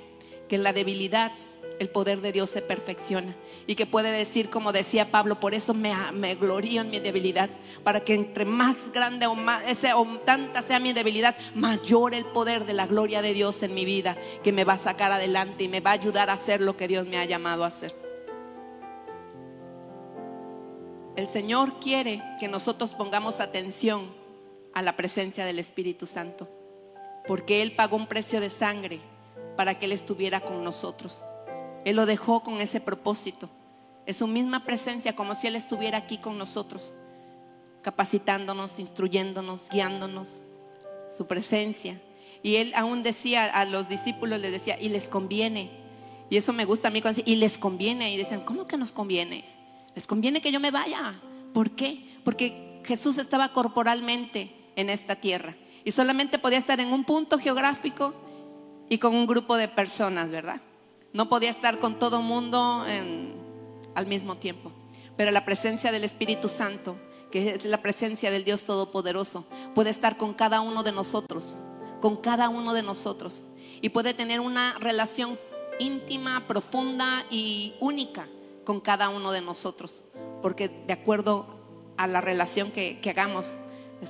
que 0.48 0.58
la 0.58 0.72
debilidad 0.72 1.32
el 1.78 1.88
poder 1.90 2.20
de 2.20 2.32
Dios 2.32 2.50
se 2.50 2.62
perfecciona 2.62 3.36
y 3.66 3.74
que 3.74 3.86
puede 3.86 4.10
decir, 4.12 4.48
como 4.48 4.72
decía 4.72 5.10
Pablo, 5.10 5.40
por 5.40 5.54
eso 5.54 5.74
me, 5.74 5.94
me 6.12 6.34
glorío 6.34 6.82
en 6.82 6.90
mi 6.90 7.00
debilidad, 7.00 7.50
para 7.84 8.00
que 8.00 8.14
entre 8.14 8.44
más 8.44 8.90
grande 8.92 9.26
o, 9.26 9.34
más, 9.34 9.62
ese, 9.66 9.92
o 9.92 10.04
tanta 10.24 10.62
sea 10.62 10.80
mi 10.80 10.92
debilidad, 10.92 11.36
mayor 11.54 12.14
el 12.14 12.24
poder 12.24 12.64
de 12.64 12.72
la 12.72 12.86
gloria 12.86 13.22
de 13.22 13.34
Dios 13.34 13.62
en 13.62 13.74
mi 13.74 13.84
vida, 13.84 14.16
que 14.42 14.52
me 14.52 14.64
va 14.64 14.74
a 14.74 14.78
sacar 14.78 15.12
adelante 15.12 15.64
y 15.64 15.68
me 15.68 15.80
va 15.80 15.90
a 15.90 15.94
ayudar 15.94 16.30
a 16.30 16.34
hacer 16.34 16.60
lo 16.60 16.76
que 16.76 16.88
Dios 16.88 17.06
me 17.06 17.18
ha 17.18 17.24
llamado 17.24 17.64
a 17.64 17.68
hacer. 17.68 17.94
El 21.16 21.26
Señor 21.28 21.80
quiere 21.80 22.22
que 22.38 22.46
nosotros 22.46 22.90
pongamos 22.90 23.40
atención 23.40 24.14
a 24.74 24.82
la 24.82 24.96
presencia 24.96 25.46
del 25.46 25.58
Espíritu 25.58 26.06
Santo, 26.06 26.48
porque 27.26 27.62
Él 27.62 27.72
pagó 27.72 27.96
un 27.96 28.06
precio 28.06 28.40
de 28.40 28.50
sangre 28.50 29.00
para 29.56 29.78
que 29.78 29.86
Él 29.86 29.92
estuviera 29.92 30.40
con 30.40 30.62
nosotros. 30.62 31.22
Él 31.86 31.94
lo 31.94 32.04
dejó 32.04 32.42
con 32.42 32.60
ese 32.60 32.80
propósito. 32.80 33.48
Es 34.06 34.16
su 34.16 34.26
misma 34.26 34.64
presencia, 34.64 35.14
como 35.14 35.36
si 35.36 35.46
Él 35.46 35.54
estuviera 35.54 35.98
aquí 35.98 36.18
con 36.18 36.36
nosotros, 36.36 36.92
capacitándonos, 37.82 38.80
instruyéndonos, 38.80 39.68
guiándonos. 39.70 40.40
Su 41.16 41.28
presencia. 41.28 42.02
Y 42.42 42.56
Él 42.56 42.72
aún 42.74 43.04
decía 43.04 43.44
a 43.44 43.64
los 43.64 43.88
discípulos, 43.88 44.40
les 44.40 44.50
decía, 44.50 44.76
y 44.80 44.88
les 44.88 45.08
conviene. 45.08 45.70
Y 46.28 46.36
eso 46.36 46.52
me 46.52 46.64
gusta 46.64 46.88
a 46.88 46.90
mí 46.90 47.00
cuando 47.00 47.22
y 47.24 47.36
les 47.36 47.56
conviene. 47.56 48.12
Y 48.12 48.16
decían, 48.16 48.44
¿cómo 48.44 48.66
que 48.66 48.76
nos 48.76 48.90
conviene? 48.90 49.44
Les 49.94 50.08
conviene 50.08 50.40
que 50.40 50.50
yo 50.50 50.58
me 50.58 50.72
vaya. 50.72 51.20
¿Por 51.54 51.70
qué? 51.70 52.18
Porque 52.24 52.80
Jesús 52.84 53.16
estaba 53.16 53.52
corporalmente 53.52 54.50
en 54.74 54.90
esta 54.90 55.14
tierra. 55.14 55.54
Y 55.84 55.92
solamente 55.92 56.40
podía 56.40 56.58
estar 56.58 56.80
en 56.80 56.92
un 56.92 57.04
punto 57.04 57.38
geográfico 57.38 58.12
y 58.88 58.98
con 58.98 59.14
un 59.14 59.28
grupo 59.28 59.56
de 59.56 59.68
personas, 59.68 60.28
¿verdad? 60.32 60.60
No 61.16 61.30
podía 61.30 61.48
estar 61.48 61.78
con 61.78 61.98
todo 61.98 62.20
mundo 62.20 62.84
al 63.94 64.06
mismo 64.06 64.36
tiempo. 64.36 64.70
Pero 65.16 65.30
la 65.30 65.46
presencia 65.46 65.90
del 65.90 66.04
Espíritu 66.04 66.50
Santo, 66.50 66.98
que 67.30 67.54
es 67.54 67.64
la 67.64 67.80
presencia 67.80 68.30
del 68.30 68.44
Dios 68.44 68.64
Todopoderoso, 68.64 69.46
puede 69.74 69.88
estar 69.88 70.18
con 70.18 70.34
cada 70.34 70.60
uno 70.60 70.82
de 70.82 70.92
nosotros, 70.92 71.56
con 72.02 72.16
cada 72.16 72.50
uno 72.50 72.74
de 72.74 72.82
nosotros. 72.82 73.44
Y 73.80 73.88
puede 73.88 74.12
tener 74.12 74.40
una 74.40 74.76
relación 74.78 75.38
íntima, 75.78 76.46
profunda 76.46 77.24
y 77.30 77.72
única 77.80 78.28
con 78.66 78.78
cada 78.78 79.08
uno 79.08 79.32
de 79.32 79.40
nosotros. 79.40 80.02
Porque 80.42 80.68
de 80.68 80.92
acuerdo 80.92 81.46
a 81.96 82.06
la 82.06 82.20
relación 82.20 82.70
que, 82.70 83.00
hagamos, 83.08 83.58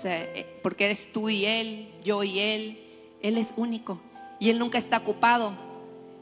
eh, 0.02 0.58
porque 0.60 0.86
eres 0.86 1.12
tú 1.12 1.28
y 1.28 1.46
Él, 1.46 1.88
yo 2.02 2.24
y 2.24 2.40
Él, 2.40 2.80
Él 3.22 3.38
es 3.38 3.54
único. 3.56 4.00
Y 4.40 4.50
Él 4.50 4.58
nunca 4.58 4.78
está 4.78 4.96
ocupado 4.96 5.65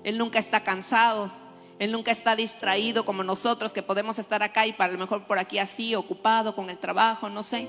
él 0.05 0.19
nunca 0.19 0.39
está 0.39 0.63
cansado. 0.63 1.31
Él 1.79 1.91
nunca 1.91 2.13
está 2.13 2.37
distraído 2.37 3.05
como 3.05 3.25
nosotros 3.25 3.73
que 3.73 3.83
podemos 3.83 4.19
estar 4.19 4.43
acá 4.43 4.67
y 4.67 4.73
para 4.73 4.93
lo 4.93 4.99
mejor 4.99 5.25
por 5.25 5.39
aquí 5.39 5.59
así, 5.59 5.95
ocupado 5.97 6.55
con 6.55 6.71
el 6.71 6.79
trabajo, 6.79 7.29
no 7.29 7.43
sé. 7.43 7.67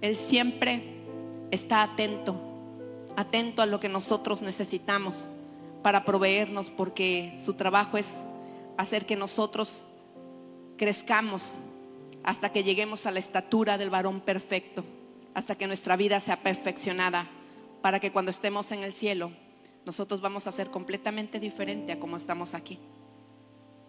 Él 0.00 0.16
siempre 0.16 1.02
está 1.50 1.82
atento, 1.82 2.34
atento 3.14 3.60
a 3.60 3.66
lo 3.66 3.78
que 3.78 3.90
nosotros 3.90 4.40
necesitamos 4.40 5.26
para 5.82 6.04
proveernos, 6.04 6.70
porque 6.70 7.38
su 7.44 7.54
trabajo 7.54 7.98
es 7.98 8.26
hacer 8.78 9.04
que 9.04 9.16
nosotros 9.16 9.84
crezcamos 10.78 11.52
hasta 12.22 12.50
que 12.50 12.64
lleguemos 12.64 13.06
a 13.06 13.10
la 13.10 13.18
estatura 13.18 13.76
del 13.76 13.90
varón 13.90 14.20
perfecto, 14.20 14.84
hasta 15.34 15.56
que 15.56 15.66
nuestra 15.66 15.96
vida 15.96 16.20
sea 16.20 16.42
perfeccionada, 16.42 17.26
para 17.82 18.00
que 18.00 18.10
cuando 18.10 18.30
estemos 18.30 18.72
en 18.72 18.82
el 18.82 18.94
cielo 18.94 19.30
nosotros 19.86 20.20
vamos 20.20 20.48
a 20.48 20.52
ser 20.52 20.70
completamente 20.72 21.38
diferente 21.38 21.92
a 21.92 22.00
como 22.00 22.16
estamos 22.16 22.54
aquí. 22.54 22.80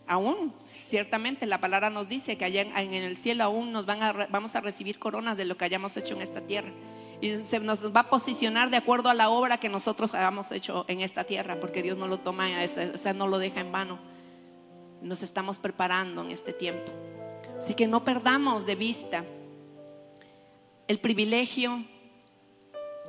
Aún, 0.06 0.54
ciertamente, 0.64 1.48
la 1.48 1.60
palabra 1.60 1.90
nos 1.90 2.08
dice 2.08 2.38
que 2.38 2.46
allá 2.46 2.62
en, 2.62 2.94
el 2.94 3.18
cielo 3.18 3.44
aún 3.44 3.72
nos 3.72 3.88
van 3.88 4.00
vamos 4.30 4.56
a 4.56 4.62
recibir 4.62 5.00
coronas 5.00 5.38
de 5.38 5.46
lo 5.46 5.58
que 5.58 5.66
hayamos 5.66 5.98
hecho 5.98 6.14
en 6.14 6.22
esta 6.22 6.42
tierra. 6.42 6.72
Y 7.20 7.46
se 7.46 7.60
nos 7.60 7.94
va 7.94 8.02
a 8.02 8.10
posicionar 8.12 8.70
de 8.70 8.78
acuerdo 8.78 9.10
a 9.10 9.16
la 9.16 9.30
obra 9.30 9.58
que 9.58 9.70
nosotros 9.70 10.14
hayamos 10.14 10.52
hecho 10.52 10.86
en 10.88 11.02
esta 11.02 11.24
tierra, 11.24 11.60
porque 11.60 11.82
Dios 11.82 11.98
no 11.98 12.08
lo 12.08 12.20
toma, 12.20 12.48
o 12.94 12.98
sea, 12.98 13.14
no 13.14 13.28
lo 13.28 13.40
deja 13.40 13.60
en 13.60 13.72
vano. 13.72 14.00
Nos 15.02 15.24
estamos 15.24 15.58
preparando 15.58 16.22
en 16.22 16.30
este 16.30 16.54
tiempo. 16.54 16.92
Así 17.58 17.74
que 17.74 17.88
no 17.88 18.06
perdamos 18.06 18.68
de 18.68 18.76
vista 18.76 19.26
el 20.88 21.00
privilegio, 21.00 21.84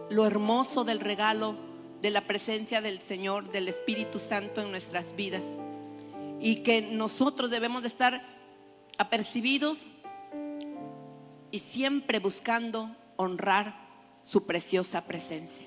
lo 0.08 0.26
hermoso 0.26 0.84
del 0.84 1.00
regalo 1.00 1.67
de 2.02 2.10
la 2.10 2.22
presencia 2.22 2.80
del 2.80 3.00
Señor, 3.00 3.50
del 3.50 3.68
Espíritu 3.68 4.18
Santo 4.18 4.60
en 4.60 4.70
nuestras 4.70 5.14
vidas. 5.16 5.44
Y 6.40 6.56
que 6.56 6.82
nosotros 6.82 7.50
debemos 7.50 7.82
de 7.82 7.88
estar 7.88 8.22
apercibidos 8.98 9.86
y 11.50 11.58
siempre 11.58 12.18
buscando 12.18 12.94
honrar 13.16 13.88
su 14.22 14.44
preciosa 14.44 15.04
presencia, 15.06 15.66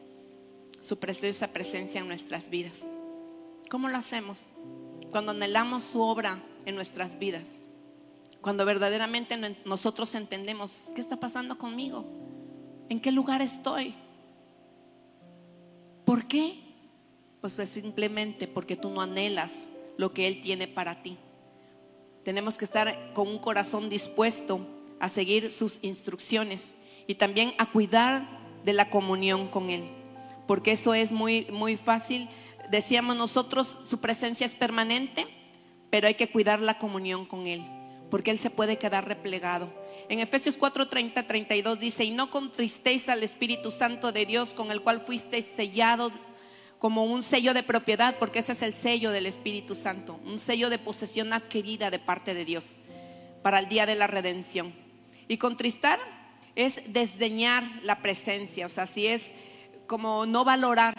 su 0.79 0.99
preciosa 0.99 1.47
presencia 1.47 2.01
en 2.01 2.07
nuestras 2.07 2.49
vidas. 2.49 2.85
¿Cómo 3.69 3.89
lo 3.89 3.97
hacemos? 3.97 4.45
Cuando 5.11 5.31
anhelamos 5.31 5.83
su 5.83 6.01
obra 6.01 6.41
en 6.65 6.75
nuestras 6.75 7.17
vidas, 7.17 7.61
cuando 8.41 8.65
verdaderamente 8.65 9.37
nosotros 9.65 10.15
entendemos 10.15 10.91
qué 10.95 11.01
está 11.01 11.19
pasando 11.19 11.57
conmigo, 11.57 12.05
en 12.89 12.99
qué 12.99 13.11
lugar 13.11 13.41
estoy. 13.41 13.95
¿Por 16.11 16.27
qué? 16.27 16.59
Pues, 17.39 17.53
pues 17.53 17.69
simplemente 17.69 18.45
porque 18.45 18.75
tú 18.75 18.89
no 18.89 18.99
anhelas 18.99 19.69
lo 19.95 20.11
que 20.11 20.27
Él 20.27 20.41
tiene 20.41 20.67
para 20.67 21.01
ti. 21.01 21.17
Tenemos 22.25 22.57
que 22.57 22.65
estar 22.65 23.13
con 23.13 23.29
un 23.29 23.39
corazón 23.39 23.89
dispuesto 23.89 24.59
a 24.99 25.07
seguir 25.07 25.53
sus 25.53 25.79
instrucciones 25.81 26.73
y 27.07 27.15
también 27.15 27.53
a 27.59 27.71
cuidar 27.71 28.27
de 28.65 28.73
la 28.73 28.89
comunión 28.89 29.47
con 29.47 29.69
Él. 29.69 29.89
Porque 30.47 30.73
eso 30.73 30.93
es 30.93 31.13
muy, 31.13 31.47
muy 31.49 31.77
fácil. 31.77 32.27
Decíamos 32.69 33.15
nosotros, 33.15 33.79
su 33.85 34.01
presencia 34.01 34.45
es 34.45 34.53
permanente, 34.53 35.27
pero 35.91 36.07
hay 36.07 36.15
que 36.15 36.29
cuidar 36.29 36.59
la 36.59 36.77
comunión 36.77 37.25
con 37.25 37.47
Él, 37.47 37.65
porque 38.09 38.31
Él 38.31 38.39
se 38.39 38.49
puede 38.49 38.77
quedar 38.77 39.07
replegado. 39.07 39.71
En 40.11 40.19
Efesios 40.19 40.57
4, 40.57 40.89
30, 40.89 41.23
32 41.23 41.79
dice, 41.79 42.03
y 42.03 42.11
no 42.11 42.29
contristéis 42.29 43.07
al 43.07 43.23
Espíritu 43.23 43.71
Santo 43.71 44.11
de 44.11 44.25
Dios 44.25 44.53
con 44.53 44.69
el 44.69 44.81
cual 44.81 44.99
fuisteis 44.99 45.45
sellados 45.45 46.11
como 46.79 47.05
un 47.05 47.23
sello 47.23 47.53
de 47.53 47.63
propiedad, 47.63 48.17
porque 48.19 48.39
ese 48.39 48.51
es 48.51 48.61
el 48.61 48.73
sello 48.73 49.11
del 49.11 49.25
Espíritu 49.25 49.73
Santo, 49.73 50.19
un 50.25 50.37
sello 50.37 50.69
de 50.69 50.79
posesión 50.79 51.31
adquirida 51.31 51.89
de 51.89 51.99
parte 51.99 52.33
de 52.33 52.43
Dios 52.43 52.65
para 53.41 53.59
el 53.59 53.69
día 53.69 53.85
de 53.85 53.95
la 53.95 54.07
redención. 54.07 54.73
Y 55.29 55.37
contristar 55.37 55.97
es 56.55 56.81
desdeñar 56.91 57.63
la 57.83 58.01
presencia, 58.01 58.65
o 58.65 58.69
sea, 58.69 58.87
si 58.87 59.07
es 59.07 59.31
como 59.87 60.25
no 60.25 60.43
valorar. 60.43 60.93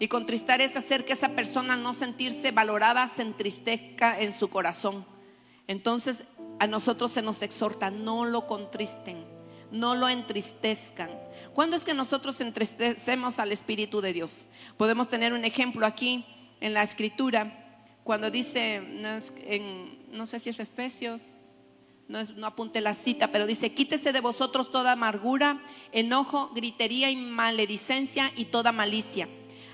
Y 0.00 0.08
contristar 0.08 0.60
es 0.60 0.74
hacer 0.74 1.04
que 1.04 1.12
esa 1.12 1.28
persona 1.28 1.76
no 1.76 1.94
sentirse 1.94 2.50
valorada 2.50 3.06
se 3.06 3.22
entristezca 3.22 4.20
en 4.20 4.36
su 4.36 4.50
corazón. 4.50 5.06
Entonces 5.68 6.24
a 6.58 6.66
nosotros 6.66 7.12
se 7.12 7.22
nos 7.22 7.42
exhorta, 7.42 7.90
no 7.90 8.24
lo 8.24 8.46
contristen, 8.46 9.24
no 9.70 9.94
lo 9.94 10.08
entristezcan. 10.08 11.10
¿Cuándo 11.54 11.76
es 11.76 11.84
que 11.84 11.94
nosotros 11.94 12.40
entristecemos 12.40 13.38
al 13.38 13.52
Espíritu 13.52 14.00
de 14.00 14.12
Dios? 14.12 14.46
Podemos 14.76 15.08
tener 15.08 15.32
un 15.32 15.44
ejemplo 15.44 15.86
aquí 15.86 16.24
en 16.60 16.74
la 16.74 16.82
escritura, 16.82 17.62
cuando 18.04 18.30
dice, 18.30 18.80
no, 18.80 20.26
sé 20.26 20.38
si 20.38 20.50
es 20.50 20.60
Efesios, 20.60 21.20
no, 22.08 22.22
no 22.36 22.46
apunte 22.46 22.80
la 22.80 22.94
cita, 22.94 23.32
pero 23.32 23.46
dice, 23.46 23.74
quítese 23.74 24.12
de 24.12 24.20
vosotros 24.20 24.70
toda 24.70 24.92
amargura, 24.92 25.60
enojo, 25.90 26.50
gritería 26.54 27.10
y 27.10 27.16
maledicencia 27.16 28.30
y 28.36 28.46
toda 28.46 28.70
malicia 28.70 29.28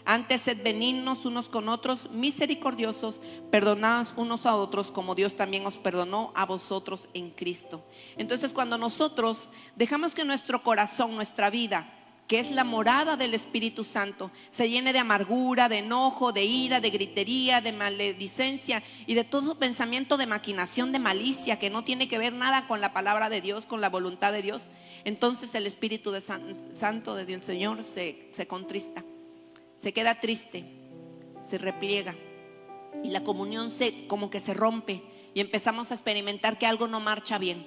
antes 0.04 0.42
sed 0.42 0.62
benignos 0.62 1.24
unos 1.24 1.48
con 1.48 1.68
otros, 1.68 2.10
misericordiosos, 2.10 3.20
perdonados 3.50 4.14
unos 4.16 4.46
a 4.46 4.56
otros, 4.56 4.90
como 4.90 5.14
Dios 5.14 5.36
también 5.36 5.66
os 5.66 5.76
perdonó 5.76 6.32
a 6.34 6.44
vosotros 6.44 7.08
en 7.14 7.30
Cristo. 7.30 7.84
Entonces, 8.16 8.52
cuando 8.52 8.78
nosotros 8.78 9.50
dejamos 9.76 10.14
que 10.14 10.24
nuestro 10.24 10.62
corazón, 10.62 11.14
nuestra 11.14 11.50
vida, 11.50 11.92
que 12.26 12.38
es 12.38 12.50
la 12.50 12.64
morada 12.64 13.16
del 13.16 13.34
Espíritu 13.34 13.84
Santo, 13.84 14.30
se 14.50 14.70
llene 14.70 14.92
de 14.92 14.98
amargura, 14.98 15.68
de 15.68 15.78
enojo, 15.78 16.32
de 16.32 16.44
ira, 16.44 16.80
de 16.80 16.90
gritería, 16.90 17.60
de 17.60 17.72
maledicencia 17.72 18.82
y 19.06 19.14
de 19.14 19.24
todo 19.24 19.58
pensamiento 19.58 20.16
de 20.16 20.26
maquinación, 20.26 20.92
de 20.92 20.98
malicia, 20.98 21.58
que 21.58 21.70
no 21.70 21.84
tiene 21.84 22.08
que 22.08 22.18
ver 22.18 22.32
nada 22.32 22.66
con 22.66 22.80
la 22.80 22.92
palabra 22.92 23.28
de 23.28 23.40
Dios, 23.40 23.66
con 23.66 23.80
la 23.80 23.90
voluntad 23.90 24.32
de 24.32 24.42
Dios, 24.42 24.70
entonces 25.04 25.54
el 25.54 25.66
Espíritu 25.66 26.10
de 26.10 26.20
Santo 26.20 27.14
de 27.14 27.26
Dios, 27.26 27.44
Señor, 27.44 27.82
se, 27.82 28.28
se 28.30 28.46
contrista 28.46 29.04
se 29.82 29.92
queda 29.92 30.20
triste, 30.20 30.64
se 31.44 31.58
repliega 31.58 32.14
y 33.02 33.08
la 33.08 33.24
comunión 33.24 33.72
se 33.72 34.06
como 34.06 34.30
que 34.30 34.38
se 34.38 34.54
rompe 34.54 35.02
y 35.34 35.40
empezamos 35.40 35.90
a 35.90 35.94
experimentar 35.94 36.56
que 36.56 36.66
algo 36.66 36.86
no 36.86 37.00
marcha 37.00 37.36
bien. 37.36 37.66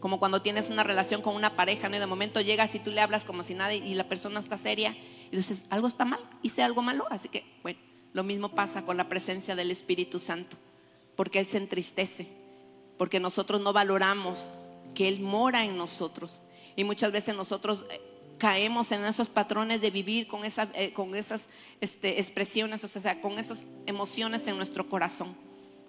Como 0.00 0.18
cuando 0.18 0.40
tienes 0.40 0.70
una 0.70 0.82
relación 0.82 1.20
con 1.20 1.36
una 1.36 1.54
pareja, 1.54 1.90
¿no? 1.90 1.96
Y 1.96 1.98
de 1.98 2.06
momento 2.06 2.40
llegas 2.40 2.74
y 2.74 2.78
tú 2.78 2.90
le 2.90 3.02
hablas 3.02 3.26
como 3.26 3.42
si 3.44 3.54
nada 3.54 3.74
y 3.74 3.92
la 3.92 4.08
persona 4.08 4.40
está 4.40 4.56
seria 4.56 4.96
y 5.30 5.36
dices, 5.36 5.64
algo 5.68 5.88
está 5.88 6.06
mal, 6.06 6.20
hice 6.40 6.62
algo 6.62 6.80
malo, 6.80 7.06
así 7.10 7.28
que 7.28 7.44
bueno, 7.62 7.78
lo 8.14 8.24
mismo 8.24 8.54
pasa 8.54 8.86
con 8.86 8.96
la 8.96 9.10
presencia 9.10 9.54
del 9.54 9.70
Espíritu 9.70 10.18
Santo, 10.18 10.56
porque 11.16 11.40
Él 11.40 11.46
se 11.46 11.58
entristece, 11.58 12.28
porque 12.96 13.20
nosotros 13.20 13.60
no 13.60 13.74
valoramos 13.74 14.38
que 14.94 15.06
Él 15.06 15.20
mora 15.20 15.66
en 15.66 15.76
nosotros. 15.76 16.40
Y 16.76 16.84
muchas 16.84 17.12
veces 17.12 17.36
nosotros 17.36 17.84
eh, 17.90 18.00
caemos 18.42 18.90
en 18.90 19.04
esos 19.04 19.28
patrones 19.28 19.80
de 19.80 19.92
vivir 19.92 20.26
con, 20.26 20.44
esa, 20.44 20.68
eh, 20.74 20.92
con 20.92 21.14
esas 21.14 21.48
este, 21.80 22.18
expresiones, 22.18 22.82
o 22.82 22.88
sea, 22.88 23.20
con 23.20 23.38
esas 23.38 23.64
emociones 23.86 24.48
en 24.48 24.56
nuestro 24.56 24.88
corazón, 24.88 25.36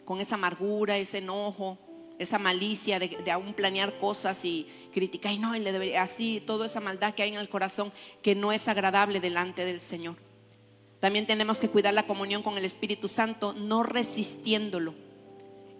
con 0.06 0.22
esa 0.22 0.36
amargura, 0.36 0.96
ese 0.96 1.18
enojo, 1.18 1.80
esa 2.20 2.38
malicia 2.38 3.00
de, 3.00 3.32
aún 3.32 3.56
planear 3.56 3.98
cosas 3.98 4.46
y 4.46 4.68
criticar, 4.94 5.32
y 5.32 5.40
no, 5.40 5.56
y 5.56 5.62
le 5.62 5.72
debería, 5.72 6.04
así, 6.04 6.44
toda 6.46 6.68
esa 6.68 6.80
maldad 6.80 7.16
que 7.16 7.24
hay 7.24 7.30
en 7.30 7.40
el 7.40 7.50
corazón 7.50 7.92
que 8.22 8.36
no 8.36 8.52
es 8.52 8.68
agradable 8.68 9.20
delante 9.20 9.66
del 9.66 9.82
Señor. 9.82 10.16
También 11.00 11.26
tenemos 11.26 11.58
que 11.58 11.70
cuidar 11.70 11.96
la 11.96 12.06
comunión 12.06 12.44
con 12.44 12.60
el 12.60 12.66
Espíritu 12.66 13.08
Santo, 13.08 13.54
no 13.54 13.82
resistiéndolo 13.82 14.94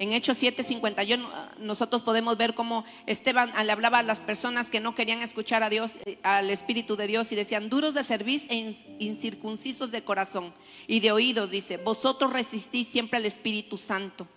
en 0.04 0.14
Hechos 0.14 0.38
7:51 0.38 1.28
nosotros 1.60 2.02
podemos 2.02 2.38
ver 2.38 2.54
cómo 2.54 2.84
Esteban 3.08 3.54
le 3.66 3.72
hablaba 3.72 4.00
a 4.00 4.04
las 4.04 4.22
personas 4.22 4.70
que 4.70 4.80
no 4.80 4.96
querían 4.96 5.22
escuchar 5.22 5.64
a 5.64 5.70
Dios, 5.70 5.98
eh, 6.06 6.20
al 6.24 6.50
Espíritu 6.50 6.96
de 6.96 7.08
Dios 7.08 7.32
y 7.32 7.36
decían, 7.36 7.70
duros 7.70 7.94
de 7.94 8.04
servicio 8.04 8.52
e 8.52 8.76
incircuncisos 9.00 9.92
de 9.92 10.04
corazón 10.04 10.54
y 10.88 11.00
de 11.00 11.12
oídos, 11.12 11.50
dice, 11.50 11.78
vosotros 11.78 12.34
resistís 12.34 12.88
siempre 12.88 13.18
al 13.18 13.26
Espíritu 13.26 13.78
Santo. 13.78 14.28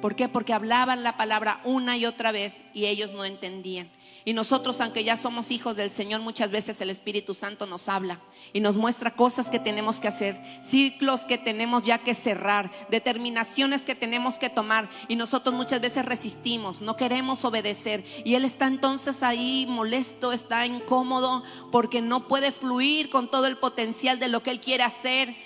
¿Por 0.00 0.16
qué? 0.16 0.28
Porque 0.28 0.52
hablaban 0.52 1.02
la 1.02 1.16
palabra 1.16 1.60
una 1.64 1.96
y 1.96 2.06
otra 2.06 2.32
vez 2.32 2.64
y 2.72 2.86
ellos 2.86 3.12
no 3.12 3.24
entendían. 3.24 3.90
Y 4.26 4.32
nosotros, 4.32 4.80
aunque 4.80 5.04
ya 5.04 5.16
somos 5.16 5.52
hijos 5.52 5.76
del 5.76 5.88
Señor, 5.88 6.20
muchas 6.20 6.50
veces 6.50 6.80
el 6.80 6.90
Espíritu 6.90 7.32
Santo 7.32 7.64
nos 7.64 7.88
habla 7.88 8.20
y 8.52 8.58
nos 8.58 8.76
muestra 8.76 9.14
cosas 9.14 9.50
que 9.50 9.60
tenemos 9.60 10.00
que 10.00 10.08
hacer, 10.08 10.36
ciclos 10.64 11.20
que 11.20 11.38
tenemos 11.38 11.84
ya 11.84 11.98
que 11.98 12.12
cerrar, 12.12 12.72
determinaciones 12.90 13.84
que 13.84 13.94
tenemos 13.94 14.34
que 14.34 14.50
tomar. 14.50 14.90
Y 15.06 15.14
nosotros 15.14 15.54
muchas 15.54 15.80
veces 15.80 16.04
resistimos, 16.04 16.80
no 16.80 16.96
queremos 16.96 17.44
obedecer. 17.44 18.04
Y 18.24 18.34
Él 18.34 18.44
está 18.44 18.66
entonces 18.66 19.22
ahí 19.22 19.64
molesto, 19.68 20.32
está 20.32 20.66
incómodo, 20.66 21.44
porque 21.70 22.02
no 22.02 22.26
puede 22.26 22.50
fluir 22.50 23.10
con 23.10 23.30
todo 23.30 23.46
el 23.46 23.56
potencial 23.56 24.18
de 24.18 24.26
lo 24.26 24.42
que 24.42 24.50
Él 24.50 24.58
quiere 24.58 24.82
hacer 24.82 25.36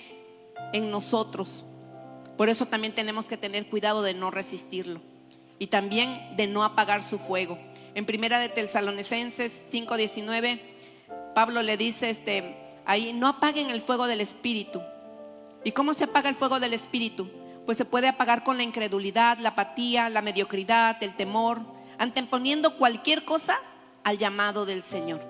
en 0.73 0.89
nosotros. 0.89 1.65
Por 2.35 2.49
eso 2.49 2.65
también 2.65 2.95
tenemos 2.95 3.27
que 3.27 3.37
tener 3.37 3.67
cuidado 3.67 4.01
de 4.01 4.15
no 4.15 4.31
resistirlo 4.31 5.01
y 5.59 5.67
también 5.67 6.35
de 6.35 6.47
no 6.47 6.63
apagar 6.63 7.03
su 7.03 7.19
fuego. 7.19 7.59
En 7.93 8.05
primera 8.05 8.39
de 8.39 8.47
Tesalonicenses 8.47 9.51
5:19, 9.71 10.59
Pablo 11.35 11.61
le 11.61 11.75
dice 11.75 12.09
este 12.09 12.55
ahí 12.85 13.11
no 13.13 13.27
apaguen 13.27 13.69
el 13.69 13.81
fuego 13.81 14.07
del 14.07 14.21
espíritu. 14.21 14.81
¿Y 15.63 15.73
cómo 15.73 15.93
se 15.93 16.05
apaga 16.05 16.29
el 16.29 16.35
fuego 16.35 16.59
del 16.59 16.73
espíritu? 16.73 17.29
Pues 17.65 17.77
se 17.77 17.85
puede 17.85 18.07
apagar 18.07 18.43
con 18.43 18.57
la 18.57 18.63
incredulidad, 18.63 19.37
la 19.39 19.49
apatía, 19.49 20.09
la 20.09 20.21
mediocridad, 20.21 21.01
el 21.03 21.15
temor, 21.15 21.61
anteponiendo 21.97 22.77
cualquier 22.77 23.25
cosa 23.25 23.59
al 24.03 24.17
llamado 24.17 24.65
del 24.65 24.83
Señor. 24.83 25.21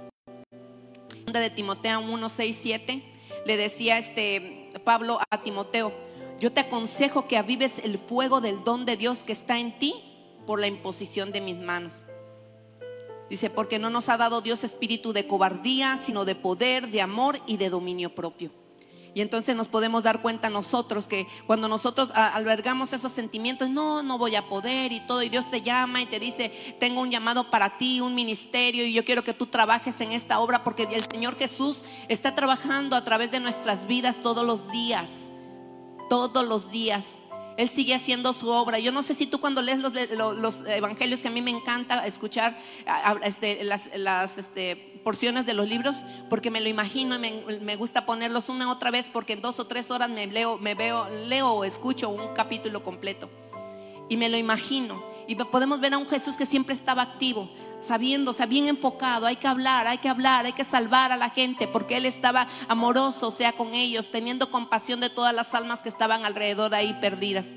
De 1.25 1.49
Timoteo 1.49 1.99
1, 1.99 2.29
6, 2.29 2.59
7 2.61 3.03
le 3.45 3.57
decía 3.57 3.97
este 3.97 4.71
Pablo 4.83 5.19
a 5.29 5.41
Timoteo, 5.41 5.91
yo 6.39 6.51
te 6.51 6.61
aconsejo 6.61 7.27
que 7.27 7.37
avives 7.37 7.79
el 7.79 7.97
fuego 7.97 8.39
del 8.39 8.63
don 8.63 8.85
de 8.85 8.97
Dios 8.97 9.19
que 9.19 9.33
está 9.33 9.59
en 9.59 9.77
ti 9.79 9.95
por 10.45 10.59
la 10.59 10.67
imposición 10.67 11.31
de 11.31 11.41
mis 11.41 11.57
manos. 11.57 11.93
Dice, 13.31 13.49
porque 13.49 13.79
no 13.79 13.89
nos 13.89 14.09
ha 14.09 14.17
dado 14.17 14.41
Dios 14.41 14.65
espíritu 14.65 15.13
de 15.13 15.25
cobardía, 15.25 15.97
sino 16.03 16.25
de 16.25 16.35
poder, 16.35 16.89
de 16.89 16.99
amor 16.99 17.39
y 17.47 17.55
de 17.55 17.69
dominio 17.69 18.13
propio. 18.13 18.51
Y 19.13 19.21
entonces 19.21 19.55
nos 19.55 19.69
podemos 19.69 20.03
dar 20.03 20.21
cuenta 20.21 20.49
nosotros 20.49 21.07
que 21.07 21.25
cuando 21.47 21.69
nosotros 21.69 22.09
albergamos 22.13 22.91
esos 22.91 23.13
sentimientos, 23.13 23.69
no, 23.69 24.03
no 24.03 24.17
voy 24.17 24.35
a 24.35 24.49
poder 24.49 24.91
y 24.91 24.99
todo, 25.07 25.23
y 25.23 25.29
Dios 25.29 25.49
te 25.49 25.61
llama 25.61 26.01
y 26.01 26.07
te 26.07 26.19
dice, 26.19 26.75
tengo 26.77 26.99
un 26.99 27.09
llamado 27.09 27.49
para 27.49 27.77
ti, 27.77 28.01
un 28.01 28.15
ministerio, 28.15 28.85
y 28.85 28.91
yo 28.91 29.05
quiero 29.05 29.23
que 29.23 29.33
tú 29.33 29.45
trabajes 29.45 30.01
en 30.01 30.11
esta 30.11 30.41
obra, 30.41 30.65
porque 30.65 30.83
el 30.91 31.05
Señor 31.09 31.37
Jesús 31.37 31.83
está 32.09 32.35
trabajando 32.35 32.97
a 32.97 33.05
través 33.05 33.31
de 33.31 33.39
nuestras 33.39 33.87
vidas 33.87 34.19
todos 34.21 34.45
los 34.45 34.69
días, 34.73 35.09
todos 36.09 36.45
los 36.45 36.69
días. 36.69 37.20
Él 37.57 37.69
sigue 37.69 37.93
haciendo 37.93 38.33
su 38.33 38.49
obra. 38.49 38.79
Yo 38.79 38.91
no 38.91 39.03
sé 39.03 39.13
si 39.13 39.25
tú 39.25 39.39
cuando 39.39 39.61
lees 39.61 39.79
los, 39.79 40.61
evangelios, 40.65 41.21
que 41.21 41.27
a 41.27 41.31
mí 41.31 41.41
me 41.41 41.51
encanta 41.51 42.05
escuchar 42.05 42.57
este, 43.23 43.63
las, 43.63 44.37
este, 44.37 44.99
porciones 45.03 45.45
de 45.45 45.53
los 45.53 45.67
libros, 45.67 45.97
porque 46.29 46.51
me 46.51 46.61
lo 46.61 46.69
imagino 46.69 47.15
y 47.15 47.19
me, 47.19 47.75
gusta 47.75 48.05
ponerlos 48.05 48.49
una 48.49 48.71
otra 48.71 48.91
vez, 48.91 49.09
porque 49.11 49.33
en 49.33 49.41
dos 49.41 49.59
o 49.59 49.67
tres 49.67 49.91
horas 49.91 50.09
me 50.09 50.27
leo, 50.27 50.57
me 50.57 50.75
veo, 50.75 51.09
leo 51.09 51.51
o 51.51 51.63
escucho 51.63 52.09
un 52.09 52.33
capítulo 52.33 52.83
completo. 52.83 53.29
Y 54.09 54.17
me 54.17 54.29
lo 54.29 54.37
imagino. 54.37 55.03
Y 55.27 55.35
podemos 55.35 55.79
ver 55.79 55.93
a 55.93 55.97
un 55.97 56.07
Jesús 56.07 56.35
que 56.35 56.45
siempre 56.45 56.73
estaba 56.73 57.01
activo, 57.01 57.49
sabiendo, 57.81 58.33
sea, 58.33 58.45
bien 58.45 58.67
enfocado, 58.67 59.25
hay 59.25 59.35
que 59.35 59.47
hablar, 59.47 59.87
hay 59.87 59.97
que 59.97 60.09
hablar, 60.09 60.45
hay 60.45 60.53
que 60.53 60.63
salvar 60.63 61.11
a 61.11 61.17
la 61.17 61.29
gente, 61.29 61.67
porque 61.67 61.97
Él 61.97 62.05
estaba 62.05 62.47
amoroso, 62.67 63.27
o 63.27 63.31
sea, 63.31 63.53
con 63.53 63.73
ellos, 63.73 64.09
teniendo 64.11 64.51
compasión 64.51 64.99
de 64.99 65.09
todas 65.09 65.33
las 65.33 65.53
almas 65.53 65.81
que 65.81 65.89
estaban 65.89 66.25
alrededor 66.25 66.73
ahí 66.73 66.97
perdidas. 67.01 67.47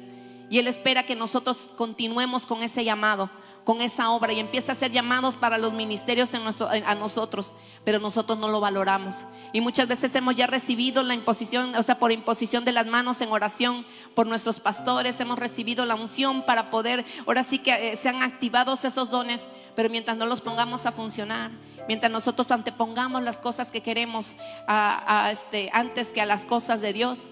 Y 0.51 0.59
Él 0.59 0.67
espera 0.67 1.05
que 1.05 1.17
nosotros 1.17 1.71
continuemos 1.77 2.47
con 2.47 2.63
ese 2.63 2.85
llamado, 2.85 3.31
con 3.65 3.81
esa 3.81 4.11
obra 4.11 4.33
y 4.33 4.41
empieza 4.41 4.73
a 4.73 4.75
hacer 4.75 4.93
llamados 4.93 5.37
para 5.37 5.57
los 5.57 5.73
ministerios 5.73 6.33
en 6.35 6.45
nuestro, 6.45 6.69
a 6.69 6.95
nosotros, 6.95 7.53
pero 7.85 7.99
nosotros 7.99 8.39
no 8.39 8.49
lo 8.49 8.61
valoramos. 8.61 9.17
Y 9.53 9.61
muchas 9.63 9.89
veces 9.89 10.15
hemos 10.15 10.37
ya 10.37 10.47
recibido 10.47 11.03
la 11.03 11.15
imposición, 11.15 11.75
o 11.75 11.83
sea, 11.83 11.99
por 11.99 12.13
imposición 12.13 12.65
de 12.65 12.73
las 12.73 12.87
manos 12.87 13.21
en 13.23 13.33
oración 13.33 13.87
por 14.15 14.27
nuestros 14.27 14.61
pastores, 14.61 15.19
hemos 15.21 15.39
recibido 15.39 15.87
la 15.87 15.95
unción 15.95 16.45
para 16.45 16.71
poder, 16.71 17.05
ahora 17.27 17.43
sí 17.43 17.59
que 17.59 17.93
eh, 17.93 17.97
sean 17.97 18.23
activados 18.23 18.85
esos 18.85 19.11
dones, 19.11 19.49
pero 19.75 19.89
mientras 19.89 20.17
no 20.17 20.27
los 20.27 20.43
pongamos 20.43 20.85
a 20.85 20.93
funcionar, 20.93 21.51
mientras 21.89 22.13
nosotros 22.13 22.51
antepongamos 22.51 23.25
las 23.25 23.39
cosas 23.39 23.71
que 23.71 23.83
queremos 23.83 24.37
a, 24.69 25.31
este, 25.33 25.71
antes 25.73 26.13
que 26.13 26.21
a 26.21 26.27
las 26.27 26.45
cosas 26.45 26.83
de 26.83 26.93
Dios, 26.93 27.31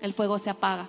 el 0.00 0.14
fuego 0.14 0.38
se 0.38 0.50
apaga. 0.50 0.88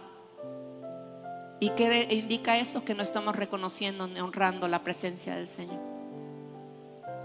¿Y 1.59 1.71
qué 1.71 2.07
indica 2.11 2.57
eso? 2.57 2.83
Que 2.83 2.93
no 2.93 3.01
estamos 3.01 3.35
reconociendo 3.35 4.07
ni 4.07 4.19
honrando 4.19 4.67
la 4.67 4.83
presencia 4.83 5.35
del 5.35 5.47
Señor. 5.47 5.79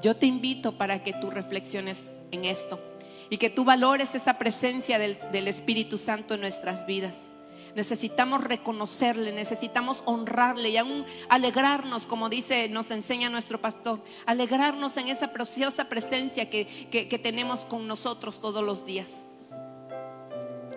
Yo 0.00 0.16
te 0.16 0.26
invito 0.26 0.78
para 0.78 1.02
que 1.02 1.12
tú 1.12 1.30
reflexiones 1.30 2.14
en 2.30 2.44
esto 2.44 2.80
y 3.28 3.36
que 3.36 3.50
tú 3.50 3.64
valores 3.64 4.14
esa 4.14 4.38
presencia 4.38 4.98
del, 4.98 5.48
Espíritu 5.48 5.98
Santo 5.98 6.34
en 6.34 6.40
nuestras 6.40 6.86
vidas. 6.86 7.28
Necesitamos 7.74 8.42
reconocerle, 8.42 9.32
necesitamos 9.32 10.02
honrarle 10.04 10.70
y 10.70 10.76
aún 10.76 11.06
alegrarnos, 11.28 12.04
como 12.04 12.28
dice, 12.28 12.68
nos 12.68 12.90
enseña 12.90 13.30
nuestro 13.30 13.60
pastor, 13.60 14.02
alegrarnos 14.26 14.96
en 14.96 15.08
esa 15.08 15.32
preciosa 15.32 15.88
presencia 15.88 16.50
que, 16.50 16.88
que 16.90 17.18
tenemos 17.18 17.64
con 17.64 17.86
nosotros 17.86 18.40
todos 18.40 18.62
los 18.62 18.84
días, 18.84 19.24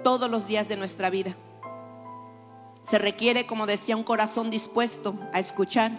todos 0.04 0.30
los 0.30 0.48
días 0.48 0.70
de 0.70 0.78
nuestra 0.78 1.10
vida. 1.10 1.36
Se 2.86 3.00
requiere, 3.00 3.48
como 3.48 3.66
decía, 3.66 3.98
un 3.98 4.04
corazón 4.04 4.52
dispuesto 4.52 5.16
a 5.34 5.40
escuchar. 5.40 5.92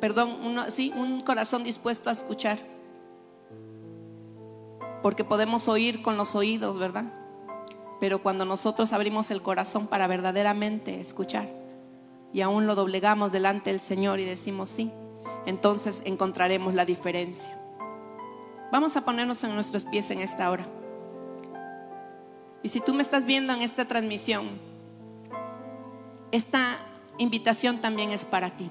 Perdón, 0.00 0.36
sí, 0.68 0.92
un 0.96 1.22
corazón 1.22 1.64
dispuesto 1.64 2.10
a 2.10 2.12
escuchar. 2.12 2.58
Porque 5.02 5.24
podemos 5.24 5.66
oír 5.66 6.00
con 6.00 6.16
los 6.16 6.36
oídos, 6.36 6.78
¿verdad? 6.78 7.06
Pero 7.98 8.22
cuando 8.22 8.44
nosotros 8.44 8.92
abrimos 8.92 9.32
el 9.32 9.42
corazón 9.42 9.88
para 9.88 10.06
verdaderamente 10.06 11.00
escuchar 11.00 11.48
y 12.32 12.42
aún 12.42 12.68
lo 12.68 12.76
doblegamos 12.76 13.32
delante 13.32 13.70
del 13.70 13.80
Señor 13.80 14.20
y 14.20 14.24
decimos 14.24 14.68
sí, 14.68 14.92
entonces 15.46 16.02
encontraremos 16.04 16.74
la 16.74 16.84
diferencia. 16.84 17.58
Vamos 18.70 18.96
a 18.96 19.04
ponernos 19.04 19.42
en 19.42 19.54
nuestros 19.54 19.84
pies 19.84 20.10
en 20.12 20.20
esta 20.20 20.50
hora. 20.50 20.66
Y 22.62 22.68
si 22.68 22.80
tú 22.80 22.94
me 22.94 23.02
estás 23.02 23.24
viendo 23.24 23.52
en 23.52 23.62
esta 23.62 23.86
transmisión 23.86 24.67
esta 26.32 26.78
invitación 27.18 27.80
también 27.80 28.10
es 28.10 28.24
para 28.24 28.56
ti. 28.56 28.70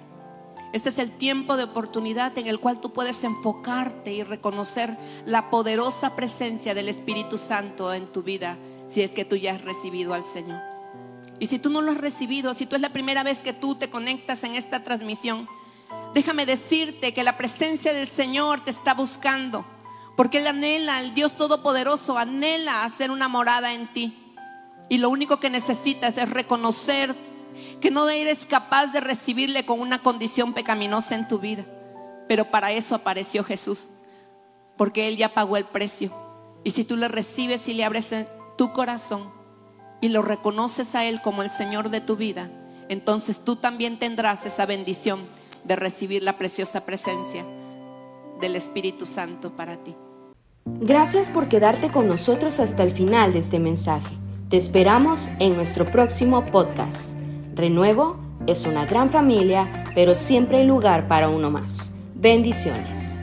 Este 0.74 0.90
es 0.90 1.00
el 1.00 1.12
tiempo 1.12 1.56
de 1.56 1.64
oportunidad 1.64 2.38
en 2.38 2.48
el 2.48 2.60
cual 2.60 2.80
tú 2.82 2.92
puedes 2.92 3.24
enfocarte 3.24 4.14
y 4.14 4.24
reconocer 4.24 4.98
la 5.26 5.50
poderosa 5.50 6.16
presencia 6.16 6.74
del 6.74 6.90
Espíritu 6.90 7.38
Santo 7.38 7.94
en 7.94 8.08
tu 8.08 8.22
vida 8.22 8.58
si 8.88 9.02
es 9.02 9.12
que 9.12 9.26
tú 9.26 9.36
ya 9.36 9.54
has 9.54 9.62
recibido 9.62 10.14
al 10.14 10.26
Señor. 10.26 10.62
Y 11.40 11.48
si 11.48 11.60
tú 11.60 11.70
no 11.70 11.82
lo 11.82 11.92
has 11.92 11.98
recibido, 11.98 12.54
si 12.54 12.66
tú 12.66 12.76
es 12.76 12.82
la 12.82 12.94
primera 12.94 13.24
vez 13.24 13.44
que 13.44 13.54
tú 13.54 13.76
te 13.76 13.90
conectas 13.90 14.44
en 14.44 14.56
esta 14.56 14.84
transmisión, 14.84 15.48
déjame 16.14 16.46
decirte 16.46 17.14
que 17.14 17.24
la 17.24 17.38
presencia 17.38 17.94
del 17.94 18.08
Señor 18.08 18.64
te 18.64 18.72
está 18.72 18.94
buscando, 18.94 19.66
porque 20.16 20.40
Él 20.40 20.48
anhela, 20.48 21.00
el 21.00 21.14
Dios 21.14 21.38
Todopoderoso 21.38 22.18
anhela 22.18 22.84
hacer 22.84 23.12
una 23.12 23.28
morada 23.28 23.74
en 23.74 23.88
ti. 23.94 24.18
Y 24.90 24.98
lo 24.98 25.10
único 25.10 25.40
que 25.40 25.50
necesitas 25.50 26.18
es 26.18 26.30
reconocer 26.30 27.16
que 27.82 27.92
no 27.92 28.10
eres 28.10 28.46
capaz 28.46 28.88
de 28.88 29.00
recibirle 29.00 29.66
con 29.66 29.80
una 29.80 30.00
condición 30.00 30.54
pecaminosa 30.54 31.16
en 31.16 31.28
tu 31.28 31.40
vida. 31.40 31.64
Pero 32.28 32.52
para 32.52 32.72
eso 32.72 32.96
apareció 32.96 33.44
Jesús, 33.44 33.88
porque 34.76 35.08
Él 35.08 35.18
ya 35.18 35.34
pagó 35.34 35.58
el 35.58 35.66
precio. 35.66 36.12
Y 36.64 36.72
si 36.72 36.84
tú 36.84 36.96
le 36.96 37.08
recibes 37.08 37.68
y 37.68 37.74
le 37.74 37.86
abres 37.86 38.14
tu 38.58 38.74
corazón 38.74 39.32
y 40.02 40.10
lo 40.10 40.22
reconoces 40.22 40.96
a 40.96 41.06
Él 41.06 41.22
como 41.22 41.44
el 41.44 41.52
Señor 41.52 41.90
de 41.90 42.02
tu 42.02 42.16
vida, 42.16 42.50
entonces 42.90 43.40
tú 43.40 43.56
también 43.56 44.00
tendrás 44.00 44.46
esa 44.46 44.66
bendición 44.66 45.22
de 45.64 45.76
recibir 45.76 46.24
la 46.24 46.38
preciosa 46.38 46.86
presencia 46.86 47.46
del 48.40 48.56
Espíritu 48.56 49.06
Santo 49.06 49.56
para 49.56 49.78
ti. 49.78 49.96
Gracias 50.66 51.30
por 51.30 51.48
quedarte 51.48 51.90
con 51.90 52.08
nosotros 52.08 52.60
hasta 52.60 52.84
el 52.84 52.92
final 52.92 53.34
de 53.34 53.40
este 53.40 53.60
mensaje. 53.60 54.16
Te 54.50 54.58
esperamos 54.58 55.30
en 55.40 55.56
nuestro 55.56 55.90
próximo 55.92 56.46
podcast. 56.46 57.27
Renuevo 57.58 58.16
es 58.46 58.68
una 58.68 58.86
gran 58.86 59.10
familia, 59.10 59.84
pero 59.96 60.14
siempre 60.14 60.58
hay 60.58 60.66
lugar 60.66 61.08
para 61.08 61.28
uno 61.28 61.50
más. 61.50 61.98
Bendiciones. 62.14 63.20